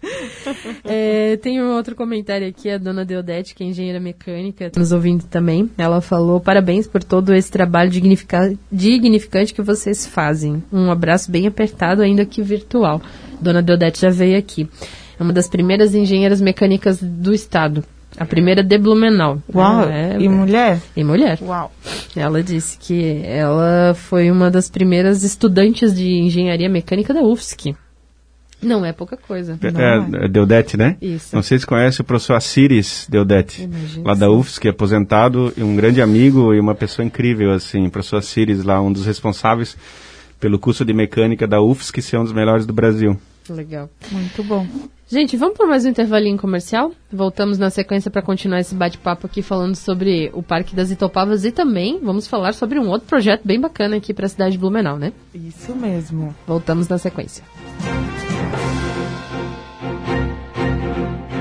É, 0.83 1.37
tem 1.37 1.61
um 1.61 1.71
outro 1.71 1.95
comentário 1.95 2.47
aqui, 2.47 2.69
a 2.69 2.77
dona 2.77 3.05
Deodete, 3.05 3.55
que 3.55 3.63
é 3.63 3.67
engenheira 3.67 3.99
mecânica, 3.99 4.69
tá 4.69 4.79
nos 4.79 4.91
ouvindo 4.91 5.23
também. 5.25 5.69
Ela 5.77 6.01
falou, 6.01 6.39
parabéns 6.39 6.87
por 6.87 7.03
todo 7.03 7.33
esse 7.33 7.51
trabalho 7.51 7.89
dignificante 9.11 9.53
que 9.53 9.61
vocês 9.61 10.05
fazem. 10.05 10.63
Um 10.71 10.89
abraço 10.89 11.29
bem 11.29 11.45
apertado, 11.45 12.01
ainda 12.01 12.25
que 12.25 12.41
virtual. 12.41 13.01
Dona 13.41 13.61
Deodete 13.61 14.01
já 14.01 14.09
veio 14.09 14.37
aqui. 14.37 14.69
É 15.19 15.23
uma 15.23 15.33
das 15.33 15.47
primeiras 15.47 15.93
engenheiras 15.93 16.39
mecânicas 16.39 17.01
do 17.01 17.33
estado. 17.33 17.83
A 18.17 18.25
primeira 18.25 18.61
de 18.61 18.77
Blumenau. 18.77 19.41
Uau! 19.53 19.89
É, 19.89 20.17
e 20.19 20.27
mulher? 20.27 20.81
E 20.95 21.03
mulher. 21.03 21.39
Uau! 21.41 21.71
Ela 22.15 22.43
disse 22.43 22.77
que 22.77 23.21
ela 23.23 23.93
foi 23.93 24.29
uma 24.29 24.51
das 24.51 24.69
primeiras 24.69 25.23
estudantes 25.23 25.93
de 25.93 26.09
engenharia 26.19 26.69
mecânica 26.69 27.13
da 27.13 27.21
UFSC. 27.21 27.75
Não 28.61 28.85
é 28.85 28.93
pouca 28.93 29.17
coisa. 29.17 29.57
É, 29.61 30.25
é 30.25 30.27
Deodete, 30.27 30.77
né? 30.77 30.97
Isso. 31.01 31.35
Não 31.35 31.41
sei 31.41 31.57
se 31.57 31.65
conhece 31.65 32.01
o 32.01 32.03
professor 32.03 32.35
Assiris 32.35 33.07
Deodete, 33.09 33.63
Imagina 33.63 34.07
lá 34.07 34.13
da 34.13 34.29
UFSC, 34.29 34.69
aposentado, 34.69 35.51
e 35.57 35.63
um 35.63 35.75
grande 35.75 36.01
amigo 36.01 36.53
e 36.53 36.59
uma 36.59 36.75
pessoa 36.75 37.05
incrível, 37.05 37.51
assim. 37.51 37.87
O 37.87 37.91
professor 37.91 38.17
Assiris 38.17 38.63
lá, 38.63 38.81
um 38.81 38.91
dos 38.91 39.05
responsáveis 39.05 39.75
pelo 40.39 40.59
curso 40.59 40.83
de 40.83 40.93
mecânica 40.93 41.47
da 41.47 41.61
UFSC, 41.61 42.01
ser 42.01 42.17
um 42.17 42.23
dos 42.23 42.33
melhores 42.33 42.65
do 42.65 42.73
Brasil. 42.73 43.17
Legal. 43.49 43.89
Muito 44.11 44.43
bom. 44.43 44.65
Gente, 45.07 45.35
vamos 45.35 45.57
para 45.57 45.67
mais 45.67 45.83
um 45.83 45.89
intervalinho 45.89 46.37
comercial? 46.37 46.93
Voltamos 47.11 47.57
na 47.57 47.69
sequência 47.69 48.09
para 48.09 48.21
continuar 48.21 48.61
esse 48.61 48.73
bate-papo 48.73 49.27
aqui 49.27 49.41
falando 49.41 49.75
sobre 49.75 50.31
o 50.33 50.41
Parque 50.41 50.75
das 50.75 50.89
Itopavas 50.89 51.43
e 51.43 51.51
também 51.51 51.99
vamos 52.01 52.27
falar 52.27 52.53
sobre 52.53 52.79
um 52.79 52.87
outro 52.87 53.07
projeto 53.07 53.41
bem 53.43 53.59
bacana 53.59 53.97
aqui 53.97 54.13
para 54.13 54.25
a 54.25 54.29
cidade 54.29 54.53
de 54.53 54.57
Blumenau, 54.57 54.97
né? 54.97 55.11
Isso 55.33 55.75
mesmo. 55.75 56.33
Voltamos 56.47 56.87
na 56.87 56.97
sequência. 56.97 57.43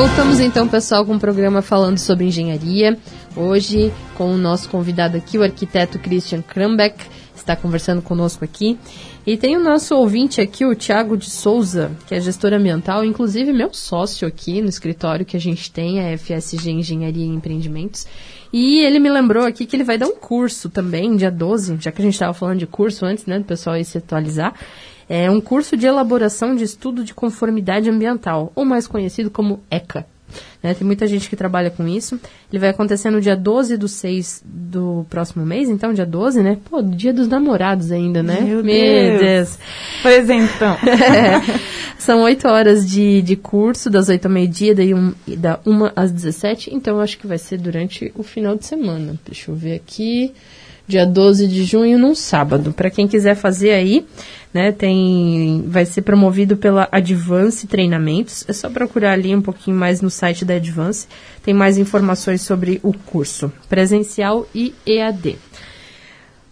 Voltamos 0.00 0.40
então, 0.40 0.66
pessoal, 0.66 1.04
com 1.04 1.12
um 1.12 1.18
programa 1.18 1.60
falando 1.60 1.98
sobre 1.98 2.24
engenharia. 2.24 2.96
Hoje, 3.36 3.92
com 4.16 4.32
o 4.32 4.38
nosso 4.38 4.66
convidado 4.70 5.14
aqui, 5.14 5.36
o 5.36 5.42
arquiteto 5.42 5.98
Christian 5.98 6.40
Krambeck, 6.40 7.04
está 7.36 7.54
conversando 7.54 8.00
conosco 8.00 8.42
aqui. 8.42 8.78
E 9.26 9.36
tem 9.36 9.58
o 9.58 9.62
nosso 9.62 9.94
ouvinte 9.94 10.40
aqui, 10.40 10.64
o 10.64 10.74
Tiago 10.74 11.18
de 11.18 11.28
Souza, 11.28 11.90
que 12.06 12.14
é 12.14 12.20
gestor 12.20 12.54
ambiental, 12.54 13.04
inclusive 13.04 13.52
meu 13.52 13.74
sócio 13.74 14.26
aqui 14.26 14.62
no 14.62 14.70
escritório 14.70 15.26
que 15.26 15.36
a 15.36 15.40
gente 15.40 15.70
tem, 15.70 16.00
a 16.00 16.16
FSG 16.16 16.70
Engenharia 16.70 17.26
e 17.26 17.28
Empreendimentos. 17.28 18.06
E 18.50 18.80
ele 18.80 18.98
me 18.98 19.10
lembrou 19.10 19.44
aqui 19.44 19.66
que 19.66 19.76
ele 19.76 19.84
vai 19.84 19.98
dar 19.98 20.06
um 20.06 20.16
curso 20.16 20.70
também, 20.70 21.14
dia 21.14 21.30
12, 21.30 21.76
já 21.78 21.92
que 21.92 22.00
a 22.00 22.04
gente 22.06 22.14
estava 22.14 22.32
falando 22.32 22.58
de 22.58 22.66
curso 22.66 23.04
antes, 23.04 23.26
né, 23.26 23.38
do 23.38 23.44
pessoal 23.44 23.76
aí 23.76 23.84
se 23.84 23.98
atualizar. 23.98 24.54
É 25.12 25.28
um 25.28 25.40
curso 25.40 25.76
de 25.76 25.88
elaboração 25.88 26.54
de 26.54 26.62
estudo 26.62 27.02
de 27.02 27.12
conformidade 27.12 27.90
ambiental, 27.90 28.52
ou 28.54 28.64
mais 28.64 28.86
conhecido 28.86 29.28
como 29.28 29.58
ECA. 29.68 30.06
Né? 30.62 30.72
Tem 30.72 30.86
muita 30.86 31.04
gente 31.04 31.28
que 31.28 31.34
trabalha 31.34 31.68
com 31.68 31.88
isso. 31.88 32.20
Ele 32.48 32.60
vai 32.60 32.68
acontecer 32.68 33.10
no 33.10 33.20
dia 33.20 33.34
12 33.34 33.76
do 33.76 33.88
6 33.88 34.44
do 34.44 35.04
próximo 35.10 35.44
mês, 35.44 35.68
então, 35.68 35.92
dia 35.92 36.06
12, 36.06 36.44
né? 36.44 36.58
Pô, 36.70 36.80
dia 36.80 37.12
dos 37.12 37.26
namorados 37.26 37.90
ainda, 37.90 38.22
né? 38.22 38.40
Meu 38.40 38.62
Deus. 38.62 39.20
Deus. 39.20 39.58
Presentão. 40.00 40.76
É. 40.86 41.60
São 41.98 42.22
oito 42.22 42.46
horas 42.46 42.88
de, 42.88 43.20
de 43.20 43.34
curso, 43.34 43.90
das 43.90 44.08
8 44.08 44.26
ao 44.26 44.30
meio-dia, 44.30 44.74
daí 44.74 44.94
um, 44.94 45.12
da 45.26 45.58
1 45.66 45.90
às 45.96 46.12
17. 46.12 46.72
Então, 46.72 47.00
acho 47.00 47.18
que 47.18 47.26
vai 47.26 47.36
ser 47.36 47.58
durante 47.58 48.12
o 48.14 48.22
final 48.22 48.54
de 48.54 48.64
semana. 48.64 49.18
Deixa 49.26 49.50
eu 49.50 49.56
ver 49.56 49.74
aqui. 49.74 50.32
Dia 50.90 51.06
12 51.06 51.46
de 51.46 51.62
junho, 51.62 51.96
num 51.96 52.16
sábado. 52.16 52.72
Para 52.72 52.90
quem 52.90 53.06
quiser 53.06 53.36
fazer 53.36 53.70
aí, 53.70 54.04
né? 54.52 54.72
Tem, 54.72 55.62
vai 55.68 55.86
ser 55.86 56.02
promovido 56.02 56.56
pela 56.56 56.88
Advance 56.90 57.64
Treinamentos. 57.68 58.44
É 58.48 58.52
só 58.52 58.68
procurar 58.68 59.12
ali 59.12 59.32
um 59.32 59.40
pouquinho 59.40 59.76
mais 59.76 60.00
no 60.00 60.10
site 60.10 60.44
da 60.44 60.54
Advance. 60.54 61.06
Tem 61.44 61.54
mais 61.54 61.78
informações 61.78 62.40
sobre 62.42 62.80
o 62.82 62.92
curso 62.92 63.52
presencial 63.68 64.48
e 64.52 64.74
EAD. 64.84 65.38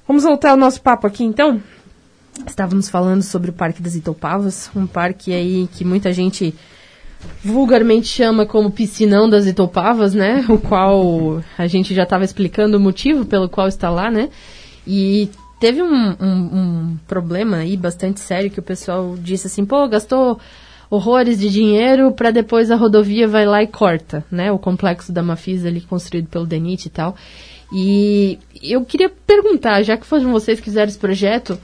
Vamos 0.06 0.22
voltar 0.22 0.52
ao 0.52 0.56
nosso 0.56 0.80
papo 0.82 1.08
aqui, 1.08 1.24
então. 1.24 1.60
Estávamos 2.46 2.88
falando 2.88 3.22
sobre 3.22 3.50
o 3.50 3.52
Parque 3.52 3.82
das 3.82 3.96
Itopavas, 3.96 4.70
um 4.76 4.86
parque 4.86 5.34
aí 5.34 5.68
que 5.72 5.84
muita 5.84 6.12
gente 6.12 6.54
vulgarmente 7.44 8.06
chama 8.06 8.46
como 8.46 8.70
piscinão 8.70 9.28
das 9.28 9.46
Itopavas, 9.46 10.14
né? 10.14 10.44
O 10.48 10.58
qual 10.58 11.42
a 11.56 11.66
gente 11.66 11.94
já 11.94 12.02
estava 12.02 12.24
explicando 12.24 12.76
o 12.76 12.80
motivo 12.80 13.24
pelo 13.24 13.48
qual 13.48 13.68
está 13.68 13.90
lá, 13.90 14.10
né? 14.10 14.28
E 14.86 15.30
teve 15.60 15.82
um, 15.82 16.16
um, 16.20 16.24
um, 16.24 16.96
problema 17.06 17.58
aí 17.58 17.76
bastante 17.76 18.20
sério 18.20 18.50
que 18.50 18.60
o 18.60 18.62
pessoal 18.62 19.16
disse 19.18 19.46
assim, 19.46 19.64
pô, 19.64 19.86
gastou 19.88 20.38
horrores 20.90 21.38
de 21.38 21.50
dinheiro 21.50 22.12
para 22.12 22.30
depois 22.30 22.70
a 22.70 22.76
rodovia 22.76 23.28
vai 23.28 23.44
lá 23.44 23.62
e 23.62 23.66
corta, 23.66 24.24
né? 24.30 24.50
O 24.50 24.58
complexo 24.58 25.12
da 25.12 25.22
Mafisa 25.22 25.68
ali 25.68 25.80
construído 25.80 26.28
pelo 26.28 26.46
Denit 26.46 26.86
e 26.86 26.90
tal. 26.90 27.14
E 27.72 28.38
eu 28.62 28.84
queria 28.84 29.10
perguntar, 29.10 29.82
já 29.82 29.96
que 29.96 30.06
foram 30.06 30.32
vocês 30.32 30.58
que 30.58 30.64
fizeram 30.64 30.88
esse 30.88 30.98
projeto, 30.98 31.58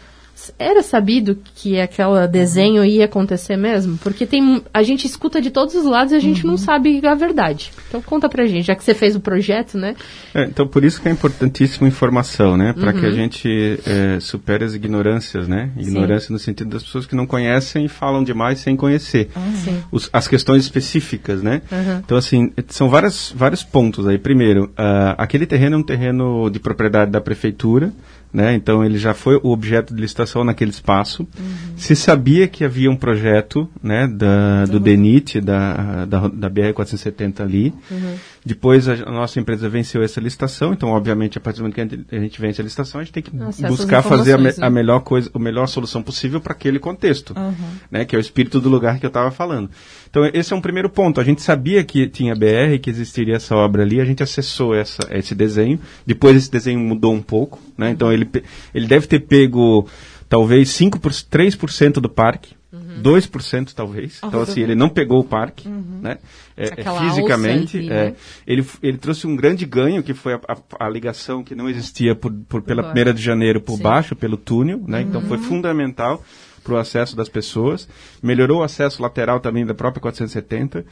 era 0.58 0.82
sabido 0.82 1.38
que 1.54 1.80
aquele 1.80 2.26
desenho 2.26 2.84
ia 2.84 3.04
acontecer 3.04 3.56
mesmo? 3.56 3.96
Porque 3.98 4.26
tem 4.26 4.62
a 4.72 4.82
gente 4.82 5.06
escuta 5.06 5.40
de 5.40 5.50
todos 5.50 5.74
os 5.74 5.84
lados 5.84 6.12
e 6.12 6.16
a 6.16 6.20
gente 6.20 6.44
uhum. 6.44 6.52
não 6.52 6.56
sabe 6.56 7.00
a 7.06 7.14
verdade. 7.14 7.70
Então 7.88 8.02
conta 8.02 8.28
pra 8.28 8.44
gente, 8.44 8.66
já 8.66 8.74
que 8.74 8.84
você 8.84 8.94
fez 8.94 9.14
o 9.16 9.20
projeto, 9.20 9.78
né? 9.78 9.94
É, 10.34 10.44
então 10.44 10.66
por 10.66 10.84
isso 10.84 11.00
que 11.00 11.08
é 11.08 11.12
importantíssima 11.12 11.86
informação, 11.88 12.56
né? 12.56 12.72
Para 12.72 12.92
uhum. 12.92 13.00
que 13.00 13.06
a 13.06 13.08
uhum. 13.08 13.14
gente 13.14 13.80
é, 13.86 14.20
supere 14.20 14.64
as 14.64 14.74
ignorâncias, 14.74 15.46
né? 15.48 15.70
Ignorância 15.76 16.28
Sim. 16.28 16.32
no 16.32 16.38
sentido 16.38 16.70
das 16.70 16.82
pessoas 16.82 17.06
que 17.06 17.14
não 17.14 17.26
conhecem 17.26 17.84
e 17.84 17.88
falam 17.88 18.22
demais 18.22 18.58
sem 18.58 18.76
conhecer. 18.76 19.30
Uhum. 19.36 19.82
Os, 19.92 20.10
as 20.12 20.26
questões 20.26 20.64
específicas, 20.64 21.42
né? 21.42 21.62
Então 22.04 22.18
assim, 22.18 22.52
são 22.68 22.88
várias, 22.88 23.32
vários 23.34 23.62
pontos 23.62 24.06
aí. 24.06 24.18
Primeiro, 24.18 24.64
uh, 24.64 25.14
aquele 25.16 25.46
terreno 25.46 25.76
é 25.76 25.78
um 25.78 25.82
terreno 25.82 26.50
de 26.50 26.58
propriedade 26.58 27.10
da 27.10 27.20
prefeitura, 27.20 27.92
né? 28.34 28.52
Então 28.54 28.84
ele 28.84 28.98
já 28.98 29.14
foi 29.14 29.36
o 29.36 29.50
objeto 29.50 29.94
de 29.94 30.00
licitação 30.00 30.42
naquele 30.42 30.72
espaço. 30.72 31.22
Uhum. 31.38 31.54
Se 31.76 31.94
sabia 31.94 32.48
que 32.48 32.64
havia 32.64 32.90
um 32.90 32.96
projeto 32.96 33.70
né, 33.80 34.08
da, 34.08 34.64
do 34.64 34.78
uhum. 34.78 34.82
DENIT, 34.82 35.40
da, 35.40 36.04
da, 36.04 36.26
da 36.26 36.50
BR-470 36.50 37.40
ali. 37.40 37.72
Uhum. 37.88 38.16
Depois 38.44 38.86
a, 38.88 38.92
a, 38.92 39.10
nossa 39.10 39.40
empresa 39.40 39.70
venceu 39.70 40.02
essa 40.02 40.20
licitação, 40.20 40.74
então 40.74 40.90
obviamente 40.90 41.38
a 41.38 41.40
partir 41.40 41.58
do 41.58 41.62
momento 41.62 41.74
que 41.74 42.14
a 42.14 42.20
gente, 42.20 42.38
vence 42.38 42.60
a 42.60 42.64
licitação, 42.64 43.00
a 43.00 43.04
gente 43.04 43.12
tem 43.12 43.22
que 43.22 43.34
Nossa, 43.34 43.66
buscar 43.66 44.02
fazer 44.02 44.34
a, 44.34 44.38
me, 44.38 44.44
né? 44.44 44.54
a, 44.60 44.68
melhor 44.68 45.00
coisa, 45.00 45.30
a 45.32 45.38
melhor 45.38 45.66
solução 45.66 46.02
possível 46.02 46.42
para 46.42 46.52
aquele 46.52 46.78
contexto, 46.78 47.34
uhum. 47.34 47.54
né? 47.90 48.04
Que 48.04 48.14
é 48.14 48.18
o 48.18 48.20
espírito 48.20 48.60
do 48.60 48.68
lugar 48.68 49.00
que 49.00 49.06
eu 49.06 49.08
estava 49.08 49.30
falando. 49.30 49.70
Então 50.10 50.28
esse 50.34 50.52
é 50.52 50.56
um 50.56 50.60
primeiro 50.60 50.90
ponto. 50.90 51.20
A 51.20 51.24
gente 51.24 51.40
sabia 51.40 51.82
que 51.82 52.06
tinha 52.06 52.34
BR, 52.34 52.78
que 52.82 52.90
existiria 52.90 53.36
essa 53.36 53.56
obra 53.56 53.82
ali, 53.82 53.98
a 53.98 54.04
gente 54.04 54.22
acessou 54.22 54.74
essa, 54.74 55.08
esse 55.10 55.34
desenho. 55.34 55.80
Depois 56.06 56.36
esse 56.36 56.50
desenho 56.50 56.80
mudou 56.80 57.14
um 57.14 57.22
pouco, 57.22 57.58
né? 57.78 57.92
Então 57.92 58.12
ele, 58.12 58.28
ele 58.74 58.86
deve 58.86 59.06
ter 59.06 59.20
pego 59.20 59.88
talvez 60.28 60.68
5 60.70 61.00
por, 61.00 61.12
3% 61.12 61.94
do 61.94 62.08
parque. 62.08 62.53
Uhum. 62.96 63.02
2% 63.02 63.72
talvez. 63.74 64.20
então, 64.22 64.40
assim, 64.40 64.60
ele 64.60 64.74
não 64.74 64.88
pegou 64.88 65.20
o 65.20 65.24
parque, 65.24 65.68
uhum. 65.68 66.00
né? 66.02 66.18
É, 66.56 66.80
é 66.80 67.00
fisicamente. 67.00 67.78
É, 67.78 68.10
né? 68.10 68.14
ele, 68.46 68.64
ele 68.82 68.98
trouxe 68.98 69.26
um 69.26 69.34
grande 69.36 69.66
ganho, 69.66 70.02
que 70.02 70.14
foi 70.14 70.34
a, 70.34 70.40
a, 70.48 70.86
a 70.86 70.88
ligação 70.88 71.42
que 71.42 71.54
não 71.54 71.68
existia 71.68 72.14
por, 72.14 72.32
por 72.48 72.62
pela 72.62 72.92
1 72.92 73.14
de 73.14 73.22
janeiro 73.22 73.60
por 73.60 73.76
Sim. 73.76 73.82
baixo, 73.82 74.16
pelo 74.16 74.36
túnel, 74.36 74.82
né? 74.86 75.02
Então, 75.02 75.20
foi 75.22 75.36
Uhum. 75.36 75.44
fundamental 75.44 76.22
para 76.64 76.74
o 76.74 76.76
acesso 76.78 77.14
das 77.14 77.28
pessoas. 77.28 77.86
Melhorou 78.22 78.60
o 78.60 78.62
acesso 78.62 79.02
lateral 79.02 79.38
também 79.38 79.66
da 79.66 79.74
própria 79.74 80.00
470. 80.00 80.84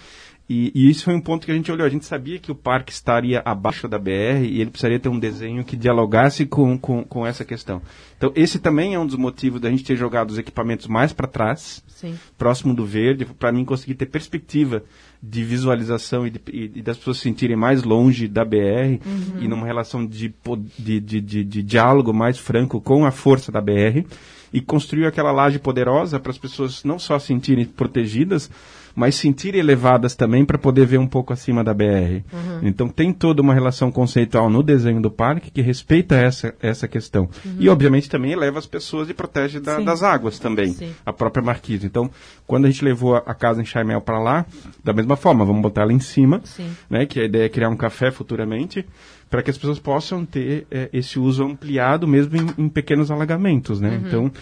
E, 0.49 0.72
e, 0.74 0.90
isso 0.90 1.05
foi 1.05 1.14
um 1.14 1.20
ponto 1.20 1.47
que 1.47 1.53
a 1.53 1.55
gente 1.55 1.70
olhou. 1.70 1.86
A 1.86 1.90
gente 1.90 2.05
sabia 2.05 2.38
que 2.38 2.51
o 2.51 2.55
parque 2.55 2.93
estaria 2.93 3.40
abaixo 3.45 3.88
da 3.88 3.99
BR 3.99 4.45
e 4.45 4.61
ele 4.61 4.70
precisaria 4.70 4.99
ter 4.99 5.09
um 5.09 5.18
desenho 5.18 5.64
que 5.64 5.76
dialogasse 5.76 6.45
com, 6.45 6.76
com, 6.76 7.05
com 7.05 7.26
essa 7.26 7.45
questão. 7.45 7.80
Então, 8.16 8.32
esse 8.34 8.59
também 8.59 8.95
é 8.95 8.99
um 8.99 9.07
dos 9.07 9.16
motivos 9.16 9.61
da 9.61 9.70
gente 9.70 9.84
ter 9.84 9.97
jogado 9.97 10.30
os 10.30 10.38
equipamentos 10.38 10.86
mais 10.86 11.12
para 11.12 11.26
trás, 11.26 11.82
Sim. 11.88 12.18
próximo 12.36 12.74
do 12.74 12.84
verde, 12.84 13.24
para 13.24 13.53
mim 13.53 13.64
conseguir 13.64 13.95
ter 13.95 14.07
perspectiva 14.07 14.82
de 15.22 15.45
visualização 15.45 16.26
e, 16.26 16.30
de, 16.30 16.40
e, 16.53 16.70
e, 16.74 16.82
das 16.82 16.99
pessoas 16.99 17.18
se 17.18 17.22
sentirem 17.22 17.57
mais 17.57 17.84
longe 17.84 18.26
da 18.26 18.45
BR 18.45 18.99
uhum. 19.07 19.40
e 19.40 19.49
numa 19.49 19.64
relação 19.64 20.05
de, 20.05 20.34
de, 20.78 21.01
de, 21.01 21.20
de, 21.20 21.62
diálogo 21.62 22.12
mais 22.12 22.38
franco 22.38 22.80
com 22.80 23.07
a 23.07 23.12
força 23.12 23.53
da 23.53 23.61
BR 23.61 24.05
e 24.53 24.61
construiu 24.61 25.07
aquela 25.07 25.30
laje 25.30 25.61
poderosa 25.61 26.18
para 26.18 26.32
as 26.32 26.38
pessoas 26.38 26.82
não 26.82 26.99
só 26.99 27.18
se 27.18 27.28
sentirem 27.28 27.64
protegidas, 27.64 28.51
mas 28.95 29.14
sentirem 29.14 29.61
elevadas 29.61 30.14
também 30.14 30.45
para 30.45 30.59
poder 30.59 30.86
ver 30.86 30.99
um 30.99 31.07
pouco 31.07 31.32
acima 31.32 31.64
da 31.64 31.72
BR. 31.72 32.22
Uhum. 32.32 32.61
Então 32.62 32.88
tem 32.88 33.12
toda 33.12 33.43
uma 33.43 33.55
relação 33.55 33.90
conceitual 33.90 34.51
no 34.51 34.62
desenho 34.62 35.01
do 35.01 35.11
parque 35.11 35.51
que 35.51 35.62
respeita 35.62 36.14
essa, 36.14 36.55
essa 36.61 36.86
questão. 36.86 37.28
Uhum. 37.45 37.57
E 37.59 37.68
obviamente 37.68 38.09
também 38.09 38.32
eleva 38.32 38.59
as 38.59 38.66
pessoas 38.66 39.09
e 39.09 39.14
protege 39.14 39.61
da, 39.61 39.80
das 39.80 40.03
águas 40.03 40.38
também, 40.38 40.72
Sim. 40.72 40.93
a 41.05 41.12
própria 41.12 41.43
marquise. 41.43 41.86
Então, 41.86 42.11
quando 42.47 42.66
a 42.66 42.70
gente 42.70 42.84
levou 42.84 43.16
a, 43.16 43.18
a 43.18 43.34
casa 43.34 43.61
em 43.61 43.64
Chaimel 43.64 44.01
para 44.01 44.18
lá, 44.18 44.47
da 44.84 44.93
mesma 44.93 45.16
forma, 45.16 45.45
vamos 45.45 45.62
botar 45.62 45.82
ela 45.82 45.93
em 45.93 46.01
cima, 46.01 46.43
né, 46.88 47.07
que 47.07 47.20
a 47.20 47.24
ideia 47.24 47.47
é 47.47 47.49
criar 47.49 47.68
um 47.68 47.76
café 47.76 48.11
futuramente, 48.11 48.84
para 49.30 49.43
que 49.43 49.51
as 49.51 49.57
pessoas 49.57 49.78
possam 49.78 50.26
ter 50.26 50.66
é, 50.70 50.90
esse 50.93 51.18
uso 51.18 51.43
ampliado 51.43 52.07
mesmo 52.07 52.36
em, 52.36 52.64
em 52.64 52.68
pequenos 52.68 53.11
alagamentos, 53.11 53.80
né? 53.80 53.90
Uhum. 53.90 54.07
Então, 54.07 54.32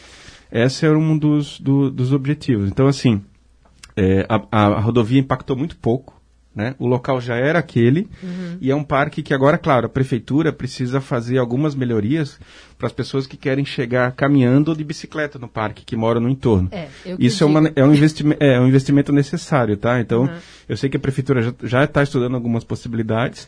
esse 0.51 0.84
é 0.84 0.90
um 0.90 1.16
dos, 1.16 1.61
do, 1.61 1.90
dos 1.90 2.12
objetivos. 2.12 2.68
Então, 2.68 2.88
assim, 2.88 3.22
é, 4.01 4.24
a, 4.30 4.40
a, 4.51 4.80
rodovia 4.80 5.20
impactou 5.20 5.55
muito 5.55 5.76
pouco, 5.76 6.18
né? 6.55 6.74
O 6.78 6.86
local 6.86 7.20
já 7.20 7.36
era 7.36 7.59
aquele 7.59 8.09
uhum. 8.22 8.57
e 8.59 8.70
é 8.70 8.74
um 8.74 8.82
parque 8.82 9.22
que 9.22 9.34
agora, 9.34 9.59
claro, 9.59 9.86
a 9.86 9.88
prefeitura 9.90 10.51
precisa 10.51 11.03
fazer 11.03 11.36
algumas 11.36 11.74
melhorias 11.74 12.40
para 12.78 12.86
as 12.86 12.94
pessoas 12.94 13.26
que 13.26 13.36
querem 13.36 13.62
chegar 13.62 14.12
caminhando 14.12 14.70
ou 14.70 14.74
de 14.74 14.82
bicicleta 14.82 15.38
no 15.38 15.46
parque, 15.46 15.84
que 15.84 15.94
moram 15.96 16.22
no 16.22 16.30
entorno. 16.30 16.70
É, 16.72 16.88
Isso 17.18 17.44
é, 17.44 17.46
uma, 17.46 17.70
é, 17.76 17.84
um 17.84 17.92
investimento, 17.92 18.42
é 18.42 18.59
um 18.59 18.66
investimento 18.66 19.12
necessário, 19.12 19.76
tá? 19.76 20.01
Então, 20.01 20.22
uhum. 20.22 20.38
eu 20.66 20.78
sei 20.78 20.88
que 20.88 20.96
a 20.96 21.01
prefeitura 21.01 21.55
já 21.62 21.84
está 21.84 22.03
estudando 22.03 22.34
algumas 22.34 22.64
possibilidades. 22.64 23.46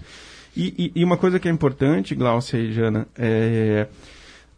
E, 0.55 0.93
e, 0.95 1.01
e, 1.01 1.05
uma 1.05 1.17
coisa 1.17 1.41
que 1.41 1.49
é 1.49 1.51
importante, 1.51 2.15
Glaucia 2.15 2.61
e 2.61 2.73
Jana, 2.73 3.09
é 3.17 3.87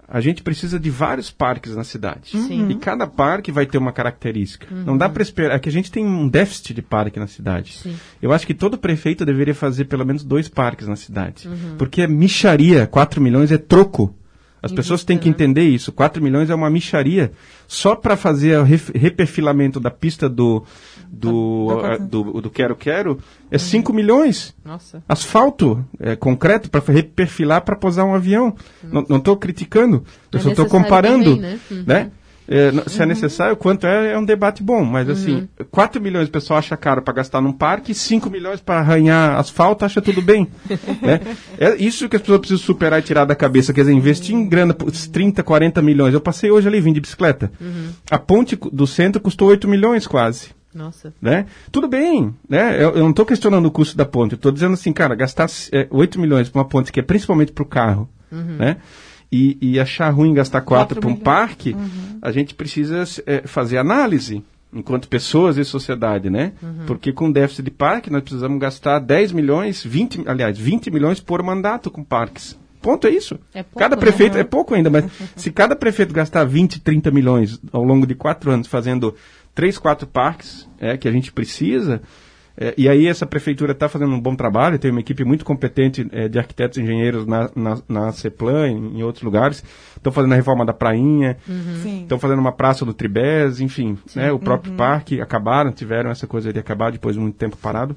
a 0.07 0.21
gente 0.21 0.43
precisa 0.43 0.79
de 0.79 0.91
vários 0.91 1.31
parques 1.31 1.75
na 1.75 1.85
cidade. 1.85 2.31
Sim. 2.31 2.69
E 2.69 2.75
cada 2.77 3.07
parque 3.07 3.51
vai 3.51 3.67
ter 3.67 3.79
uma 3.79 3.93
característica. 3.93 4.67
Uhum. 4.73 4.85
Não 4.85 4.97
dá 4.97 5.09
para 5.09 5.23
esperar. 5.23 5.57
É 5.57 5.59
que 5.59 5.69
a 5.69 5.73
gente 5.73 5.91
tem 5.91 6.05
um 6.05 6.29
déficit 6.29 6.75
de 6.75 6.83
parque 6.83 7.19
na 7.19 7.27
cidade. 7.27 7.73
Sim. 7.73 7.97
Eu 8.21 8.33
acho 8.33 8.47
que 8.47 8.55
todo 8.55 8.77
prefeito 8.77 9.25
deveria 9.25 9.55
fazer 9.55 9.87
pelo 9.87 10.05
menos 10.05 10.23
dois 10.23 10.49
parques 10.49 10.87
na 10.87 10.97
cidade. 10.97 11.49
Uhum. 11.49 11.77
Porque 11.79 12.03
é 12.03 12.07
micharia. 12.07 12.87
4 12.87 13.21
milhões 13.21 13.51
é 13.51 13.59
troco. 13.59 14.15
As 14.65 14.73
pessoas 14.73 15.05
têm 15.05 15.19
que 15.19 15.29
né? 15.29 15.35
entender 15.35 15.65
isso. 15.65 15.93
4 15.93 16.23
milhões 16.23 16.49
é 16.49 16.55
uma 16.55 16.71
micharia 16.71 17.33
só 17.69 17.95
para 17.95 18.17
fazer 18.17 18.59
o 18.59 18.63
reperfilamento 18.63 19.79
da 19.79 19.91
pista 19.91 20.27
do 20.27 20.65
do, 21.15 21.99
do, 22.09 22.41
do 22.41 22.51
Quero 22.51 22.77
Quero 22.77 23.19
é 23.51 23.59
5 23.59 23.91
uhum. 23.91 23.97
milhões. 23.97 24.55
Nossa. 24.65 25.03
Asfalto, 25.09 25.85
é, 26.01 26.17
concreto, 26.17 26.71
para 26.71 26.83
reperfilar 26.93 27.63
para 27.63 27.77
posar 27.77 28.05
um 28.05 28.15
avião. 28.15 28.55
Não 28.83 29.17
estou 29.17 29.37
criticando, 29.37 30.05
eu 30.33 30.39
é 30.39 30.43
só 30.43 30.51
estou 30.51 30.67
comparando. 30.67 31.37
Também, 31.37 31.41
né? 31.41 31.61
Uhum. 31.71 31.85
né? 31.87 32.11
É, 32.47 32.71
se 32.89 32.99
é 32.99 33.03
uhum. 33.03 33.09
necessário, 33.09 33.57
quanto 33.57 33.87
é, 33.87 34.13
é 34.13 34.19
um 34.19 34.25
debate 34.25 34.63
bom, 34.63 34.85
mas 34.85 35.09
assim, 35.09 35.49
4 35.71 35.99
uhum. 35.99 36.05
milhões 36.05 36.29
o 36.29 36.31
pessoal 36.31 36.59
acha 36.59 36.77
caro 36.77 37.01
para 37.01 37.15
gastar 37.15 37.41
num 37.41 37.53
parque, 37.53 37.95
5 37.95 38.29
milhões 38.29 38.61
para 38.61 38.81
arranhar 38.81 39.39
asfalto, 39.39 39.85
acha 39.85 40.03
tudo 40.03 40.21
bem. 40.21 40.49
né? 41.01 41.21
É 41.59 41.75
isso 41.77 42.07
que 42.09 42.17
as 42.17 42.23
pessoas 42.23 42.41
precisam 42.41 42.63
superar 42.63 42.99
e 42.99 43.03
tirar 43.03 43.25
da 43.25 43.35
cabeça, 43.35 43.73
quer 43.73 43.81
dizer, 43.81 43.95
investir 43.95 44.35
em 44.35 44.47
grana, 44.47 44.75
30, 44.75 45.43
40 45.43 45.81
milhões. 45.81 46.13
Eu 46.13 46.21
passei 46.21 46.51
hoje 46.51 46.69
ali, 46.69 46.81
vim 46.81 46.93
de 46.93 47.01
bicicleta. 47.01 47.51
Uhum. 47.59 47.89
A 48.11 48.19
ponte 48.19 48.57
do 48.57 48.87
centro 48.87 49.23
custou 49.23 49.49
8 49.49 49.67
milhões 49.67 50.07
quase. 50.07 50.49
Nossa. 50.75 51.15
Né? 51.23 51.47
Tudo 51.71 51.87
bem, 51.87 52.35
né? 52.49 52.77
Eu, 52.77 52.91
eu 52.91 53.03
não 53.03 53.11
estou 53.11 53.25
questionando 53.25 53.67
o 53.67 53.71
custo 53.71 53.97
da 53.97 54.05
ponte, 54.05 54.33
eu 54.33 54.37
estou 54.37 54.51
dizendo 54.51 54.75
assim, 54.75 54.93
cara, 54.93 55.15
gastar 55.15 55.49
é, 55.73 55.87
8 55.91 56.21
milhões 56.21 56.49
para 56.49 56.61
uma 56.61 56.69
ponte 56.69 56.93
que 56.93 57.01
é 57.01 57.03
principalmente 57.03 57.53
para 57.53 57.63
o 57.63 57.67
carro, 57.67 58.09
uhum. 58.31 58.57
né? 58.59 58.79
E, 59.31 59.59
e, 59.61 59.81
achar 59.81 60.11
ruim 60.11 60.33
gastar 60.33 60.61
4 60.61 61.01
para 61.01 61.09
um 61.09 61.17
parque, 61.17 61.73
uhum. 61.73 62.19
a 62.23 62.31
gente 62.31 62.55
precisa 62.55 63.03
é, 63.27 63.47
fazer 63.47 63.79
análise 63.79 64.45
enquanto 64.73 65.09
pessoas 65.09 65.57
e 65.57 65.65
sociedade, 65.65 66.29
né? 66.29 66.53
Uhum. 66.63 66.87
Porque 66.87 67.13
com 67.13 67.31
déficit 67.31 67.65
de 67.65 67.71
parque 67.71 68.11
nós 68.11 68.23
precisamos 68.23 68.59
gastar 68.59 68.99
10 68.99 69.33
milhões, 69.33 69.83
20, 69.83 70.25
aliás, 70.27 70.59
20 70.59 70.91
milhões 70.91 71.21
por 71.21 71.43
mandato 71.43 71.91
com 71.91 72.03
parques. 72.03 72.59
Ponto 72.85 73.07
é 73.07 73.11
isso. 73.11 73.39
É 73.55 73.63
pouco, 73.63 73.79
cada 73.79 73.97
prefeito, 73.97 74.35
né? 74.35 74.41
é 74.41 74.45
pouco 74.45 74.75
ainda, 74.75 74.91
mas 74.91 75.07
se 75.35 75.51
cada 75.51 75.75
prefeito 75.75 76.13
gastar 76.13 76.45
20, 76.45 76.81
30 76.83 77.11
milhões 77.11 77.59
ao 77.73 77.83
longo 77.83 78.07
de 78.07 78.15
quatro 78.15 78.51
anos 78.51 78.67
fazendo 78.67 79.15
três, 79.55 79.79
quatro 79.79 80.07
parques 80.07 80.69
é, 80.79 80.95
que 80.99 81.09
a 81.09 81.11
gente 81.11 81.33
precisa. 81.33 82.03
É, 82.59 82.75
e 82.77 82.87
aí 82.87 83.07
essa 83.07 83.25
prefeitura 83.25 83.73
está 83.73 83.89
fazendo 83.89 84.15
um 84.15 84.21
bom 84.21 84.37
trabalho, 84.37 84.79
tem 84.79 84.91
uma 84.91 85.01
equipe 85.01 85.25
muito 85.25 85.47
competente 85.47 86.07
é, 86.13 86.29
de 86.29 86.39
arquitetos 86.39 86.77
e 86.77 86.83
engenheiros 86.83 87.27
na, 87.27 87.51
na, 87.57 87.79
na 87.89 88.13
CEPLAN, 88.13 88.69
em, 88.69 88.99
em 88.99 89.03
outros 89.03 89.25
lugares. 89.25 89.65
Estão 89.97 90.13
fazendo 90.13 90.33
a 90.33 90.37
reforma 90.37 90.67
da 90.67 90.75
Prainha, 90.75 91.39
estão 91.49 92.17
uhum. 92.17 92.21
fazendo 92.21 92.39
uma 92.39 92.53
praça 92.53 92.85
do 92.85 92.93
Tribés, 92.93 93.61
enfim. 93.61 93.97
Né, 94.15 94.31
o 94.31 94.39
próprio 94.39 94.73
uhum. 94.73 94.77
parque 94.77 95.23
acabaram, 95.23 95.73
tiveram 95.73 96.11
essa 96.11 96.27
coisa 96.27 96.53
de 96.53 96.59
acabar 96.59 96.93
depois 96.93 97.17
de 97.17 97.21
muito 97.23 97.39
tempo 97.39 97.57
parado. 97.57 97.97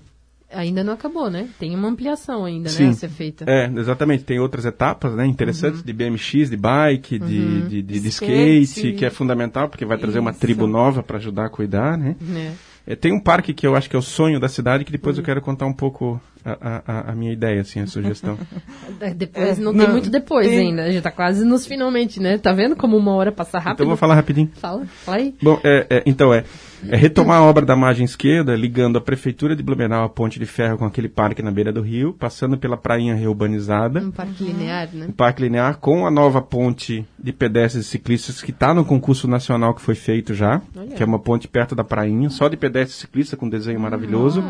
Ainda 0.54 0.84
não 0.84 0.94
acabou, 0.94 1.30
né? 1.30 1.50
Tem 1.60 1.76
uma 1.76 1.90
ampliação 1.90 2.46
ainda, 2.46 2.70
Sim. 2.70 2.86
né, 2.86 2.90
a 2.90 2.94
ser 2.94 3.10
feita. 3.10 3.46
É, 3.48 3.70
exatamente. 3.76 4.24
Tem 4.24 4.40
outras 4.40 4.66
etapas, 4.66 5.14
né, 5.14 5.26
interessantes, 5.26 5.82
uhum. 5.82 5.86
de 5.86 5.94
BMX, 5.94 6.50
de 6.50 6.58
bike, 6.58 7.20
uhum. 7.20 7.28
de, 7.28 7.62
de, 7.62 7.82
de, 7.82 8.00
de 8.00 8.08
skate, 8.08 8.62
skate, 8.64 8.94
que 8.94 9.06
é 9.06 9.10
fundamental, 9.10 9.68
porque 9.68 9.86
vai 9.86 9.98
trazer 9.98 10.20
Isso. 10.20 10.22
uma 10.22 10.34
tribo 10.34 10.66
nova 10.66 11.04
para 11.04 11.18
ajudar 11.18 11.46
a 11.46 11.50
cuidar, 11.50 11.98
né? 11.98 12.16
É. 12.36 12.52
É, 12.88 12.96
tem 12.96 13.12
um 13.12 13.20
parque 13.20 13.54
que 13.54 13.68
eu 13.68 13.76
acho 13.76 13.90
que 13.90 13.98
é 13.98 14.00
o 14.00 14.02
sonho 14.02 14.40
da 14.40 14.48
cidade, 14.48 14.86
que 14.86 14.92
depois 14.94 15.18
uhum. 15.18 15.22
eu 15.22 15.26
quero 15.26 15.42
contar 15.42 15.66
um 15.66 15.74
pouco 15.74 16.22
a, 16.46 16.82
a, 16.88 17.12
a, 17.12 17.16
minha 17.16 17.34
ideia, 17.34 17.60
assim, 17.60 17.82
a 17.82 17.88
sugestão. 17.88 18.40
depois, 19.14 19.60
não, 19.60 19.74
não, 19.74 19.84
tem 19.84 19.92
muito 19.92 20.10
depois 20.10 20.48
tem... 20.48 20.70
ainda, 20.70 20.84
a 20.84 20.92
gente 20.92 21.04
tá 21.04 21.12
quase 21.12 21.44
nos 21.44 21.68
finalmente, 21.68 22.22
né? 22.22 22.38
Tá 22.38 22.54
vendo 22.54 22.78
como 22.78 22.96
uma 22.96 23.14
hora 23.14 23.30
passa 23.30 23.58
rápido? 23.58 23.74
Então 23.74 23.88
vou 23.88 23.98
falar 23.98 24.16
rapidinho. 24.16 24.50
Fala, 24.54 24.86
fala 24.86 25.18
aí. 25.18 25.36
Bom, 25.42 25.60
é, 25.66 25.86
é, 25.90 26.04
então 26.06 26.34
é, 26.34 26.46
é 26.88 26.96
retomar 26.96 27.40
a 27.40 27.44
obra 27.44 27.66
da 27.66 27.76
margem 27.76 28.06
esquerda, 28.06 28.56
ligando 28.56 28.98
a 28.98 29.02
Prefeitura 29.02 29.56
de 29.56 29.64
Blumenau 29.64 30.04
à 30.04 30.10
Ponte 30.10 30.40
de 30.40 30.46
Ferro 30.46 30.78
com 30.78 30.86
aquele 30.86 31.10
parque 31.10 31.42
na 31.42 31.52
beira 31.52 31.72
do 31.72 31.82
rio, 31.82 32.14
passando 32.14 32.58
pela 32.58 32.78
prainha 32.78 33.16
reurbanizada. 33.16 34.00
Um 34.00 34.12
parque 34.12 34.44
linear, 34.44 34.90
né? 34.94 35.06
Um 35.08 35.12
parque 35.12 35.42
linear 35.42 35.78
com 35.78 36.06
a 36.06 36.12
nova 36.12 36.42
ponte 36.42 37.06
de 37.18 37.34
pedestres 37.34 37.86
e 37.86 37.90
ciclistas 37.90 38.42
que 38.42 38.52
está 38.52 38.74
no 38.74 38.86
concurso 38.86 39.28
nacional 39.28 39.74
que 39.74 39.82
foi 39.82 39.96
feito 39.96 40.34
já, 40.34 40.62
Olha. 40.76 40.88
que 40.96 41.02
é 41.02 41.06
uma 41.06 41.20
ponte 41.20 41.48
perto 41.48 41.76
da 41.76 41.84
prainha, 41.84 42.30
só 42.30 42.48
de 42.48 42.58
pedestres 42.58 42.98
e 42.98 43.02
ciclistas 43.02 43.40
com 43.40 43.50
desenho 43.50 43.80
maravilhoso. 43.80 44.44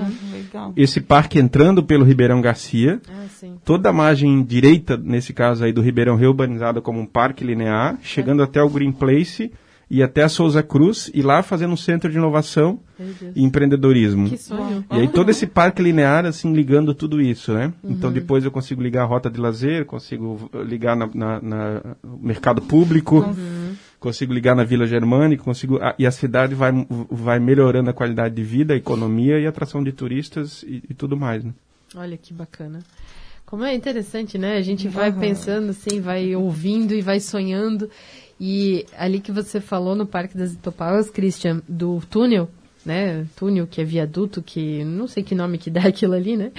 Ah, 0.54 0.72
Esse 0.76 1.00
parque 1.00 1.40
entrando 1.40 1.84
pelo 1.84 2.04
Ribeirão 2.04 2.42
Garcia. 2.42 3.00
Ah, 3.10 3.26
toda 3.64 3.90
a 3.90 3.94
margem 3.94 4.44
direita, 4.44 4.98
nesse 4.98 5.34
caso 5.34 5.64
aí 5.64 5.72
do 5.72 5.82
Ribeirão 5.82 6.16
reurbanizada 6.16 6.82
como 6.82 7.00
um 7.00 7.06
parque 7.06 7.44
linear, 7.44 7.98
chegando 8.02 8.44
até 8.44 8.62
o 8.62 8.70
Green 8.70 8.92
Place 8.92 9.52
e 9.90 10.04
até 10.04 10.24
a 10.24 10.30
Souza 10.30 10.62
Cruz 10.62 11.10
e 11.14 11.22
lá 11.22 11.42
fazendo 11.42 11.72
um 11.74 11.78
centro 11.78 12.12
de 12.12 12.18
inovação 12.18 12.80
e 13.36 13.44
empreendedorismo. 13.44 14.30
Que 14.30 14.38
sonho. 14.38 14.84
E 14.92 14.96
aí 14.96 15.08
todo 15.08 15.30
esse 15.30 15.48
parque 15.48 15.82
linear, 15.82 16.26
assim, 16.26 16.54
ligando 16.54 16.94
tudo 16.94 17.22
isso, 17.22 17.54
né? 17.54 17.74
Uhum. 17.82 17.92
Então 17.92 18.12
depois 18.12 18.44
eu 18.44 18.52
consigo 18.52 18.82
ligar 18.82 19.04
a 19.04 19.06
rota 19.06 19.30
de 19.30 19.40
lazer, 19.40 19.86
consigo 19.86 20.50
ligar 20.66 20.96
na, 20.96 21.10
na, 21.14 21.42
na 21.42 21.82
mercado 22.20 22.62
público, 22.62 23.20
uhum. 23.20 23.76
consigo 24.00 24.34
ligar 24.34 24.56
na 24.56 24.66
Vila 24.66 24.86
Germânica, 24.86 25.44
consigo... 25.44 25.78
A, 25.82 25.96
e 25.98 26.06
a 26.06 26.12
cidade 26.12 26.54
vai, 26.54 26.72
vai 27.10 27.40
melhorando 27.40 27.90
a 27.90 27.94
qualidade 27.94 28.36
de 28.36 28.44
vida, 28.44 28.74
a 28.74 28.78
economia 28.78 29.40
e 29.40 29.46
a 29.46 29.50
atração 29.50 29.82
de 29.82 29.94
turistas 29.94 30.64
e, 30.64 30.84
e 30.90 30.94
tudo 30.94 31.16
mais, 31.16 31.44
né? 31.46 31.54
Olha 31.96 32.18
que 32.18 32.34
bacana. 32.34 32.80
Como 33.46 33.64
é 33.64 33.74
interessante, 33.74 34.38
né? 34.38 34.58
A 34.58 34.62
gente 34.62 34.90
vai 34.90 35.10
uhum. 35.10 35.20
pensando 35.20 35.70
assim, 35.70 36.02
vai 36.02 36.36
ouvindo 36.36 36.94
e 36.94 37.02
vai 37.02 37.22
sonhando. 37.22 37.90
E 38.40 38.86
ali 38.98 39.20
que 39.20 39.32
você 39.32 39.60
falou 39.60 39.96
no 39.96 40.06
Parque 40.06 40.38
das 40.38 40.54
Itopauas, 40.54 41.10
Christian, 41.10 41.62
do 41.68 42.02
túnel, 42.10 42.50
né? 42.86 43.26
Túnel 43.36 43.68
que 43.68 43.82
é 43.82 43.84
viaduto, 43.84 44.42
que 44.42 44.84
não 44.84 45.08
sei 45.08 45.24
que 45.24 45.36
nome 45.36 45.58
que 45.58 45.70
dá 45.70 45.82
aquilo 45.88 46.14
ali, 46.14 46.38
né? 46.38 46.52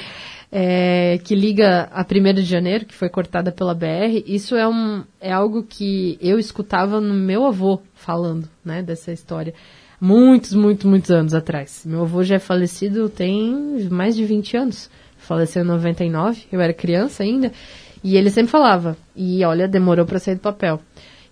É, 0.51 1.19
que 1.25 1.35
liga 1.35 1.89
a 1.93 2.03
1 2.03 2.35
de 2.35 2.43
janeiro, 2.43 2.87
que 2.87 2.95
foi 2.95 3.09
cortada 3.09 3.53
pela 3.53 3.75
BR. 3.75 4.25
Isso 4.27 4.57
é, 4.57 4.67
um, 4.67 5.05
é 5.21 5.33
algo 5.33 5.63
que 5.63 6.19
eu 6.21 6.39
escutava 6.39 7.01
no 7.01 7.15
meu 7.15 7.47
avô 7.47 7.81
falando, 7.95 8.49
né? 8.65 8.83
Dessa 8.83 9.13
história. 9.13 9.55
Muitos, 10.01 10.55
muitos, 10.55 10.85
muitos 10.85 11.11
anos 11.11 11.35
atrás. 11.35 11.83
Meu 11.85 12.03
avô 12.03 12.23
já 12.23 12.37
é 12.37 12.39
falecido 12.39 13.09
tem 13.09 13.89
mais 13.91 14.17
de 14.17 14.25
20 14.25 14.57
anos. 14.57 14.91
Faleceu 15.17 15.63
em 15.63 15.67
99, 15.67 16.45
eu 16.53 16.61
era 16.61 16.73
criança 16.73 17.23
ainda. 17.23 17.53
E 18.03 18.17
ele 18.17 18.31
sempre 18.31 18.51
falava, 18.51 18.97
e 19.17 19.45
olha, 19.45 19.67
demorou 19.67 20.07
para 20.07 20.21
sair 20.21 20.37
do 20.37 20.41
papel. 20.41 20.81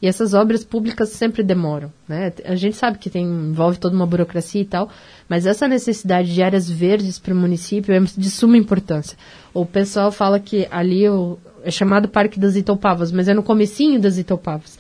E 0.01 0.07
essas 0.07 0.35
obras 0.35 0.63
públicas 0.63 1.09
sempre 1.09 1.43
demoram, 1.43 1.91
né? 2.07 2.33
A 2.45 2.55
gente 2.55 2.77
sabe 2.77 2.99
que 2.99 3.09
tem, 3.09 3.25
envolve 3.25 3.79
toda 3.79 3.95
uma 3.95 4.07
burocracia 4.07 4.61
e 4.61 4.65
tal, 4.65 4.91
mas 5.29 5.47
essa 5.47 5.67
necessidade 5.67 6.35
de 6.35 6.43
áreas 6.43 6.71
verdes 6.71 7.19
para 7.19 7.33
o 7.33 7.37
município 7.37 7.95
é 7.95 8.01
de 8.01 8.31
suma 8.31 8.59
importância. 8.59 9.17
O 9.55 9.65
pessoal 9.65 10.13
fala 10.13 10.39
que 10.39 10.69
ali 10.71 11.09
o, 11.09 11.39
é 11.65 11.71
chamado 11.71 12.09
Parque 12.09 12.39
das 12.39 12.57
Itopavas, 12.57 13.11
mas 13.11 13.27
é 13.27 13.35
no 13.35 13.43
comecinho 13.43 13.99
das 13.99 14.19
Itopavas. 14.19 14.79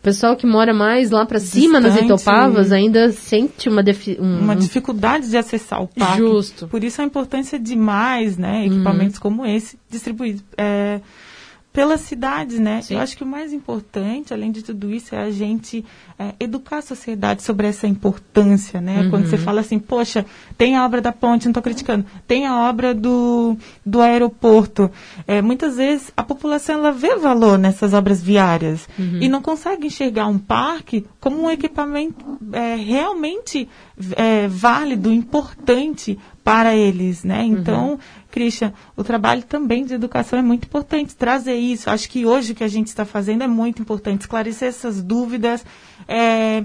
O 0.00 0.02
pessoal 0.02 0.34
que 0.34 0.46
mora 0.46 0.72
mais 0.72 1.10
lá 1.10 1.26
para 1.26 1.38
cima 1.38 1.78
nas 1.78 1.94
Itopavas 1.94 2.72
ainda 2.72 3.12
sente 3.12 3.68
uma, 3.68 3.82
um, 4.18 4.38
uma 4.40 4.56
dificuldade 4.56 5.28
de 5.28 5.36
acessar 5.36 5.82
o 5.82 5.88
parque. 5.88 6.16
Justo. 6.16 6.68
Por 6.68 6.82
isso 6.82 7.02
a 7.02 7.04
importância 7.04 7.58
de 7.58 7.76
mais 7.76 8.38
né, 8.38 8.64
equipamentos 8.64 9.16
uhum. 9.16 9.22
como 9.22 9.46
esse 9.46 9.78
distribuídos. 9.90 10.42
É, 10.56 11.00
pela 11.72 11.96
cidade, 11.96 12.60
né? 12.60 12.82
Sim. 12.82 12.94
Eu 12.94 13.00
acho 13.00 13.16
que 13.16 13.22
o 13.22 13.26
mais 13.26 13.52
importante, 13.52 14.34
além 14.34 14.50
de 14.50 14.62
tudo 14.62 14.92
isso, 14.92 15.14
é 15.14 15.18
a 15.18 15.30
gente 15.30 15.84
é, 16.18 16.34
educar 16.40 16.78
a 16.78 16.82
sociedade 16.82 17.44
sobre 17.44 17.68
essa 17.68 17.86
importância, 17.86 18.80
né? 18.80 19.02
Uhum. 19.02 19.10
Quando 19.10 19.26
você 19.26 19.38
fala 19.38 19.60
assim, 19.60 19.78
poxa, 19.78 20.26
tem 20.58 20.76
a 20.76 20.84
obra 20.84 21.00
da 21.00 21.12
ponte, 21.12 21.44
não 21.44 21.50
estou 21.50 21.62
criticando, 21.62 22.04
tem 22.26 22.44
a 22.44 22.68
obra 22.68 22.92
do, 22.92 23.56
do 23.86 24.00
aeroporto. 24.00 24.90
É, 25.28 25.40
muitas 25.40 25.76
vezes 25.76 26.10
a 26.16 26.24
população 26.24 26.80
ela 26.80 26.90
vê 26.90 27.14
valor 27.14 27.56
nessas 27.56 27.94
obras 27.94 28.20
viárias 28.20 28.88
uhum. 28.98 29.18
e 29.20 29.28
não 29.28 29.40
consegue 29.40 29.86
enxergar 29.86 30.26
um 30.26 30.38
parque 30.38 31.06
como 31.20 31.40
um 31.40 31.50
equipamento 31.50 32.38
é, 32.52 32.74
realmente 32.74 33.68
é, 34.16 34.48
válido, 34.48 35.12
importante 35.12 36.18
para 36.50 36.74
eles, 36.74 37.22
né? 37.22 37.44
Então, 37.44 37.90
uhum. 37.90 37.98
Christian, 38.28 38.72
o 38.96 39.04
trabalho 39.04 39.44
também 39.44 39.84
de 39.84 39.94
educação 39.94 40.36
é 40.36 40.42
muito 40.42 40.64
importante. 40.64 41.14
Trazer 41.14 41.54
isso, 41.54 41.88
acho 41.88 42.10
que 42.10 42.26
hoje 42.26 42.50
o 42.50 42.54
que 42.56 42.64
a 42.64 42.68
gente 42.68 42.88
está 42.88 43.04
fazendo 43.04 43.44
é 43.44 43.46
muito 43.46 43.80
importante. 43.80 44.22
Esclarecer 44.22 44.66
essas 44.66 45.00
dúvidas, 45.00 45.64
é, 46.08 46.64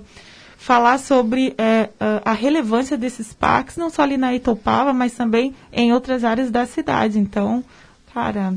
falar 0.57 0.97
sobre 0.97 1.53
é, 1.59 1.89
a 2.25 2.33
relevância 2.33 2.97
desses 2.97 3.31
parques, 3.31 3.77
não 3.77 3.91
só 3.91 4.01
ali 4.01 4.17
na 4.17 4.33
Itopava, 4.33 4.91
mas 4.91 5.13
também 5.13 5.53
em 5.71 5.93
outras 5.93 6.23
áreas 6.23 6.49
da 6.49 6.65
cidade. 6.65 7.19
Então, 7.19 7.63
cara, 8.11 8.55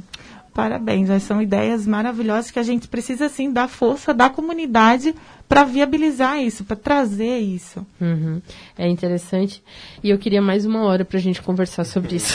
parabéns. 0.58 1.08
São 1.22 1.40
ideias 1.40 1.86
maravilhosas 1.86 2.50
que 2.50 2.58
a 2.58 2.64
gente 2.64 2.88
precisa, 2.88 3.28
sim, 3.28 3.52
dar 3.52 3.68
força 3.68 4.12
da 4.12 4.28
comunidade 4.28 5.14
para 5.48 5.62
viabilizar 5.62 6.42
isso, 6.42 6.64
para 6.64 6.74
trazer 6.74 7.38
isso. 7.38 7.86
Uhum. 8.00 8.42
É 8.76 8.88
interessante. 8.88 9.62
E 10.02 10.10
eu 10.10 10.18
queria 10.18 10.42
mais 10.42 10.66
uma 10.66 10.82
hora 10.82 11.04
para 11.04 11.16
a 11.16 11.20
gente 11.20 11.40
conversar 11.40 11.84
sobre 11.84 12.16
isso. 12.16 12.34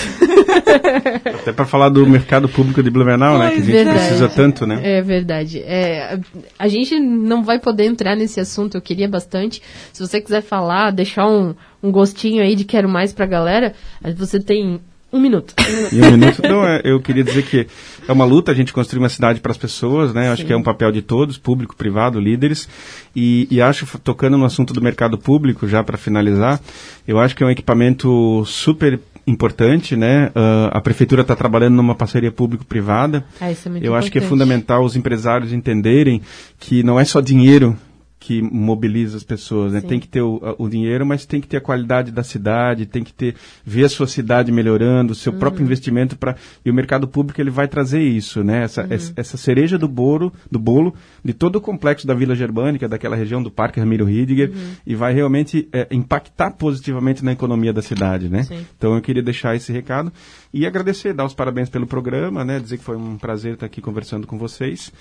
Até 1.41 1.51
para 1.51 1.65
falar 1.65 1.89
do 1.89 2.07
mercado 2.07 2.47
público 2.47 2.81
de 2.81 2.89
Blumenau, 2.89 3.37
né? 3.37 3.49
Que 3.49 3.55
a 3.55 3.57
gente 3.57 3.71
verdade. 3.73 3.99
precisa 3.99 4.29
tanto, 4.29 4.65
né? 4.65 4.79
É 4.81 5.01
verdade. 5.01 5.59
É, 5.59 6.17
a 6.57 6.67
gente 6.69 6.97
não 6.97 7.43
vai 7.43 7.59
poder 7.59 7.83
entrar 7.83 8.15
nesse 8.15 8.39
assunto, 8.39 8.77
eu 8.77 8.81
queria 8.81 9.09
bastante. 9.09 9.61
Se 9.91 9.99
você 9.99 10.21
quiser 10.21 10.41
falar, 10.41 10.91
deixar 10.91 11.27
um, 11.27 11.53
um 11.83 11.91
gostinho 11.91 12.41
aí 12.41 12.55
de 12.55 12.63
quero 12.63 12.87
mais 12.87 13.11
para 13.11 13.25
a 13.25 13.27
galera, 13.27 13.73
você 14.15 14.39
tem 14.39 14.79
um 15.13 15.19
minuto. 15.19 15.53
Um 15.93 16.11
minuto, 16.11 16.41
não, 16.41 16.65
é, 16.65 16.81
eu 16.83 16.99
queria 16.99 17.23
dizer 17.23 17.43
que 17.43 17.67
é 18.07 18.11
uma 18.11 18.25
luta 18.25 18.51
a 18.51 18.55
gente 18.55 18.73
construir 18.73 18.99
uma 18.99 19.09
cidade 19.09 19.39
para 19.39 19.51
as 19.51 19.57
pessoas, 19.57 20.11
né? 20.11 20.31
Acho 20.31 20.43
que 20.43 20.51
é 20.51 20.57
um 20.57 20.63
papel 20.63 20.91
de 20.91 21.03
todos, 21.03 21.37
público, 21.37 21.75
privado, 21.75 22.19
líderes. 22.19 22.67
E, 23.15 23.47
e 23.51 23.61
acho, 23.61 23.85
tocando 23.99 24.37
no 24.37 24.45
assunto 24.45 24.73
do 24.73 24.81
mercado 24.81 25.17
público, 25.17 25.67
já 25.67 25.83
para 25.83 25.97
finalizar, 25.97 26.59
eu 27.07 27.19
acho 27.19 27.35
que 27.35 27.43
é 27.43 27.45
um 27.45 27.51
equipamento 27.51 28.43
super 28.45 28.99
importante, 29.25 29.95
né? 29.95 30.27
Uh, 30.29 30.69
a 30.71 30.81
prefeitura 30.81 31.21
está 31.21 31.35
trabalhando 31.35 31.75
numa 31.75 31.95
parceria 31.95 32.31
público-privada. 32.31 33.23
Ah, 33.39 33.49
é 33.49 33.51
eu 33.51 33.53
importante. 33.53 33.95
acho 33.95 34.11
que 34.11 34.17
é 34.17 34.21
fundamental 34.21 34.83
os 34.83 34.95
empresários 34.95 35.53
entenderem 35.53 36.21
que 36.59 36.83
não 36.83 36.99
é 36.99 37.05
só 37.05 37.21
dinheiro 37.21 37.77
que 38.23 38.41
mobiliza 38.41 39.17
as 39.17 39.23
pessoas, 39.23 39.73
né? 39.73 39.81
Tem 39.81 39.99
que 39.99 40.07
ter 40.07 40.21
o, 40.21 40.55
o, 40.57 40.69
dinheiro, 40.69 41.05
mas 41.05 41.25
tem 41.25 41.41
que 41.41 41.47
ter 41.47 41.57
a 41.57 41.61
qualidade 41.61 42.09
da 42.09 42.23
cidade, 42.23 42.85
tem 42.85 43.03
que 43.03 43.11
ter 43.11 43.35
ver 43.65 43.83
a 43.83 43.89
sua 43.89 44.07
cidade 44.07 44.49
melhorando, 44.49 45.11
o 45.11 45.15
seu 45.15 45.33
uhum. 45.33 45.39
próprio 45.39 45.61
investimento 45.61 46.15
para 46.15 46.37
e 46.63 46.71
o 46.71 46.73
mercado 46.73 47.05
público 47.05 47.41
ele 47.41 47.49
vai 47.49 47.67
trazer 47.67 48.01
isso, 48.01 48.41
né? 48.41 48.63
Essa, 48.63 48.83
uhum. 48.83 49.13
essa 49.17 49.35
cereja 49.35 49.77
do 49.77 49.89
bolo, 49.89 50.31
do 50.49 50.57
bolo 50.57 50.95
de 51.21 51.33
todo 51.33 51.57
o 51.57 51.61
complexo 51.61 52.07
da 52.07 52.13
Vila 52.13 52.33
Germânica, 52.33 52.87
daquela 52.87 53.17
região 53.17 53.43
do 53.43 53.51
Parque 53.51 53.81
Ramiro 53.81 54.05
Ridiger 54.05 54.51
uhum. 54.51 54.71
e 54.87 54.95
vai 54.95 55.13
realmente 55.13 55.67
é, 55.73 55.85
impactar 55.91 56.51
positivamente 56.51 57.25
na 57.25 57.33
economia 57.33 57.73
da 57.73 57.81
cidade, 57.81 58.29
né? 58.29 58.43
Sim. 58.43 58.65
Então 58.77 58.95
eu 58.95 59.01
queria 59.01 59.21
deixar 59.21 59.53
esse 59.53 59.73
recado 59.73 60.13
e 60.53 60.65
agradecer, 60.65 61.13
dar 61.13 61.25
os 61.25 61.33
parabéns 61.33 61.69
pelo 61.69 61.85
programa, 61.85 62.45
né? 62.45 62.57
Dizer 62.57 62.77
que 62.77 62.85
foi 62.85 62.95
um 62.95 63.17
prazer 63.17 63.55
estar 63.55 63.65
aqui 63.65 63.81
conversando 63.81 64.25
com 64.25 64.37
vocês. 64.37 64.93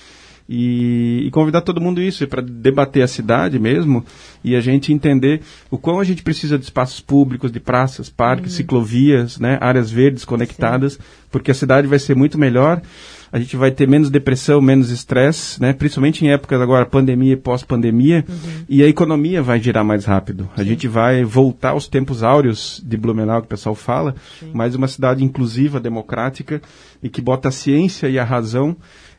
E, 0.48 1.24
e 1.26 1.30
convidar 1.30 1.62
todo 1.62 1.80
mundo 1.80 2.00
isso 2.02 2.26
para 2.26 2.42
debater 2.42 3.02
a 3.02 3.06
cidade 3.06 3.58
mesmo 3.58 4.04
e 4.42 4.56
a 4.56 4.60
gente 4.60 4.92
entender 4.92 5.40
o 5.70 5.78
quão 5.78 6.00
a 6.00 6.04
gente 6.04 6.22
precisa 6.22 6.58
de 6.58 6.64
espaços 6.64 7.00
públicos, 7.00 7.52
de 7.52 7.60
praças, 7.60 8.10
parques, 8.10 8.52
uhum. 8.52 8.56
ciclovias, 8.56 9.38
né, 9.38 9.56
áreas 9.60 9.90
verdes 9.90 10.24
conectadas, 10.24 10.94
Sim. 10.94 10.98
porque 11.30 11.50
a 11.50 11.54
cidade 11.54 11.86
vai 11.86 11.98
ser 11.98 12.16
muito 12.16 12.38
melhor. 12.38 12.82
A 13.32 13.38
gente 13.38 13.56
vai 13.56 13.70
ter 13.70 13.88
menos 13.88 14.10
depressão, 14.10 14.60
menos 14.60 14.90
estresse, 14.90 15.58
né? 15.58 15.72
principalmente 15.72 16.22
em 16.22 16.30
épocas 16.30 16.60
agora 16.60 16.84
pandemia 16.84 17.32
e 17.32 17.36
pós-pandemia, 17.36 18.26
uhum. 18.28 18.64
e 18.68 18.82
a 18.82 18.86
economia 18.86 19.40
vai 19.40 19.58
girar 19.58 19.82
mais 19.82 20.04
rápido. 20.04 20.44
Sim. 20.54 20.60
A 20.60 20.64
gente 20.64 20.86
vai 20.86 21.24
voltar 21.24 21.70
aos 21.70 21.88
tempos 21.88 22.22
áureos 22.22 22.82
de 22.84 22.94
Blumenau, 22.94 23.40
que 23.40 23.46
o 23.46 23.48
pessoal 23.48 23.74
fala, 23.74 24.14
Sim. 24.38 24.50
mas 24.52 24.74
uma 24.74 24.86
cidade 24.86 25.24
inclusiva, 25.24 25.80
democrática 25.80 26.60
e 27.02 27.08
que 27.08 27.22
bota 27.22 27.48
a 27.48 27.52
ciência 27.52 28.06
e 28.06 28.18
a 28.18 28.24
razão 28.24 28.76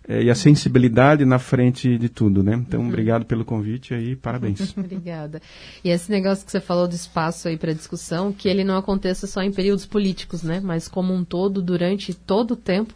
e 0.08 0.30
a 0.30 0.36
sensibilidade 0.36 1.24
na 1.24 1.40
frente 1.40 1.98
de 1.98 2.10
tudo, 2.10 2.44
né? 2.44 2.56
Então, 2.56 2.82
uhum. 2.82 2.90
obrigado 2.90 3.26
pelo 3.26 3.46
convite 3.46 3.94
aí, 3.94 4.16
parabéns. 4.16 4.74
Obrigada. 4.78 5.42
E 5.84 5.90
esse 5.90 6.12
negócio 6.12 6.46
que 6.46 6.52
você 6.52 6.60
falou 6.60 6.88
do 6.88 6.96
espaço 6.96 7.48
aí 7.48 7.58
para 7.58 7.74
discussão, 7.74 8.34
que 8.34 8.50
ele 8.50 8.64
não 8.64 8.78
aconteça 8.78 9.26
só 9.28 9.42
em 9.42 9.52
períodos 9.52 9.86
políticos, 9.86 10.44
né? 10.44 10.60
Mas 10.62 10.88
como 10.88 11.14
um 11.14 11.24
todo, 11.24 11.62
durante 11.62 12.14
todo 12.14 12.52
o 12.52 12.58
tempo 12.58 12.94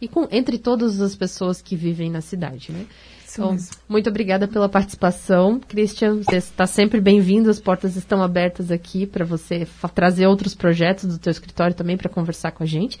e 0.00 0.06
com, 0.06 0.28
entre 0.30 0.58
todas 0.58 1.00
as 1.00 1.16
pessoas 1.16 1.62
que 1.62 1.76
vivem 1.76 2.10
na 2.10 2.20
cidade, 2.20 2.72
né? 2.72 2.86
Então, 3.32 3.56
muito 3.88 4.10
obrigada 4.10 4.48
pela 4.48 4.68
participação. 4.68 5.60
Christian, 5.60 6.16
você 6.16 6.36
está 6.36 6.66
sempre 6.66 7.00
bem-vindo. 7.00 7.48
As 7.48 7.60
portas 7.60 7.94
estão 7.96 8.22
abertas 8.22 8.72
aqui 8.72 9.06
para 9.06 9.24
você 9.24 9.66
trazer 9.94 10.26
outros 10.26 10.54
projetos 10.54 11.04
do 11.04 11.18
teu 11.18 11.30
escritório 11.30 11.74
também 11.74 11.96
para 11.96 12.08
conversar 12.08 12.50
com 12.50 12.64
a 12.64 12.66
gente. 12.66 12.98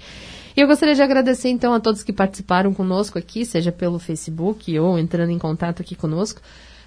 E 0.56 0.60
eu 0.60 0.66
gostaria 0.66 0.94
de 0.94 1.02
agradecer 1.02 1.48
então 1.48 1.72
a 1.72 1.80
todos 1.80 2.02
que 2.02 2.12
participaram 2.12 2.74
conosco 2.74 3.18
aqui, 3.18 3.44
seja 3.44 3.70
pelo 3.70 3.98
Facebook 3.98 4.78
ou 4.78 4.98
entrando 4.98 5.30
em 5.30 5.38
contato 5.38 5.82
aqui 5.82 5.94
conosco. 5.94 6.40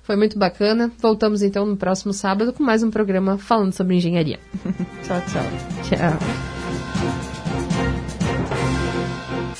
Foi 0.04 0.18
muito 0.18 0.38
bacana. 0.38 0.92
Voltamos 1.00 1.42
então 1.42 1.66
no 1.66 1.78
próximo 1.78 2.12
sábado 2.12 2.52
com 2.52 2.62
mais 2.62 2.84
um 2.84 2.92
programa 2.92 3.38
falando 3.38 3.72
sobre 3.72 3.96
engenharia. 3.96 4.40
tchau, 5.04 5.22
tchau. 5.22 5.44
Tchau. 5.84 6.63